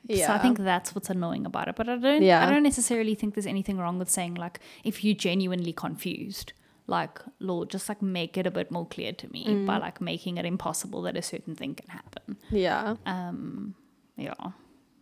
Yeah. 0.06 0.26
so 0.28 0.32
I 0.34 0.38
think 0.38 0.58
that's 0.58 0.94
what's 0.94 1.10
annoying 1.10 1.44
about 1.46 1.66
it. 1.68 1.74
But 1.76 1.88
I 1.88 1.96
don't 1.96 2.22
Yeah. 2.22 2.46
I 2.46 2.50
don't 2.50 2.62
necessarily 2.62 3.14
think 3.14 3.34
there's 3.34 3.46
anything 3.46 3.78
wrong 3.78 3.98
with 3.98 4.10
saying 4.10 4.34
like 4.36 4.60
if 4.84 5.02
you're 5.04 5.14
genuinely 5.28 5.72
confused, 5.72 6.52
like 6.86 7.18
Lord, 7.38 7.70
just 7.70 7.88
like 7.88 8.02
make 8.02 8.36
it 8.36 8.46
a 8.46 8.50
bit 8.50 8.70
more 8.70 8.86
clear 8.86 9.12
to 9.12 9.32
me 9.32 9.46
Mm. 9.46 9.66
by 9.66 9.78
like 9.78 10.00
making 10.00 10.36
it 10.36 10.44
impossible 10.44 11.02
that 11.02 11.16
a 11.16 11.22
certain 11.22 11.54
thing 11.54 11.74
can 11.74 11.88
happen. 11.88 12.36
Yeah. 12.50 12.96
Um 13.06 13.74
yeah. 14.16 14.34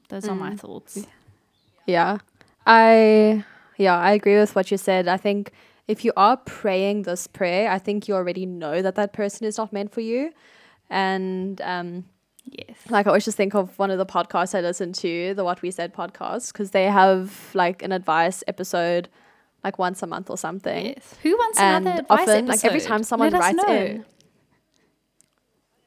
Those 0.09 0.26
are 0.28 0.35
Mm. 0.37 0.39
my 0.39 0.57
thoughts. 0.57 1.07
Yeah. 1.87 2.18
I 2.66 3.45
yeah, 3.76 3.97
I 3.99 4.12
agree 4.12 4.37
with 4.37 4.55
what 4.55 4.70
you 4.70 4.76
said. 4.76 5.09
I 5.09 5.16
think 5.16 5.53
if 5.89 6.05
you 6.05 6.12
are 6.16 6.37
praying 6.37 7.03
this 7.03 7.26
prayer, 7.26 7.70
I 7.70 7.78
think 7.78 8.07
you 8.09 8.14
already 8.14 8.47
know 8.47 8.83
that 8.83 8.95
that 8.97 9.12
person 9.12 9.47
is 9.47 9.57
not 9.59 9.72
meant 9.72 9.93
for 9.93 10.01
you. 10.03 10.33
And 10.89 11.61
um 11.62 12.05
Yes. 12.45 12.76
like 12.89 13.07
I 13.07 13.11
always 13.11 13.24
just 13.24 13.37
think 13.37 13.55
of 13.55 13.78
one 13.78 13.91
of 13.91 13.99
the 13.99 14.07
podcasts 14.07 14.55
I 14.57 14.61
listen 14.61 14.93
to, 14.95 15.35
the 15.35 15.45
What 15.45 15.62
We 15.62 15.70
Said 15.70 15.95
podcast, 15.95 16.53
because 16.53 16.70
they 16.72 16.85
have 16.87 17.51
like 17.55 17.83
an 17.83 17.93
advice 17.93 18.43
episode 18.49 19.09
like 19.62 19.78
once 19.78 20.02
a 20.02 20.06
month 20.06 20.30
or 20.30 20.38
something. 20.38 20.86
Yes. 20.86 21.14
Who 21.22 21.36
wants 21.36 21.58
And 21.58 21.86
another 21.86 22.02
advice 22.02 22.28
often, 22.28 22.46
like 22.46 22.64
every 22.64 22.80
time 22.80 23.02
someone 23.02 23.30
Let 23.30 23.40
writes 23.40 23.64
in. 23.68 24.04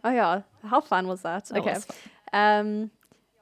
Oh 0.03 0.11
yeah, 0.11 0.41
how 0.65 0.82
fun 0.82 1.07
was 1.07 1.21
that? 1.21 1.45
That 1.45 1.59
okay. 1.59 1.74
was. 1.74 1.88
Um, 2.34 2.91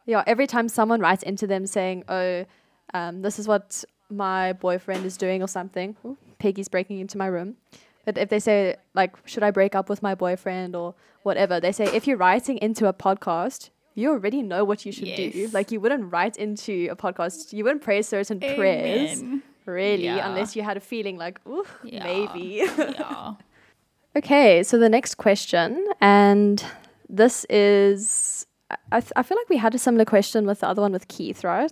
yeah, 0.06 0.24
every 0.28 0.48
time 0.48 0.70
someone 0.70 1.00
writes 1.00 1.24
into 1.24 1.48
them 1.48 1.66
saying, 1.66 2.04
"Oh, 2.08 2.46
um, 2.94 3.22
this 3.22 3.40
is 3.40 3.48
what 3.48 3.84
my 4.10 4.54
boyfriend 4.54 5.06
is 5.06 5.18
doing" 5.18 5.42
or 5.42 5.48
something, 5.48 5.96
Ooh, 6.06 6.18
Peggy's 6.40 6.68
breaking 6.68 7.00
into 7.00 7.18
my 7.18 7.28
room. 7.28 7.58
But 8.06 8.18
if 8.18 8.30
they 8.30 8.40
say 8.40 8.76
like, 8.94 9.16
"Should 9.26 9.44
I 9.44 9.52
break 9.52 9.76
up 9.76 9.90
with 9.90 10.04
my 10.04 10.14
boyfriend?" 10.14 10.76
or 10.76 10.94
whatever, 11.24 11.60
they 11.60 11.72
say 11.72 11.86
if 11.86 12.06
you're 12.08 12.18
writing 12.18 12.58
into 12.58 12.88
a 12.88 12.94
podcast, 12.94 13.70
you 13.96 14.12
already 14.12 14.42
know 14.42 14.64
what 14.64 14.86
you 14.86 14.92
should 14.92 15.16
do. 15.16 15.50
Like 15.52 15.72
you 15.72 15.80
wouldn't 15.80 16.12
write 16.12 16.38
into 16.38 16.90
a 16.92 16.96
podcast, 16.96 17.54
you 17.54 17.64
wouldn't 17.64 17.82
pray 17.82 18.02
certain 18.02 18.40
prayers, 18.40 19.22
Amen. 19.22 19.44
Really, 19.66 20.04
Yeah. 20.06 20.28
unless 20.30 20.56
you 20.56 20.64
had 20.64 20.78
a 20.78 20.80
feeling 20.82 21.18
like, 21.18 21.40
"Ooh, 21.48 21.66
Yeah. 21.84 22.04
maybe." 22.04 22.64
yeah. 22.78 23.34
Okay, 24.16 24.62
so 24.64 24.78
the 24.78 24.90
next 24.90 25.16
question, 25.16 25.86
and 26.02 26.62
this 27.08 27.46
is, 27.50 28.46
I, 28.70 28.76
I 28.92 29.00
th- 29.00 29.14
I 29.16 29.24
feel 29.24 29.38
like 29.38 29.48
we 29.50 29.56
had 29.58 29.74
a 29.74 29.78
similar 29.80 30.04
question 30.06 30.46
with 30.46 30.60
the 30.60 30.68
other 30.68 30.82
one 30.82 30.92
with 30.92 31.08
Keith, 31.08 31.44
right? 31.46 31.72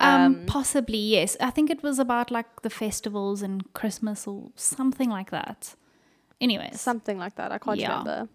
Um, 0.00 0.10
Um, 0.24 0.46
possibly 0.46 0.96
yes. 0.98 1.36
I 1.38 1.50
think 1.50 1.70
it 1.70 1.82
was 1.82 1.98
about 1.98 2.30
like 2.30 2.62
the 2.62 2.70
festivals 2.70 3.42
and 3.42 3.62
Christmas 3.74 4.26
or 4.26 4.50
something 4.54 5.10
like 5.10 5.30
that. 5.30 5.74
Anyways, 6.40 6.80
Something 6.80 7.18
like 7.18 7.34
that. 7.36 7.52
I 7.52 7.58
can't 7.58 7.78
Yeah. 7.78 7.88
remember. 7.90 8.28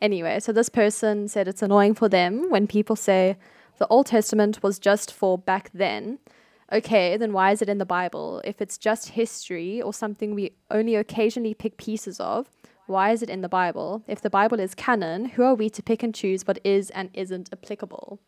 Anyway, 0.00 0.40
so 0.40 0.52
this 0.52 0.68
person 0.68 1.28
said 1.28 1.48
it's 1.48 1.62
annoying 1.62 1.94
for 1.94 2.08
them 2.08 2.50
when 2.50 2.66
people 2.66 2.96
say 2.96 3.36
the 3.78 3.86
Old 3.88 4.06
Testament 4.06 4.62
was 4.62 4.78
just 4.78 5.10
for 5.12 5.38
back 5.38 5.70
then. 5.72 6.18
Okay, 6.74 7.16
then 7.16 7.32
why 7.32 7.52
is 7.52 7.62
it 7.62 7.68
in 7.68 7.78
the 7.78 7.86
Bible? 7.86 8.42
If 8.44 8.60
it's 8.60 8.76
just 8.76 9.10
history 9.10 9.80
or 9.80 9.94
something 9.94 10.34
we 10.34 10.56
only 10.70 10.96
occasionally 10.96 11.54
pick 11.54 11.76
pieces 11.76 12.18
of, 12.18 12.50
why 12.86 13.12
is 13.12 13.22
it 13.22 13.30
in 13.30 13.40
the 13.42 13.48
Bible? 13.48 14.02
If 14.08 14.20
the 14.20 14.28
Bible 14.30 14.58
is 14.58 14.74
canon, 14.74 15.26
who 15.26 15.44
are 15.44 15.54
we 15.54 15.70
to 15.70 15.82
pick 15.82 16.02
and 16.02 16.14
choose 16.14 16.46
what 16.46 16.58
is 16.64 16.90
and 16.90 17.10
isn't 17.14 17.48
applicable? 17.52 18.18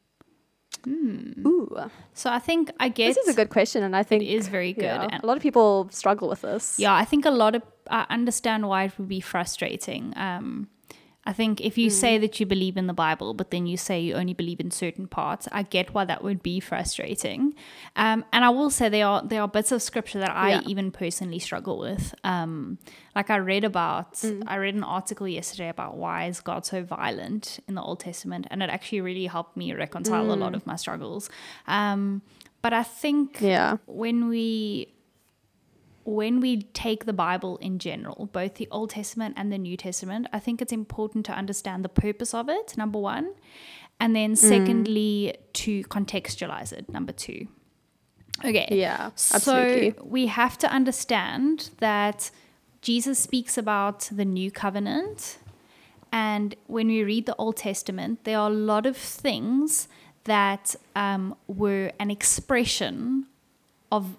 Ooh. 0.89 1.77
so 2.15 2.31
I 2.31 2.39
think 2.39 2.71
I 2.79 2.89
guess 2.89 3.17
This 3.17 3.27
is 3.27 3.35
a 3.35 3.37
good 3.37 3.51
question, 3.51 3.83
and 3.83 3.97
I 3.97 4.05
think 4.05 4.23
it 4.23 4.29
is 4.29 4.47
very 4.47 4.73
good. 4.73 4.85
yeah, 4.85 5.19
a 5.21 5.27
lot 5.27 5.37
of 5.37 5.43
people 5.43 5.89
struggle 5.91 6.29
with 6.29 6.43
this. 6.43 6.79
yeah, 6.79 6.95
I 6.95 7.05
think 7.05 7.25
a 7.25 7.31
lot 7.31 7.57
of 7.57 7.63
I 7.91 8.07
understand 8.09 8.69
why 8.69 8.85
it 8.85 8.93
would 8.99 9.09
be 9.09 9.21
frustrating. 9.21 10.13
Um, 10.17 10.69
I 11.29 11.33
think 11.33 11.61
if 11.61 11.77
you 11.77 11.89
Mm. 11.89 11.93
say 11.93 12.19
that 12.19 12.39
you 12.39 12.47
believe 12.47 12.77
in 12.77 12.87
the 12.87 12.93
Bible, 12.95 13.35
but 13.35 13.51
then 13.51 13.67
you 13.67 13.77
say 13.77 14.01
you 14.01 14.15
only 14.15 14.33
believe 14.33 14.61
in 14.61 14.71
certain 14.71 15.09
parts, 15.09 15.49
I 15.51 15.63
get 15.65 15.93
why 15.93 16.05
that 16.05 16.23
would 16.23 16.41
be 16.43 16.61
frustrating. 16.61 17.53
Um, 17.97 18.25
and 18.33 18.45
I 18.45 18.51
will 18.51 18.71
say 18.71 18.89
there 18.89 19.07
are 19.07 19.23
there 19.23 19.43
are 19.43 19.49
bits 19.49 19.73
of 19.73 19.83
scripture 19.83 20.21
that 20.21 20.31
I 20.31 20.51
Yeah. 20.51 20.61
even 20.69 20.91
personally 20.93 21.41
struggle 21.41 21.79
with. 21.79 22.15
Um, 22.23 22.79
like 23.17 23.29
I 23.31 23.39
read 23.39 23.65
about, 23.65 24.13
Mm. 24.15 24.45
I 24.47 24.57
read 24.57 24.75
an 24.77 24.85
article 24.85 25.27
yesterday 25.27 25.69
about 25.69 25.97
why 25.97 26.27
is 26.27 26.41
God 26.41 26.65
so 26.65 26.83
violent 26.85 27.59
in 27.69 27.75
the 27.75 27.83
Old 27.83 27.99
Testament, 28.01 28.47
and 28.51 28.63
it 28.63 28.71
actually 28.71 29.01
really 29.01 29.27
helped 29.27 29.57
me 29.57 29.73
reconcile 29.75 30.33
a 30.33 30.37
lot 30.37 30.53
Mm. 30.53 30.57
of 30.57 30.67
my 30.67 30.77
struggles. 30.77 31.29
Um, 31.67 32.23
but 32.63 32.73
I 32.73 32.83
think 32.85 33.41
Yeah. 33.41 33.77
when 33.87 34.29
we 34.29 34.93
when 36.07 36.41
we 36.41 36.63
take 36.63 37.05
the 37.05 37.13
Bible 37.13 37.57
in 37.59 37.79
general, 37.79 38.31
both 38.33 38.55
the 38.55 38.69
Old 38.71 38.91
Testament 38.91 39.35
and 39.37 39.53
the 39.53 39.59
New 39.59 39.77
Testament, 39.77 40.29
I 40.33 40.39
think 40.39 40.63
it's 40.63 40.73
important 40.73 41.27
to 41.27 41.33
understand 41.33 41.85
the 41.85 41.89
purpose 41.89 42.33
of 42.33 42.49
it, 42.49 42.77
number 42.77 42.99
one. 42.99 43.35
And 43.99 44.15
then 44.15 44.37
secondly, 44.37 45.37
to 45.55 45.83
contextualize 45.85 46.73
it, 46.73 46.89
number 46.89 47.13
two. 47.13 47.49
Okay. 48.45 48.69
Yeah, 48.71 49.11
absolutely. 49.33 49.91
So 49.93 50.05
we 50.05 50.27
have 50.27 50.59
to 50.59 50.71
understand 50.71 51.71
that 51.79 52.31
Jesus 52.83 53.19
speaks 53.19 53.59
about 53.59 54.09
the 54.13 54.25
new 54.25 54.51
covenant. 54.51 55.39
And 56.13 56.55
when 56.67 56.87
we 56.87 57.03
read 57.03 57.27
the 57.27 57.35
Old 57.37 57.57
Testament, 57.57 58.25
there 58.25 58.39
are 58.39 58.49
a 58.49 58.55
lot 58.55 58.87
of 58.87 58.97
things 58.97 59.89
that 60.25 60.77
um, 60.95 61.35
were 61.49 61.91
an 61.99 62.11
expression 62.11 63.27
of 63.91 64.17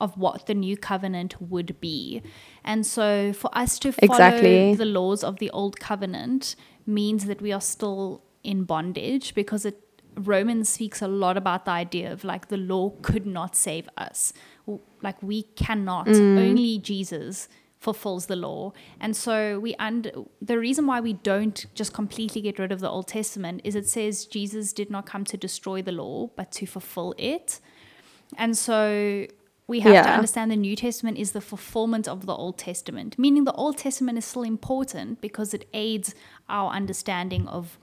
of 0.00 0.16
what 0.16 0.46
the 0.46 0.54
new 0.54 0.76
covenant 0.76 1.40
would 1.40 1.78
be. 1.80 2.22
And 2.64 2.86
so 2.86 3.32
for 3.32 3.50
us 3.56 3.78
to 3.80 3.92
follow 3.92 4.12
Exactly. 4.12 4.74
the 4.74 4.84
laws 4.84 5.22
of 5.22 5.38
the 5.38 5.50
old 5.50 5.78
covenant 5.78 6.56
means 6.86 7.26
that 7.26 7.40
we 7.42 7.52
are 7.52 7.60
still 7.60 8.22
in 8.42 8.64
bondage 8.64 9.34
because 9.34 9.64
it 9.64 9.78
Romans 10.16 10.68
speaks 10.68 11.00
a 11.00 11.08
lot 11.08 11.36
about 11.36 11.64
the 11.64 11.70
idea 11.70 12.12
of 12.12 12.24
like 12.24 12.48
the 12.48 12.56
law 12.56 12.90
could 13.02 13.26
not 13.26 13.54
save 13.54 13.88
us. 13.96 14.32
Like 15.02 15.22
we 15.22 15.42
cannot. 15.42 16.06
Mm. 16.06 16.38
Only 16.38 16.78
Jesus 16.78 17.48
fulfills 17.78 18.26
the 18.26 18.36
law. 18.36 18.72
And 19.00 19.16
so 19.16 19.58
we 19.58 19.74
and 19.78 20.26
the 20.42 20.58
reason 20.58 20.86
why 20.86 21.00
we 21.00 21.14
don't 21.14 21.64
just 21.74 21.92
completely 21.94 22.42
get 22.42 22.58
rid 22.58 22.72
of 22.72 22.80
the 22.80 22.90
Old 22.90 23.08
Testament 23.08 23.62
is 23.64 23.74
it 23.74 23.88
says 23.88 24.26
Jesus 24.26 24.72
did 24.72 24.90
not 24.90 25.06
come 25.06 25.24
to 25.24 25.36
destroy 25.36 25.80
the 25.80 25.92
law, 25.92 26.30
but 26.36 26.52
to 26.52 26.66
fulfill 26.66 27.14
it. 27.16 27.60
And 28.36 28.56
so 28.56 29.26
we 29.70 29.78
have 29.80 30.04
to 30.04 30.10
understand 30.10 30.50
the 30.50 30.56
New 30.56 30.74
Testament 30.74 31.16
is 31.16 31.30
the 31.30 31.40
fulfillment 31.40 32.08
of 32.08 32.26
the 32.26 32.34
Old 32.34 32.58
Testament, 32.58 33.16
meaning 33.24 33.44
the 33.44 33.52
Old 33.52 33.78
Testament 33.78 34.18
is 34.18 34.24
still 34.24 34.42
important 34.42 35.20
because 35.20 35.54
it 35.54 35.68
aids 35.72 36.12
our 36.48 36.72
understanding 36.72 37.46
of, 37.46 37.78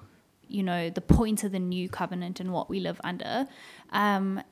you 0.50 0.64
know, 0.64 0.90
the 0.90 1.06
point 1.18 1.46
of 1.46 1.54
the 1.54 1.60
new 1.60 1.88
covenant 1.88 2.42
and 2.42 2.52
what 2.52 2.70
we 2.70 2.82
live 2.82 3.00
under. 3.06 3.48
Um, 3.92 4.44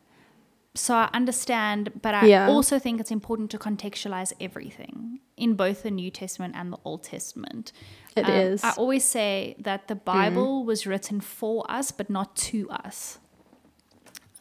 so 0.76 0.96
I 0.96 1.10
understand, 1.14 1.82
but 2.02 2.14
I 2.14 2.26
Yeah. 2.26 2.48
also 2.48 2.80
think 2.80 3.02
it's 3.02 3.12
important 3.12 3.52
to 3.52 3.58
contextualize 3.58 4.32
everything 4.40 5.20
in 5.36 5.56
both 5.56 5.84
the 5.84 5.92
New 5.92 6.12
Testament 6.22 6.54
and 6.56 6.72
the 6.72 6.80
Old 6.86 7.04
Testament. 7.04 7.74
It 8.16 8.30
It 8.30 8.30
is. 8.30 8.60
is. 8.60 8.64
I 8.64 8.72
always 8.82 9.04
say 9.04 9.56
that 9.60 9.90
the 9.90 9.96
mm. 9.96 10.06
Bible 10.06 10.64
was 10.64 10.88
written 10.88 11.20
for 11.20 11.70
us, 11.70 11.92
but 11.92 12.10
not 12.10 12.30
to 12.52 12.70
us. 12.70 13.20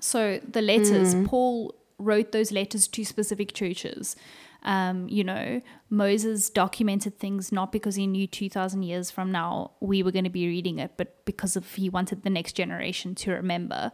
So 0.00 0.18
the 0.56 0.62
letters, 0.62 1.14
mm. 1.14 1.26
Paul 1.26 1.74
wrote 1.98 2.32
those 2.32 2.50
letters 2.52 2.88
to 2.88 3.04
specific 3.04 3.52
churches. 3.52 4.16
Um, 4.62 5.08
you 5.10 5.22
know, 5.24 5.60
Moses 5.90 6.48
documented 6.48 7.18
things 7.18 7.52
not 7.52 7.70
because 7.70 7.96
he 7.96 8.06
knew 8.06 8.26
2,000 8.26 8.82
years 8.82 9.10
from 9.10 9.30
now 9.30 9.72
we 9.80 10.02
were 10.02 10.10
going 10.10 10.24
to 10.24 10.30
be 10.30 10.46
reading 10.46 10.78
it, 10.78 10.92
but 10.96 11.24
because 11.26 11.54
of 11.54 11.74
he 11.74 11.88
wanted 11.90 12.22
the 12.22 12.30
next 12.30 12.54
generation 12.54 13.14
to 13.16 13.32
remember. 13.32 13.92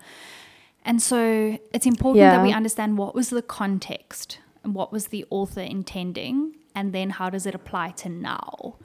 And 0.85 1.03
so 1.03 1.59
it's 1.75 1.87
important 1.87 2.31
that 2.31 2.43
we 2.43 2.53
understand 2.53 2.97
what 2.99 3.15
was 3.15 3.31
the 3.31 3.43
context 3.43 4.39
and 4.65 4.75
what 4.75 4.93
was 4.93 5.09
the 5.09 5.27
author 5.31 5.61
intending, 5.61 6.55
and 6.75 6.93
then 6.93 7.11
how 7.11 7.29
does 7.31 7.47
it 7.47 7.55
apply 7.55 7.91
to 7.91 8.09
now. 8.09 8.77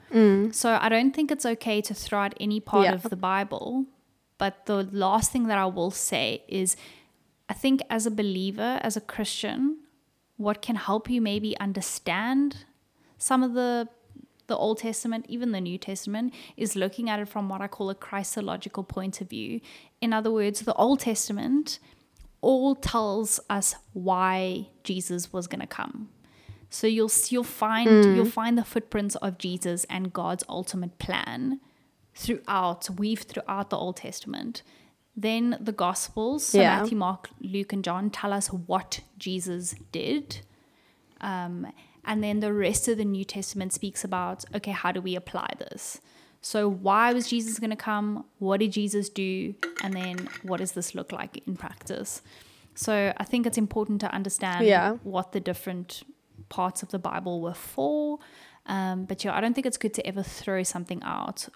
So 0.50 0.78
I 0.80 0.88
don't 0.88 1.14
think 1.14 1.30
it's 1.30 1.46
okay 1.46 1.80
to 1.82 1.94
throw 1.94 2.20
out 2.20 2.34
any 2.40 2.58
part 2.60 2.84
Yeah. 2.84 2.94
of 2.94 3.02
the 3.04 3.16
Bible. 3.16 3.84
But 4.38 4.66
the 4.66 4.82
last 4.92 5.30
thing 5.32 5.46
that 5.46 5.56
I 5.56 5.66
will 5.66 5.90
say 5.90 6.42
is 6.48 6.76
I 7.48 7.54
think 7.54 7.82
as 7.88 8.06
a 8.06 8.10
believer, 8.10 8.80
as 8.82 8.96
a 8.96 9.00
Christian, 9.00 9.78
what 10.36 10.62
can 10.62 10.76
help 10.76 11.08
you 11.08 11.20
maybe 11.20 11.58
understand 11.58 12.64
some 13.18 13.42
of 13.42 13.54
the 13.54 13.88
the 14.46 14.56
Old 14.56 14.78
Testament, 14.78 15.26
even 15.28 15.50
the 15.50 15.60
New 15.60 15.76
Testament, 15.76 16.32
is 16.56 16.76
looking 16.76 17.10
at 17.10 17.18
it 17.18 17.28
from 17.28 17.48
what 17.48 17.60
I 17.60 17.66
call 17.66 17.90
a 17.90 17.96
Christological 17.96 18.84
point 18.84 19.20
of 19.20 19.28
view. 19.28 19.60
In 20.00 20.12
other 20.12 20.30
words, 20.30 20.60
the 20.60 20.74
Old 20.74 21.00
Testament 21.00 21.80
all 22.40 22.76
tells 22.76 23.40
us 23.50 23.74
why 23.92 24.68
Jesus 24.84 25.32
was 25.32 25.48
going 25.48 25.60
to 25.60 25.66
come. 25.66 26.10
So 26.70 26.86
you'll 26.86 27.10
you'll 27.28 27.44
find 27.44 28.04
hmm. 28.04 28.14
you'll 28.14 28.24
find 28.24 28.58
the 28.58 28.64
footprints 28.64 29.16
of 29.16 29.38
Jesus 29.38 29.84
and 29.88 30.12
God's 30.12 30.44
ultimate 30.48 30.98
plan 30.98 31.60
throughout 32.14 32.88
weave 32.90 33.22
throughout 33.22 33.70
the 33.70 33.76
Old 33.76 33.96
Testament. 33.96 34.62
Then 35.16 35.56
the 35.60 35.72
Gospels, 35.72 36.46
so 36.46 36.60
Yeah. 36.60 36.80
Matthew, 36.80 36.98
Mark, 36.98 37.30
Luke, 37.40 37.72
and 37.72 37.82
John 37.82 38.10
tell 38.10 38.32
us 38.32 38.48
what 38.48 39.00
Jesus 39.18 39.74
did. 39.90 40.40
Um, 41.20 41.66
and 42.04 42.22
then 42.22 42.40
the 42.40 42.52
rest 42.52 42.86
of 42.88 42.98
the 42.98 43.04
New 43.04 43.24
Testament 43.24 43.72
speaks 43.72 44.04
about 44.04 44.44
okay, 44.54 44.70
how 44.72 44.92
do 44.92 45.00
we 45.00 45.16
apply 45.16 45.48
this? 45.58 46.00
So, 46.42 46.68
why 46.68 47.12
was 47.12 47.28
Jesus 47.28 47.58
going 47.58 47.70
to 47.70 47.76
come? 47.76 48.24
What 48.38 48.60
did 48.60 48.70
Jesus 48.72 49.08
do? 49.08 49.54
And 49.82 49.94
then, 49.94 50.28
what 50.42 50.58
does 50.58 50.72
this 50.72 50.94
look 50.94 51.10
like 51.10 51.42
in 51.46 51.56
practice? 51.56 52.22
So, 52.74 53.12
I 53.16 53.24
think 53.24 53.46
it's 53.46 53.58
important 53.58 54.00
to 54.02 54.12
understand 54.14 54.66
Yeah. 54.66 54.92
what 55.02 55.32
the 55.32 55.40
different 55.40 56.02
parts 56.48 56.82
of 56.82 56.90
the 56.90 56.98
Bible 57.00 57.40
were 57.40 57.54
for. 57.54 58.18
Um, 58.66 59.06
but 59.06 59.24
yeah, 59.24 59.34
I 59.34 59.40
don't 59.40 59.54
think 59.54 59.66
it's 59.66 59.78
good 59.78 59.94
to 59.94 60.06
ever 60.06 60.22
throw 60.22 60.62
something 60.62 61.02
out 61.02 61.48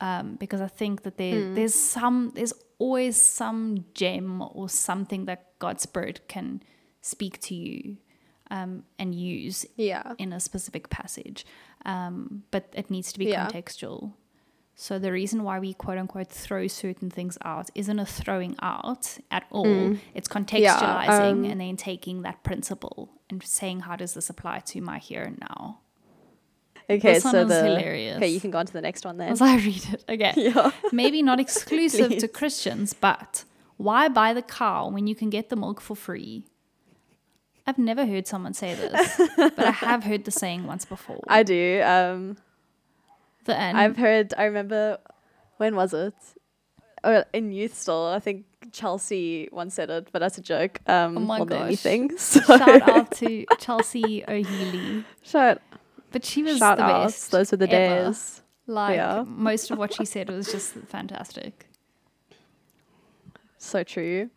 um, 0.00 0.36
because 0.36 0.60
I 0.60 0.68
think 0.68 1.02
that 1.02 1.16
there, 1.18 1.54
there's 1.54 1.74
some, 1.74 2.32
there's 2.34 2.52
always 2.78 3.16
some 3.16 3.84
gem 3.94 4.42
or 4.54 4.68
something 4.68 5.26
that 5.26 5.58
God's 5.58 5.82
Spirit 5.82 6.28
can 6.28 6.62
speak 7.02 7.40
to 7.42 7.54
you 7.54 7.96
um, 8.50 8.84
and 8.98 9.14
use 9.14 9.66
Yeah. 9.76 10.14
in 10.18 10.32
a 10.32 10.40
specific 10.40 10.88
passage. 10.90 11.44
Um, 11.84 12.44
but 12.50 12.68
it 12.74 12.90
needs 12.90 13.12
to 13.12 13.18
be 13.18 13.26
Yeah. 13.26 13.46
contextual. 13.46 14.12
So 14.74 14.98
the 14.98 15.12
reason 15.12 15.42
why 15.42 15.58
we 15.60 15.74
quote 15.74 15.98
unquote 15.98 16.28
throw 16.28 16.66
certain 16.66 17.10
things 17.10 17.36
out 17.44 17.68
isn't 17.74 17.98
a 17.98 18.06
throwing 18.06 18.56
out 18.62 19.18
at 19.30 19.44
all. 19.50 19.94
It's 20.14 20.26
contextualizing 20.28 21.32
um, 21.32 21.44
and 21.44 21.60
then 21.60 21.76
taking 21.76 22.22
that 22.22 22.42
principle 22.42 23.10
and 23.28 23.42
saying 23.42 23.80
how 23.80 23.96
does 23.96 24.14
this 24.14 24.30
apply 24.30 24.60
to 24.60 24.80
my 24.80 24.98
here 24.98 25.22
and 25.22 25.38
now. 25.38 25.80
Okay, 26.90 27.14
This 27.14 27.24
one 27.24 27.32
so 27.32 27.44
the 27.44 27.62
hilarious. 27.62 28.16
okay, 28.16 28.28
you 28.28 28.40
can 28.40 28.50
go 28.50 28.58
on 28.58 28.66
to 28.66 28.72
the 28.72 28.80
next 28.80 29.04
one 29.04 29.16
then. 29.16 29.30
As 29.30 29.40
I 29.40 29.56
read 29.56 29.84
it, 29.92 30.04
okay. 30.08 30.32
Yeah. 30.36 30.72
Maybe 30.92 31.22
not 31.22 31.38
exclusive 31.38 32.18
to 32.18 32.26
Christians, 32.40 32.92
but 32.94 33.44
why 33.76 34.08
buy 34.08 34.32
the 34.34 34.42
cow 34.42 34.88
when 34.88 35.06
you 35.06 35.14
can 35.14 35.30
get 35.30 35.50
the 35.50 35.56
milk 35.56 35.80
for 35.80 35.94
free? 35.94 36.44
I've 37.66 37.78
never 37.78 38.04
heard 38.06 38.26
someone 38.26 38.54
say 38.54 38.74
this, 38.74 39.20
but 39.36 39.58
I 39.60 39.70
have 39.70 40.02
heard 40.04 40.24
the 40.24 40.30
saying 40.32 40.66
once 40.66 40.84
before. 40.84 41.22
I 41.28 41.44
do. 41.44 41.80
Um, 41.84 42.36
the 43.44 43.56
end. 43.56 43.78
I've 43.78 43.96
heard. 43.96 44.34
I 44.36 44.44
remember. 44.44 44.98
When 45.58 45.76
was 45.76 45.92
it? 45.94 46.14
Oh, 47.04 47.22
in 47.32 47.52
youth 47.52 47.74
still. 47.74 48.06
I 48.06 48.18
think 48.18 48.46
Chelsea 48.72 49.48
once 49.52 49.74
said 49.74 49.90
it, 49.90 50.08
but 50.10 50.18
that's 50.18 50.38
a 50.38 50.42
joke. 50.42 50.80
Um, 50.86 51.16
Oh 51.18 51.20
my 51.20 51.44
gosh. 51.44 51.66
anything. 51.66 52.16
So 52.18 52.40
Shout 52.40 52.82
out 52.88 53.12
to 53.18 53.44
Chelsea 53.58 54.24
O'Healy. 54.26 55.04
shout, 55.22 55.60
But 56.10 56.24
she 56.24 56.42
was 56.42 56.58
shout 56.58 56.78
the 56.78 56.84
best. 56.84 57.30
Those 57.30 57.50
were 57.50 57.56
the 57.56 57.70
ever. 57.70 58.06
days. 58.06 58.42
Like 58.66 58.96
Yeah. 58.96 59.24
most 59.26 59.70
of 59.70 59.78
what 59.78 59.94
she 59.94 60.04
said 60.04 60.28
was 60.28 60.50
just 60.50 60.72
fantastic. 60.72 61.66
So 63.58 63.84
true. 63.84 64.30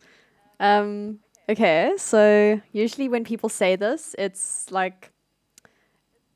Um, 0.60 1.20
okay, 1.48 1.94
so 1.96 2.60
usually 2.72 3.08
when 3.08 3.24
people 3.24 3.48
say 3.48 3.76
this, 3.76 4.14
it's 4.18 4.70
like, 4.70 5.10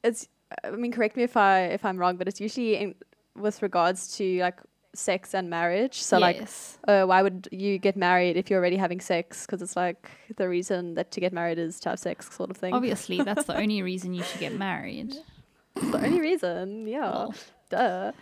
it's. 0.02 0.28
I 0.64 0.70
mean, 0.70 0.92
correct 0.92 1.16
me 1.16 1.22
if 1.22 1.36
I 1.36 1.64
if 1.64 1.84
I'm 1.84 1.98
wrong, 1.98 2.16
but 2.16 2.26
it's 2.26 2.40
usually 2.40 2.76
in, 2.76 2.94
with 3.36 3.60
regards 3.60 4.16
to 4.16 4.40
like 4.40 4.60
sex 4.98 5.34
and 5.34 5.48
marriage. 5.48 6.02
So 6.02 6.18
like, 6.18 6.46
uh, 6.86 7.04
why 7.04 7.22
would 7.22 7.48
you 7.50 7.78
get 7.78 7.96
married 7.96 8.36
if 8.36 8.50
you're 8.50 8.58
already 8.58 8.76
having 8.76 9.00
sex? 9.00 9.46
Because 9.46 9.62
it's 9.62 9.76
like 9.76 10.10
the 10.36 10.48
reason 10.48 10.94
that 10.94 11.10
to 11.12 11.20
get 11.20 11.32
married 11.32 11.58
is 11.58 11.80
to 11.80 11.90
have 11.90 11.98
sex, 11.98 12.34
sort 12.34 12.50
of 12.50 12.56
thing. 12.56 12.74
Obviously, 12.74 13.22
that's 13.28 13.44
the 13.44 13.56
only 13.56 13.82
reason 13.82 14.14
you 14.14 14.22
should 14.22 14.40
get 14.40 14.54
married. 14.54 15.14
the 15.74 16.04
only 16.04 16.20
reason, 16.20 16.86
yeah, 16.86 17.10
Well, 17.10 17.34
duh. 17.70 18.12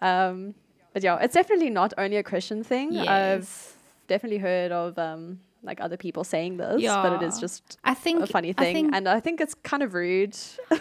Um, 0.00 0.54
but 0.92 1.02
yeah, 1.02 1.18
it's 1.20 1.34
definitely 1.34 1.70
not 1.70 1.92
only 1.98 2.16
a 2.16 2.22
Christian 2.22 2.64
thing. 2.64 2.96
I've 2.98 3.76
definitely 4.08 4.38
heard 4.38 4.72
of 4.72 4.98
um 4.98 5.40
like 5.62 5.80
other 5.80 5.96
people 5.96 6.24
saying 6.24 6.56
this, 6.56 6.82
but 6.84 7.12
it 7.12 7.22
is 7.22 7.38
just 7.38 7.78
I 7.84 7.94
think 7.94 8.22
a 8.22 8.26
funny 8.26 8.50
I 8.50 8.52
thing, 8.64 8.74
think 8.74 8.94
and 8.94 9.08
I 9.08 9.20
think 9.20 9.40
it's 9.40 9.54
kind 9.54 9.82
of 9.82 9.94
rude. 9.94 10.36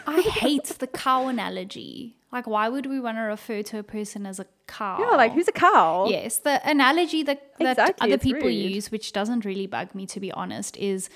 I 0.08 0.22
hate 0.44 0.66
the 0.80 0.88
cow 0.88 1.28
analogy. 1.28 2.16
Like, 2.32 2.46
why 2.46 2.70
would 2.70 2.86
we 2.86 3.00
want 3.00 3.18
to 3.18 3.22
refer 3.24 3.64
to 3.64 3.80
a 3.80 3.84
person 3.84 4.26
as 4.28 4.40
a 4.40 4.46
cow? 4.68 5.00
Yeah, 5.00 5.16
like 5.18 5.34
who's 5.34 5.48
a 5.48 5.52
cow? 5.52 6.08
Yes, 6.10 6.38
the 6.38 6.62
analogy 6.70 7.24
that, 7.24 7.54
that 7.60 7.72
Exactly, 7.72 8.08
other 8.14 8.18
people 8.20 8.48
rude. 8.48 8.54
use, 8.76 8.92
which 8.92 9.14
doesn't 9.14 9.46
really 9.46 9.66
bug 9.66 9.96
me 9.96 10.06
to 10.06 10.20
be 10.20 10.32
honest, 10.32 10.78
is 10.78 11.10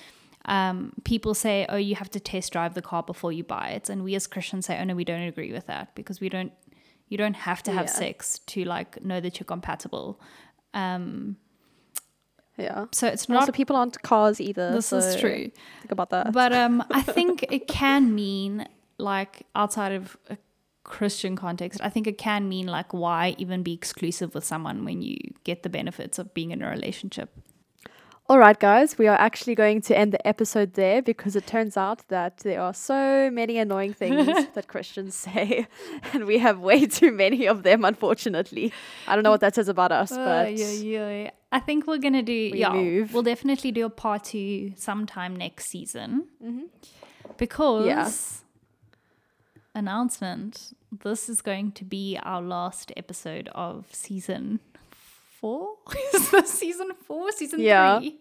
um, 0.45 0.91
people 1.05 1.33
say, 1.35 1.65
"Oh, 1.69 1.77
you 1.77 1.95
have 1.95 2.09
to 2.11 2.19
test 2.19 2.51
drive 2.51 2.73
the 2.73 2.81
car 2.81 3.03
before 3.03 3.31
you 3.31 3.43
buy 3.43 3.69
it," 3.69 3.89
and 3.89 4.03
we 4.03 4.15
as 4.15 4.25
Christians 4.27 4.65
say, 4.65 4.77
"Oh 4.79 4.83
no, 4.83 4.95
we 4.95 5.03
don't 5.05 5.21
agree 5.21 5.53
with 5.53 5.67
that 5.67 5.93
because 5.95 6.19
we 6.19 6.29
don't. 6.29 6.51
You 7.09 7.17
don't 7.17 7.35
have 7.35 7.61
to 7.63 7.71
have 7.71 7.85
Yeah. 7.85 7.91
sex 7.93 8.39
to 8.47 8.63
like 8.65 9.03
know 9.05 9.19
that 9.21 9.39
you're 9.39 9.45
compatible." 9.45 10.19
Um, 10.73 11.37
yeah. 12.57 12.85
so 12.91 13.07
it's 13.07 13.27
not. 13.27 13.41
also, 13.41 13.51
people 13.51 13.75
aren't 13.75 14.01
cars 14.01 14.39
either. 14.39 14.71
This 14.71 14.93
is 14.93 15.15
true. 15.15 15.51
Think 15.81 15.91
about 15.91 16.09
that. 16.11 16.31
But 16.31 16.53
um, 16.53 16.83
I 16.91 17.01
think 17.17 17.43
it 17.51 17.67
can 17.67 18.13
mean 18.13 18.67
like 18.97 19.43
outside 19.55 19.91
of 19.91 20.17
a 20.29 20.37
Christian 20.83 21.35
context, 21.35 21.79
I 21.81 21.89
think 21.89 22.07
it 22.07 22.17
can 22.17 22.47
mean 22.49 22.67
like 22.67 22.93
why 22.93 23.35
even 23.37 23.63
be 23.63 23.73
exclusive 23.73 24.35
with 24.35 24.43
someone 24.43 24.85
when 24.85 25.01
you 25.01 25.17
get 25.43 25.63
the 25.63 25.69
benefits 25.69 26.19
of 26.19 26.33
being 26.33 26.51
in 26.51 26.61
a 26.61 26.69
relationship. 26.69 27.29
All 28.33 28.39
right, 28.39 28.59
guys, 28.59 28.97
we 28.97 29.05
are 29.05 29.15
actually 29.19 29.53
going 29.53 29.81
to 29.81 29.95
end 29.95 30.11
the 30.11 30.27
episode 30.27 30.73
there 30.73 31.03
because 31.03 31.35
it 31.35 31.45
turns 31.45 31.77
out 31.77 32.07
that 32.07 32.37
there 32.37 32.59
are 32.61 32.73
so 32.73 33.29
many 33.29 33.59
annoying 33.59 33.93
things 33.93 34.47
that 34.55 34.67
Christians 34.67 35.13
say, 35.13 35.67
and 36.13 36.25
we 36.25 36.39
have 36.39 36.57
way 36.57 36.87
too 36.87 37.11
many 37.11 37.45
of 37.45 37.61
them, 37.61 37.85
unfortunately. 37.85 38.73
I 39.07 39.13
don't 39.13 39.23
know 39.23 39.29
what 39.29 39.41
that 39.41 39.53
says 39.53 39.67
about 39.67 39.91
us, 39.91 40.09
but 40.09 40.47
ay, 40.47 40.97
ay. 40.97 41.31
I 41.51 41.59
think 41.59 41.85
we're 41.85 41.99
gonna 41.99 42.23
do 42.23 42.49
We 42.51 42.61
yeah. 42.61 42.73
move. 42.73 43.13
We'll 43.13 43.21
definitely 43.21 43.71
do 43.71 43.85
a 43.85 43.91
part 43.91 44.23
two 44.23 44.73
sometime 44.77 45.35
next 45.35 45.67
season 45.67 46.25
mm-hmm. 46.43 46.63
because 47.37 48.41
announcement. 49.75 50.75
This 50.91 51.29
is 51.29 51.41
going 51.41 51.71
to 51.73 51.85
be 51.85 52.17
our 52.23 52.41
last 52.41 52.91
episode 52.97 53.47
of 53.53 53.85
season 53.91 54.59
four. 55.43 55.75
is 56.13 56.31
this 56.31 56.53
season 56.53 56.91
four? 57.05 57.29
Season 57.33 57.59
Yeah. 57.59 57.99
three? 57.99 58.17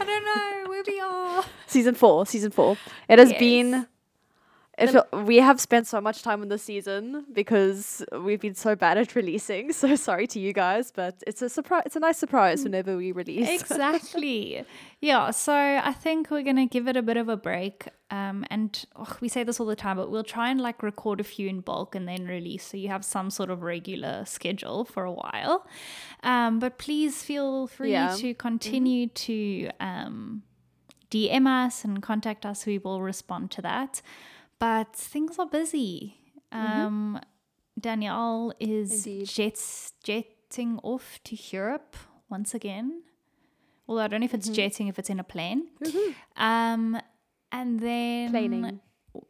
I 0.00 0.04
don't 0.04 0.24
know 0.24 0.70
where 0.70 0.82
we 0.86 1.00
are. 1.00 1.44
season 1.66 1.94
four, 1.94 2.26
season 2.26 2.50
four. 2.50 2.76
It 3.08 3.18
has 3.18 3.30
Yes. 3.30 3.38
been. 3.38 3.86
It 4.78 4.90
feel, 4.90 5.04
we 5.24 5.36
have 5.36 5.60
spent 5.60 5.86
so 5.86 6.00
much 6.00 6.22
time 6.22 6.40
on 6.42 6.48
this 6.48 6.62
season 6.62 7.24
because 7.32 8.04
we've 8.22 8.40
been 8.40 8.54
so 8.54 8.76
bad 8.76 8.96
at 8.98 9.14
releasing. 9.20 9.72
So 9.72 9.96
sorry 9.96 10.26
to 10.28 10.38
you 10.40 10.52
guys, 10.52 10.92
but 10.92 11.22
it's 11.26 11.42
a 11.42 11.48
surprise. 11.48 11.82
It's 11.86 11.96
a 11.96 12.00
nice 12.00 12.18
surprise 12.18 12.62
whenever 12.62 12.96
we 12.96 13.10
release. 13.12 13.48
exactly. 13.60 14.64
Yeah. 15.00 15.30
So 15.32 15.52
I 15.54 15.92
think 15.92 16.30
we're 16.30 16.42
gonna 16.42 16.66
give 16.66 16.86
it 16.88 16.96
a 16.96 17.02
bit 17.02 17.16
of 17.16 17.28
a 17.28 17.36
break. 17.36 17.88
Um, 18.10 18.44
and 18.50 18.84
oh, 18.96 19.16
we 19.20 19.28
say 19.28 19.44
this 19.44 19.60
all 19.60 19.66
the 19.66 19.76
time, 19.76 19.96
but 19.96 20.10
we'll 20.10 20.24
try 20.24 20.48
and 20.50 20.60
like 20.60 20.82
record 20.82 21.20
a 21.20 21.24
few 21.24 21.48
in 21.48 21.60
bulk 21.60 21.94
and 21.94 22.08
then 22.08 22.26
release, 22.26 22.64
so 22.64 22.76
you 22.76 22.88
have 22.88 23.04
some 23.04 23.30
sort 23.30 23.50
of 23.50 23.62
regular 23.62 24.24
schedule 24.24 24.84
for 24.86 25.04
a 25.04 25.12
while. 25.12 25.66
Um, 26.22 26.58
but 26.58 26.78
please 26.78 27.22
feel 27.22 27.66
free 27.66 27.92
Yeah. 27.92 28.14
to 28.16 28.32
continue 28.34 29.08
to 29.08 29.70
um 29.80 30.42
DM 31.10 31.46
us 31.46 31.84
and 31.84 32.02
contact 32.02 32.46
us. 32.46 32.64
We 32.66 32.78
will 32.78 33.02
respond 33.02 33.50
to 33.52 33.62
that. 33.62 34.02
But 34.58 34.94
things 34.94 35.38
are 35.38 35.46
busy. 35.46 36.16
Um, 36.50 37.20
Danielle 37.78 38.52
is 38.58 39.06
Indeed. 39.06 39.28
jets, 39.28 39.92
jetting 40.02 40.80
off 40.82 41.20
to 41.24 41.36
Europe 41.50 41.96
once 42.28 42.54
again. 42.54 43.02
Although 43.86 44.02
I 44.02 44.08
don't 44.08 44.20
know 44.20 44.24
if 44.26 44.34
it's 44.34 44.48
jetting, 44.48 44.88
if 44.88 44.98
it's 44.98 45.10
in 45.10 45.20
a 45.20 45.24
plane. 45.24 45.68
Um, 46.36 46.98
and 47.52 47.80
then 47.80 48.30
Planing. 48.30 48.80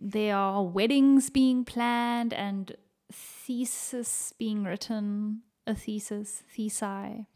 there 0.01 0.35
are 0.37 0.65
weddings 0.65 1.31
being 1.31 1.65
planned 1.65 2.33
and 2.35 2.75
thesis 3.13 4.33
being 4.39 4.65
written, 4.65 5.43
a 5.67 5.75
thesis, 5.75 6.43
thesi 6.57 7.27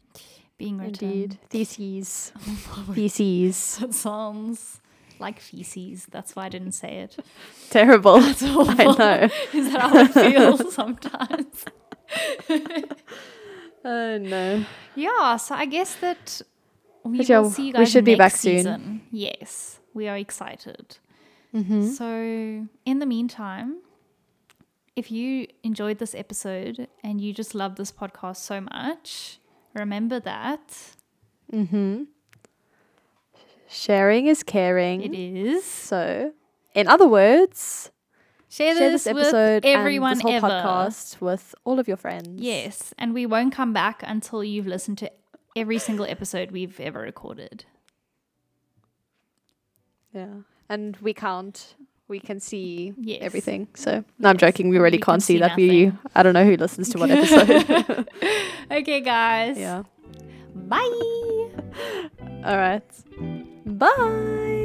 being 0.57 0.77
written. 0.79 1.09
Indeed. 1.11 1.39
Theses. 1.49 2.31
Theses. 2.93 3.77
That 3.81 3.93
sounds 3.93 4.81
like 5.19 5.39
feces. 5.39 6.05
That's 6.11 6.35
why 6.35 6.45
I 6.45 6.49
didn't 6.49 6.73
say 6.73 6.99
it. 6.99 7.17
Terrible. 7.69 8.19
That's 8.19 8.43
awful. 8.43 8.69
I 8.69 8.83
know. 9.19 9.29
Is 9.53 9.71
that 9.71 9.81
how 9.81 9.97
I 9.99 10.07
feel 10.07 10.57
sometimes? 10.71 11.65
Oh 13.85 14.17
no. 14.17 14.65
Yeah, 14.95 15.37
so 15.37 15.55
I 15.55 15.65
guess 15.65 15.95
that 15.95 16.41
we 17.03 17.17
But 17.17 17.29
yeah, 17.29 17.39
will 17.39 17.49
see 17.49 17.67
you 17.67 17.73
guys. 17.73 17.79
we 17.79 17.85
should 17.87 18.05
be 18.05 18.13
back 18.15 18.31
next 18.31 18.39
soon. 18.41 18.57
season. 18.57 19.01
Yes, 19.11 19.79
we 19.93 20.07
are 20.07 20.17
excited. 20.17 20.97
Mm-hmm. 21.53 21.87
So, 21.89 22.05
in 22.85 22.99
the 22.99 23.05
meantime, 23.05 23.77
if 24.95 25.11
you 25.11 25.47
enjoyed 25.63 25.97
this 25.99 26.15
episode 26.15 26.87
and 27.03 27.19
you 27.19 27.33
just 27.33 27.53
love 27.53 27.75
this 27.75 27.91
podcast 27.91 28.37
so 28.37 28.61
much, 28.61 29.39
remember 29.73 30.19
that 30.19 30.93
Mm-hmm. 31.51 32.03
Sharing 33.73 34.27
is 34.27 34.43
caring. 34.43 35.01
it 35.01 35.13
is. 35.17 35.63
So, 35.65 36.31
in 36.75 36.87
other 36.87 37.07
words, 37.07 37.91
Share, 38.49 38.75
share 38.77 38.89
this, 38.91 39.03
this 39.05 39.07
episode 39.07 39.63
with 39.63 39.65
everyone 39.65 40.11
and 40.11 40.19
this 40.19 40.23
whole 40.23 40.33
ever. 40.33 40.47
podcast 40.47 41.19
with 41.21 41.55
all 41.65 41.79
of 41.79 41.87
your 41.87 41.97
friends. 41.97 42.39
Yes, 42.41 42.93
and 42.99 43.13
we 43.13 43.25
won't 43.25 43.51
come 43.53 43.73
back 43.73 44.03
until 44.05 44.43
you've 44.43 44.67
listened 44.67 44.99
to 44.99 45.11
every 45.55 45.79
single 45.79 46.05
episode 46.05 46.51
we've 46.51 46.79
ever 46.79 46.99
recorded. 46.99 47.65
Yeah. 50.13 50.27
And 50.69 50.95
we 50.97 51.13
can't. 51.13 51.75
We 52.07 52.19
can 52.19 52.39
see 52.39 52.93
Yes. 52.99 53.19
everything. 53.21 53.67
So, 53.73 54.03
no, 54.19 54.29
I'm 54.29 54.35
Yes. 54.35 54.41
joking. 54.41 54.69
We 54.69 54.77
really 54.77 54.97
We 54.97 55.01
can't 55.01 55.15
can 55.15 55.19
see 55.21 55.33
see 55.35 55.39
that. 55.39 55.55
We, 55.57 55.85
nothing. 55.85 55.99
I 56.15 56.21
don't 56.23 56.33
know 56.33 56.45
who 56.45 56.57
listens 56.57 56.89
to 56.89 56.99
what 56.99 57.09
episode. 57.11 58.07
Okay, 58.69 59.01
guys. 59.01 59.57
yeah. 59.57 59.83
Bye. 60.53 61.49
All 62.45 62.57
right. 62.57 62.83
Bye. 63.65 64.62